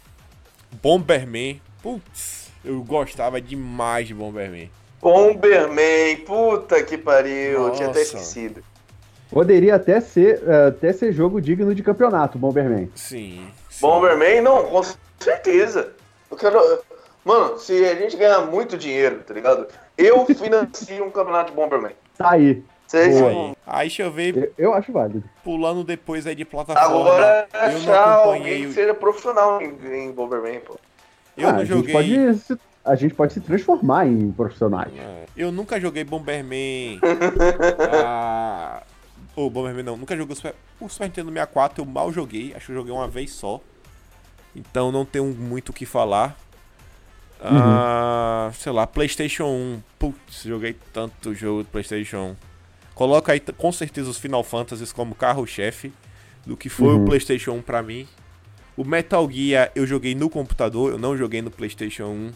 [0.83, 1.61] Bomberman.
[1.83, 4.71] Putz, eu gostava demais de Bomberman.
[5.01, 8.17] Bomberman, puta que pariu, eu tinha até Nossa.
[8.17, 8.63] esquecido.
[9.31, 12.91] Poderia até ser, eh, até ser jogo digno de campeonato, Bomberman.
[12.95, 13.49] Sim.
[13.71, 13.81] sim.
[13.81, 14.83] Bomberman, não, com
[15.19, 15.93] certeza.
[16.31, 16.61] Eu quero.
[17.25, 19.69] Mano, se a gente ganhar muito dinheiro, tá ligado?
[19.97, 21.93] Eu financio um campeonato de Bomberman.
[22.17, 22.63] Tá aí.
[22.91, 23.57] Vocês Aí.
[23.67, 25.23] Aí deixa eu ver, Eu, eu acho válido.
[25.45, 26.87] pulando depois aí de plataforma.
[26.99, 28.67] Agora eu não acompanhei.
[28.67, 29.77] o- seja profissional em,
[30.09, 30.77] em Bomberman, pô.
[31.37, 31.93] Eu Ah, não a, gente joguei.
[31.93, 34.93] pode se, a gente pode se transformar em profissionais.
[34.99, 36.99] É, Eu nunca joguei Bomberman.
[37.95, 38.83] ah,
[39.37, 42.67] Ô, Bomberman não, nunca joguei o Super, o Super Nintendo 64, eu mal joguei, acho
[42.67, 43.61] que eu joguei uma vez só.
[44.55, 46.37] Então não tenho muito o que falar.
[47.41, 49.83] Ah, sei lá, PlayStation 1.
[49.99, 52.50] Putz, joguei tanto jogo de PlayStation 1.
[53.01, 55.91] Coloca aí com certeza os Final Fantasies como carro-chefe
[56.45, 57.03] do que foi Uhum.
[57.03, 58.07] o PlayStation 1 pra mim.
[58.77, 62.31] O Metal Gear eu joguei no computador, eu não joguei no PlayStation 1.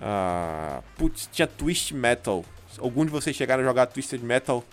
[0.00, 2.42] Ah, putz, tinha Twist Metal.
[2.78, 4.64] Algum de vocês chegaram a jogar Twisted Metal?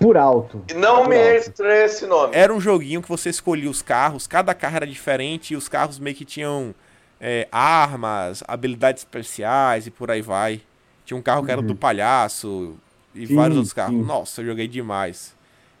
[0.00, 0.64] Por alto.
[0.68, 1.48] E não Por me alto.
[1.48, 2.34] estranho esse nome.
[2.34, 6.00] Era um joguinho que você escolhia os carros, cada carro era diferente e os carros
[6.00, 6.74] meio que tinham
[7.20, 10.60] é, armas, habilidades especiais e por aí vai.
[11.04, 12.76] Tinha um carro que era do palhaço
[13.16, 13.94] e Sim, vários outros carros.
[14.00, 14.02] sim.
[14.04, 15.34] Nossa, eu joguei demais.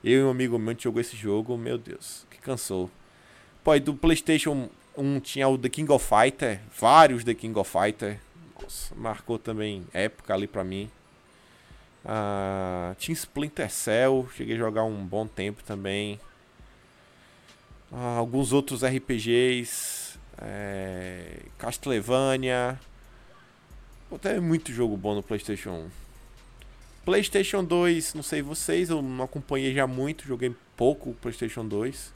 [0.04, 2.90] Eu e um amigo meu jogou esse jogo, meu Deus, que cansou.
[3.64, 7.70] Pô, e do PlayStation 1 tinha o The King of Fighter, vários The King of
[7.70, 8.20] Fighter.
[8.60, 10.90] Nossa, marcou também época ali pra mim.
[12.04, 16.20] Ah, tinha Splinter Cell, cheguei a jogar um bom tempo também.
[17.92, 22.78] Ah, alguns outros RPGs, é, Castlevania.
[24.08, 26.05] Pô, Tem muito jogo bom no PlayStation 1.
[27.06, 32.12] PlayStation 2, não sei vocês, eu não acompanhei já muito, joguei pouco o PlayStation 2.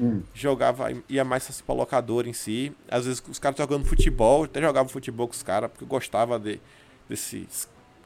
[0.00, 0.22] Hum.
[0.32, 2.72] Jogava, ia mais assim pra locador em si.
[2.88, 5.88] Às vezes os caras jogando futebol, eu até jogava futebol com os caras, porque eu
[5.88, 6.60] gostava de,
[7.08, 7.48] desse,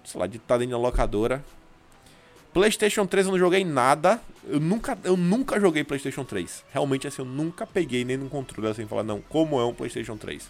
[0.05, 1.45] sei lá, de estar dentro da locadora.
[2.55, 4.19] PlayStation 3 eu não joguei nada.
[4.49, 6.65] Eu nunca, eu nunca joguei PlayStation 3.
[6.73, 10.17] Realmente assim, eu nunca peguei nem no controle assim, falar, não, como é um PlayStation
[10.17, 10.49] 3?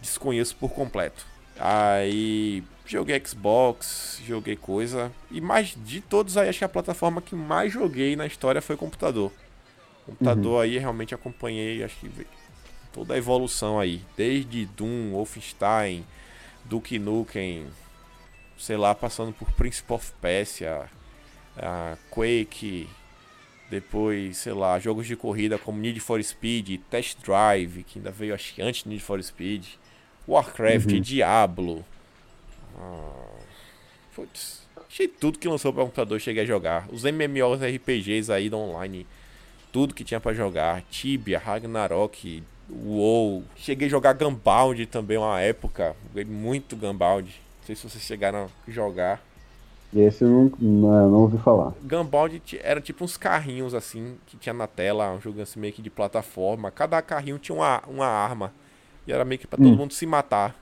[0.00, 1.29] Desconheço por completo.
[1.62, 5.12] Aí joguei Xbox, joguei coisa.
[5.30, 8.76] E mais de todos aí, acho que a plataforma que mais joguei na história foi
[8.76, 9.30] computador.
[10.06, 12.10] Computador aí realmente acompanhei, acho que
[12.92, 14.02] toda a evolução aí.
[14.16, 16.04] Desde Doom, Wolfenstein,
[16.64, 17.66] Duke Nukem,
[18.56, 20.88] sei lá, passando por Prince of Persia,
[21.56, 22.88] a Quake,
[23.68, 28.34] depois, sei lá, jogos de corrida como Need for Speed, Test Drive, que ainda veio
[28.34, 29.64] acho que antes do Need for Speed,
[30.28, 31.84] Warcraft, Diablo.
[32.78, 33.38] Ah,
[34.14, 36.88] putz, achei tudo que lançou para computador, cheguei a jogar.
[36.92, 39.06] Os MMOs RPGs aí da online,
[39.72, 43.42] tudo que tinha para jogar, Tibia, Ragnarok, WoW.
[43.56, 47.28] Cheguei a jogar Gunbound também uma época, joguei muito Gunbound.
[47.28, 49.22] Não sei se vocês chegaram a jogar.
[49.94, 51.72] Esse eu não, não, não ouvi falar.
[51.82, 55.82] Gunbound era tipo uns carrinhos assim que tinha na tela, um jogo assim meio que
[55.82, 56.70] de plataforma.
[56.70, 58.52] Cada carrinho tinha uma, uma arma.
[59.06, 59.76] E era meio que pra todo Hum.
[59.76, 60.54] mundo se matar.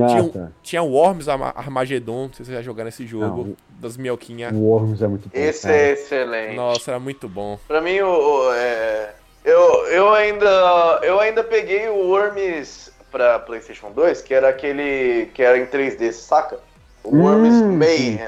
[0.00, 0.48] Ah, tinha, tá.
[0.62, 3.56] tinha o Worms Arma- Armageddon, não sei se vocês já jogaram esse jogo, Não.
[3.80, 4.52] das minhoquinhas.
[4.54, 5.30] O Worms é muito bom.
[5.38, 5.74] Esse cara.
[5.76, 6.54] é excelente.
[6.56, 7.58] Nossa, era muito bom.
[7.66, 9.12] Pra mim, o, o- é,
[9.44, 15.42] eu, eu, ainda, eu ainda peguei o Worms pra PlayStation 2, que era aquele que
[15.42, 16.60] era em 3D, saca?
[17.02, 18.20] O Worms Hum, Mayhem.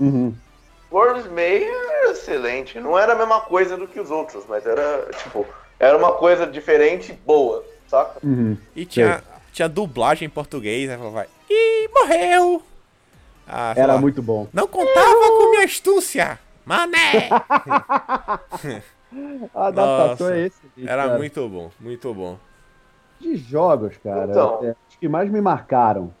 [0.00, 0.34] Uhum.
[0.90, 2.80] Worms Mayhem era excelente.
[2.80, 5.46] Não era a mesma coisa do que os outros, mas era, tipo,
[5.78, 7.62] era uma coisa diferente e boa,
[7.92, 8.20] saca?
[8.26, 8.56] Uhum.
[8.74, 12.62] E tinha, tinha dublagem em português, aí falava, ih, morreu!
[13.46, 14.46] Ah, Era muito bom.
[14.52, 16.38] Não contava com minha astúcia!
[16.64, 17.28] Mané!
[17.28, 18.38] A
[19.66, 20.60] adaptação Nossa, é esse.
[20.86, 21.18] Era cara.
[21.18, 22.38] muito bom, muito bom.
[23.20, 24.60] De jogos, cara, Então.
[24.64, 26.12] é, os que mais me marcaram.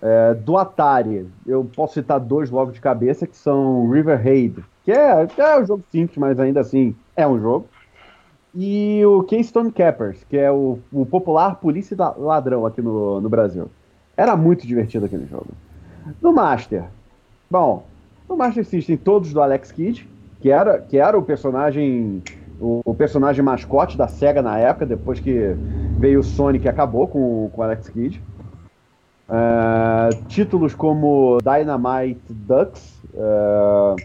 [0.00, 4.92] é, do Atari, eu posso citar dois logo de cabeça, que são River Raid, que
[4.92, 7.68] é, que é um jogo simples, mas ainda assim é um jogo.
[8.54, 13.70] E o Keystone Cappers, que é o, o popular Polícia Ladrão aqui no, no Brasil.
[14.16, 15.48] Era muito divertido aquele jogo.
[16.20, 16.84] No Master,
[17.50, 17.84] bom,
[18.28, 20.08] no Master System todos do Alex Kidd,
[20.40, 22.22] que era, que era o personagem
[22.60, 25.54] o, personagem mascote da SEGA na época, depois que
[25.98, 28.20] veio o Sonic e acabou com, com o Alex Kidd.
[29.28, 33.96] É, títulos como Dynamite Ducks, é,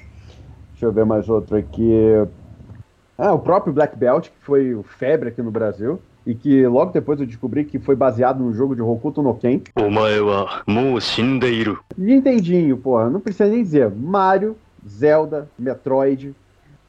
[0.71, 1.91] deixa eu ver mais outro aqui.
[3.17, 5.99] Ah, o próprio Black Belt, que foi febre aqui no Brasil.
[6.25, 9.59] E que logo depois eu descobri que foi baseado no jogo de Hokuto no Ken.
[11.97, 13.91] Nintendinho, porra, não precisa nem dizer.
[13.91, 14.55] Mario,
[14.87, 16.33] Zelda, Metroid,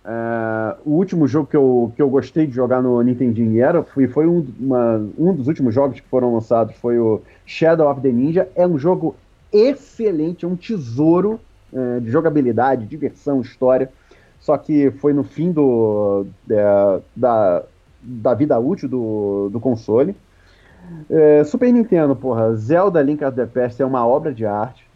[0.05, 4.07] Uh, o último jogo que eu, que eu gostei de jogar no Nintendinho era, foi,
[4.07, 8.11] foi um, uma, um dos últimos jogos que foram lançados, foi o Shadow of the
[8.11, 8.47] Ninja.
[8.55, 9.17] É um jogo
[9.51, 11.41] excelente, é um tesouro
[11.73, 13.91] uh, de jogabilidade, diversão, história.
[14.45, 17.63] Só que foi no fim do, é, da,
[18.03, 20.15] da vida útil do, do console.
[21.09, 24.87] É, Super Nintendo, porra, Zelda Link of the Past é uma obra de arte.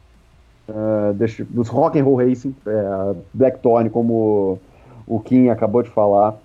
[1.14, 4.58] Deixa, dos Rock and Roll Racing, é, Blackthorn, como
[5.06, 6.36] o Kim acabou de falar.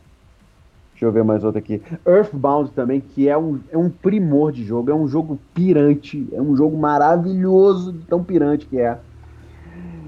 [0.94, 1.82] Deixa eu ver mais outro aqui.
[2.08, 6.42] Earthbound também, que é um, é um primor de jogo, é um jogo pirante, é
[6.42, 8.98] um jogo maravilhoso, tão pirante que é.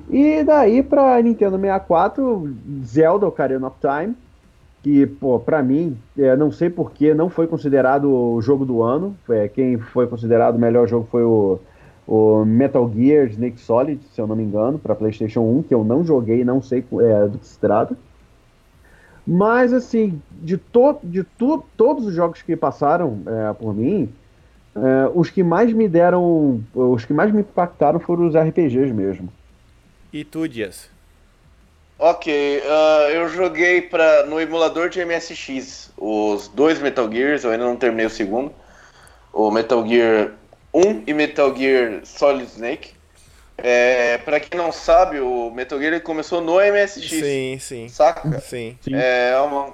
[0.09, 4.15] E daí pra Nintendo 64, Zelda Ocarina of Time,
[4.83, 9.15] que, pô, pra mim, é, não sei porquê, não foi considerado o jogo do ano.
[9.29, 11.59] É, quem foi considerado o melhor jogo foi o,
[12.07, 15.83] o Metal Gear Snake Solid, se eu não me engano, para PlayStation 1, que eu
[15.83, 17.97] não joguei, não sei é, do que se trata.
[19.25, 24.07] Mas, assim, de, to de to todos os jogos que passaram é, por mim,
[24.75, 29.29] é, os que mais me deram, os que mais me impactaram foram os RPGs mesmo.
[30.15, 30.89] E tu, Dias?
[31.99, 37.65] Ok, ah, eu joguei pra, no emulador de MSX os dois Metal Gears, eu ainda
[37.65, 38.49] não terminei o segundo.
[39.33, 40.31] O Metal Gear
[40.73, 42.91] 1 e Metal Gear Solid Snake.
[43.57, 47.89] É, pra quem não sabe, o Metal Gear começou no MSX, Sim, sim.
[47.89, 48.39] saca?
[48.39, 48.77] Sim.
[48.79, 48.91] Sim.
[48.95, 49.73] É uma,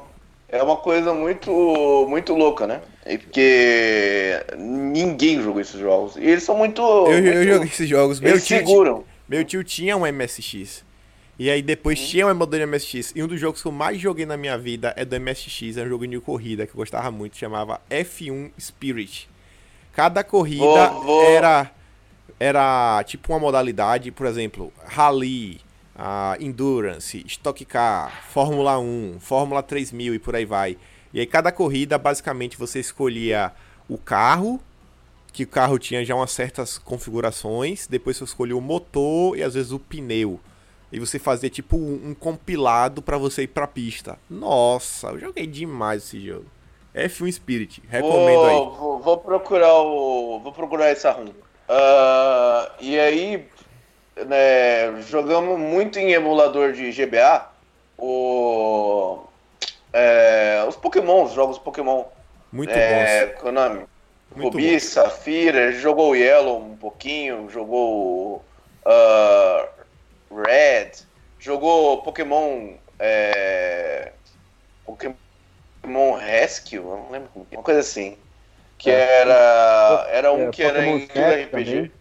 [0.50, 1.52] é uma coisa muito,
[2.10, 2.82] muito louca, né?
[3.06, 6.16] E Porque ninguém jogou esses jogos.
[6.16, 6.82] E eles são muito.
[6.82, 8.20] Eu, eu muito- joguei esses jogos.
[8.20, 9.11] Meu Eles tio, seguram.
[9.32, 10.84] Meu tio tinha um MSX.
[11.40, 13.14] E aí depois tinha um emulador de MSX.
[13.16, 15.78] E um dos jogos que eu mais joguei na minha vida é do MSX.
[15.78, 17.36] É um jogo de corrida que eu gostava muito.
[17.38, 19.28] Chamava F1 Spirit.
[19.94, 21.72] Cada corrida Vou- vou- era
[22.40, 25.62] era tipo uma modalidade, por exemplo, Rally,
[25.96, 30.76] ah, Endurance, Stock Car, Fórmula 1, Fórmula 3000 e por aí vai.
[31.14, 33.52] E aí cada corrida, basicamente, você escolhia
[33.88, 34.60] o carro,
[35.34, 39.54] que o carro tinha já umas certas configurações, depois você escolhia o motor e às
[39.54, 40.40] vezes o pneu.
[40.92, 44.20] E você fazia tipo um, compilado pra você ir pra pista.
[44.30, 46.46] Nossa, eu joguei demais esse jogo.
[46.94, 48.78] F1 Spirit, recomendo vou, aí.
[48.78, 50.40] Vou, vou procurar o.
[50.40, 51.30] Vou procurar essa ROM.
[51.70, 53.48] Ah, e aí,
[54.18, 57.50] né, jogamos muito em emulador de GBA
[57.98, 59.24] o,
[59.94, 62.04] é, os Pokémon, os jogos Pokémon.
[62.52, 63.52] Muito é, bons.
[63.54, 63.86] nome?
[64.36, 68.44] Muito Rubi, Safira, jogou o Yellow um pouquinho, jogou
[68.86, 69.68] ah,
[70.32, 70.92] Red,
[71.40, 72.76] jogou Pokémon.
[73.00, 74.12] É,
[74.86, 78.18] Pokémon Rescue, não lembro como é, uma coisa assim.
[78.78, 80.08] Que era.
[80.12, 81.72] Era um É, que era Pokémon em Snap RPG.
[81.72, 81.92] também.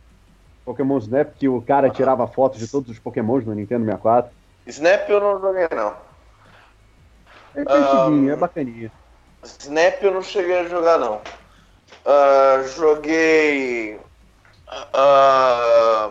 [0.65, 4.31] Pokémon Snap, que o cara tirava fotos de todos os Pokémons no Nintendo 64.
[4.67, 5.97] Snap eu não joguei não.
[7.55, 8.93] É divertidinho, Ah, é bacaninha.
[9.43, 11.21] Snap eu não cheguei a jogar não.
[12.05, 13.99] Ah, joguei.
[14.93, 16.11] ah,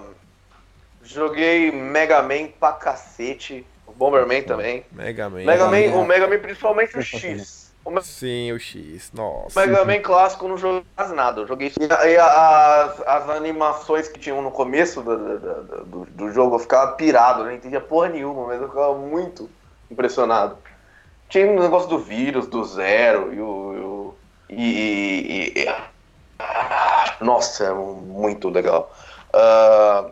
[1.03, 3.65] Joguei Mega Man pra cacete.
[3.87, 4.85] O Bomberman também.
[4.91, 5.37] Mega Man.
[5.43, 7.67] Mega Man, o Mega Man principalmente o X.
[7.85, 9.09] O Me- Sim, o X.
[9.13, 9.65] Nossa.
[9.65, 11.39] Mega Man clássico não joguei quase nada.
[11.41, 11.71] Eu joguei.
[11.79, 16.55] E, e as, as animações que tinham no começo do, do, do- do- do jogo
[16.55, 19.49] eu ficava pirado, eu não entendia porra nenhuma, mas eu ficava muito
[19.89, 20.57] impressionado.
[21.29, 23.45] Tinha um negócio do vírus, do zero e o.
[24.49, 25.63] e E.
[25.63, 25.67] e-
[26.39, 28.91] ah, nossa, é muito legal.
[29.33, 30.11] Ah,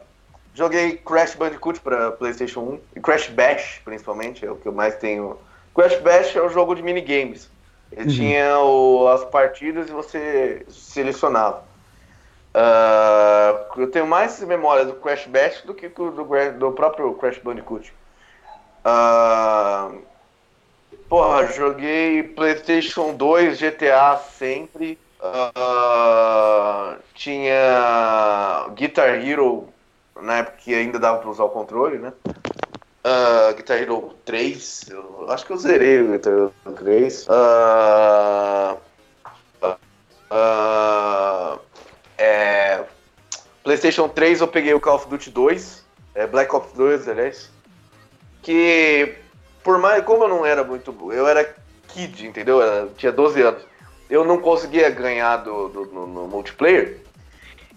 [0.54, 4.96] joguei Crash Bandicoot pra PlayStation 1 e Crash Bash, principalmente, é o que eu mais
[4.98, 5.38] tenho.
[5.76, 7.50] Crash Bash é um jogo de minigames.
[7.92, 11.64] Ele tinha o- as partidas e você selecionava.
[12.54, 17.38] Ah, eu tenho mais memória do Crash Bash do que do, do, do próprio Crash
[17.40, 17.94] Bandicoot.
[18.84, 19.92] Ah,
[21.10, 25.00] porra, joguei PlayStation 2, GTA sempre.
[25.22, 29.68] Ah, tinha Guitar Hero,
[30.22, 32.14] na época que ainda dava pra usar o controle, né?
[33.04, 37.28] Ah, Guitar Hero 3, eu acho que eu zerei o Guitar Hero 3.
[37.30, 38.78] Ah,
[40.30, 41.60] ah,
[42.18, 42.84] é,
[43.64, 45.86] PlayStation 3 eu peguei o Call of Duty 2,
[46.16, 47.50] é, Black Ops 2, aliás.
[48.42, 49.16] Que,
[49.68, 50.02] por mais.
[50.06, 50.96] Como eu não era muito.
[51.12, 51.44] Eu era
[51.90, 52.62] kid, entendeu?
[52.62, 53.62] Eu tinha 12 anos.
[54.10, 57.02] Eu não conseguia ganhar do, do- no, no multiplayer.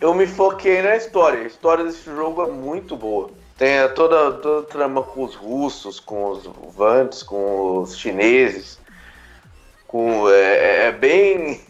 [0.00, 1.40] Eu me foquei na história.
[1.40, 3.30] A história desse jogo é muito boa.
[3.58, 6.44] Tem toda, toda a trama com os russos, com os
[6.76, 8.78] vantes, com os chineses.
[9.88, 11.60] Com, é, é bem.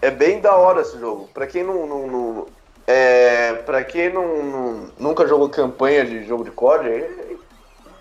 [0.00, 1.28] É bem da hora esse jogo.
[1.34, 1.86] Pra quem não.
[1.86, 2.46] não, não
[2.86, 7.36] é, pra quem não, não- nunca jogou campanha de jogo de COD, é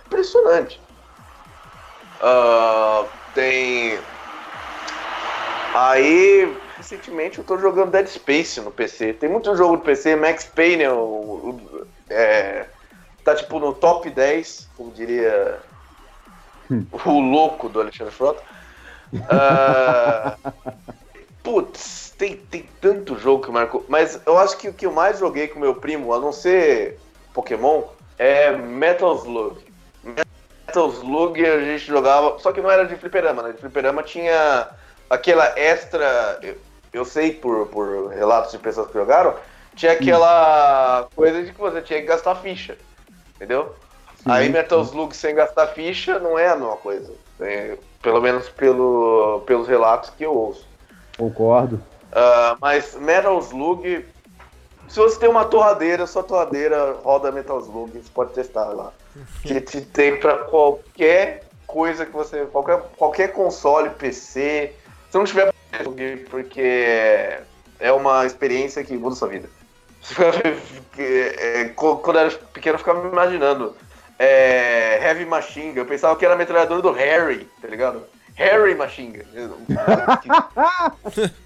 [0.05, 0.79] impressionante.
[2.21, 3.97] Ah, tem.
[5.73, 9.13] Aí, recentemente eu tô jogando Dead Space no PC.
[9.13, 12.69] Tem muito jogo do PC, Max Payne é, o- o- é,
[13.23, 15.61] tá tipo no top 10, como diria
[17.05, 18.41] o louco do Alexandre Frota.
[19.29, 20.37] Ah,
[21.43, 23.85] putz, tem, tem tanto jogo que marcou.
[23.89, 26.99] Mas eu acho que o que eu mais joguei com meu primo, a não ser
[27.33, 27.83] Pokémon,
[28.17, 29.74] é Metal Slug.
[30.75, 33.53] Metal Slug a gente jogava, só que não era de fliperama, né?
[33.53, 34.67] De fliperama tinha
[35.09, 36.57] aquela extra, eu,
[36.91, 39.33] eu sei por, por relatos de pessoas que jogaram,
[39.73, 42.77] tinha aquela coisa de que você tinha que gastar ficha,
[43.35, 43.73] entendeu?
[44.25, 49.43] Aí Metal Slug sem gastar ficha não é a mesma coisa, é, pelo menos pelo,
[49.45, 50.67] pelos relatos que eu ouço.
[51.17, 51.81] Concordo.
[52.11, 54.05] Ah, mas Metal Slug,
[54.89, 58.91] se você tem uma torradeira, sua torradeira roda Metal Slug, você pode testar lá.
[59.43, 62.45] Que te tem pra qualquer coisa que você.
[62.45, 64.73] Qualquer, qualquer console, PC.
[65.09, 65.53] Se não tiver
[66.29, 67.37] porque
[67.79, 69.49] é uma experiência que muda sua vida.
[70.97, 73.75] É, Quando eu era pequeno, eu ficava me imaginando.
[74.17, 78.03] é, Heavy Machine Gun, eu pensava que era a metralhadora do Harry, tá ligado?
[78.35, 79.65] Harry Machine Gun.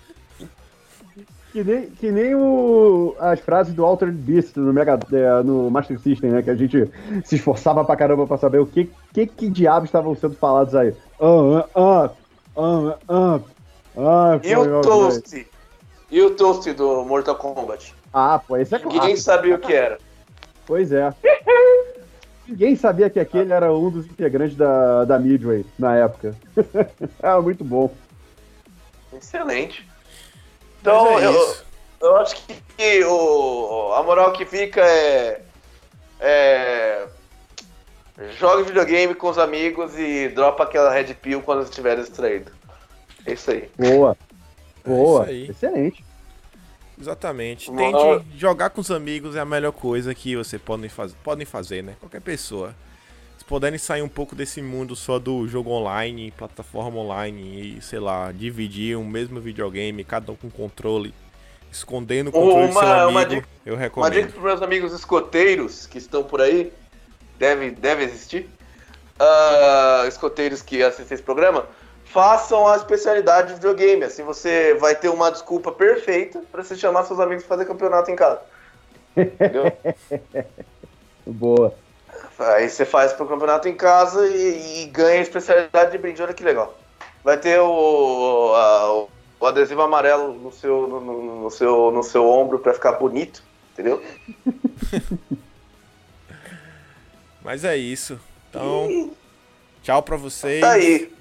[1.51, 5.99] Que nem, que nem o, as frases do Altered Beast no, Mega, é, no Master
[5.99, 6.43] System, né?
[6.43, 6.89] Que a gente
[7.25, 10.93] se esforçava pra caramba pra saber o que, que, que diabos estavam sendo falados aí.
[11.19, 12.09] Ah, ah,
[12.55, 13.39] ah, ah,
[13.97, 15.47] ah, E o Toast?
[16.11, 17.95] E o Toast do Mortal Kombat?
[18.13, 19.17] Ah, pô, esse é Ninguém claro.
[19.17, 19.97] sabia o que era.
[20.67, 21.11] Pois é.
[22.47, 26.35] Ninguém sabia que aquele era um dos integrantes da, da Midway na época.
[27.21, 27.91] ah, muito bom.
[29.13, 29.88] Excelente.
[30.89, 31.55] Então, é eu,
[32.01, 35.41] eu acho que, que o, a moral que fica é,
[36.19, 37.07] é.
[38.37, 42.51] Jogue videogame com os amigos e dropa aquela Red Pill quando estiver distraído.
[43.25, 43.69] É isso aí.
[43.77, 44.17] Boa.
[44.85, 45.29] Boa.
[45.29, 45.49] É isso aí.
[45.49, 46.05] Excelente.
[46.99, 47.71] Exatamente.
[47.71, 51.81] Tente jogar com os amigos é a melhor coisa que você podem fazer, podem fazer,
[51.81, 51.95] né?
[51.99, 52.75] Qualquer pessoa.
[53.49, 57.97] Se puderem sair um pouco desse mundo só do jogo online, plataforma online e, sei
[57.97, 61.15] lá, dividir um mesmo videogame, cada um com controle,
[61.71, 64.13] escondendo o controle do Uma- seu amigo, uma dica- eu Uma recomendo.
[64.13, 66.71] dica para meus amigos escoteiros que estão por aí,
[67.39, 68.47] deve, deve existir,
[69.19, 71.65] ah, escoteiros que assistem esse programa,
[72.05, 74.03] façam a especialidade de videogame.
[74.03, 78.11] Assim você vai ter uma desculpa perfeita para você chamar seus amigos para fazer campeonato
[78.11, 78.41] em casa.
[79.17, 79.75] Entendeu?
[81.25, 81.73] Boa.
[82.39, 86.21] Aí você faz pro campeonato em casa e, e ganha a especialidade de brinde.
[86.23, 86.77] Olha que legal.
[87.23, 88.93] Vai ter o, a-
[89.41, 93.43] o- adesivo amarelo no seu, no, no- no seu, no seu ombro para ficar bonito,
[93.73, 94.01] entendeu?
[97.43, 98.19] Mas é isso.
[98.49, 99.11] Então,
[99.83, 100.61] tchau pra vocês.
[100.61, 101.11] Tá aí.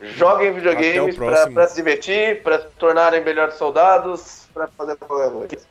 [0.00, 5.66] Joguem videogames para se divertir, para se tornarem melhores soldados, para fazer qualquer coisa.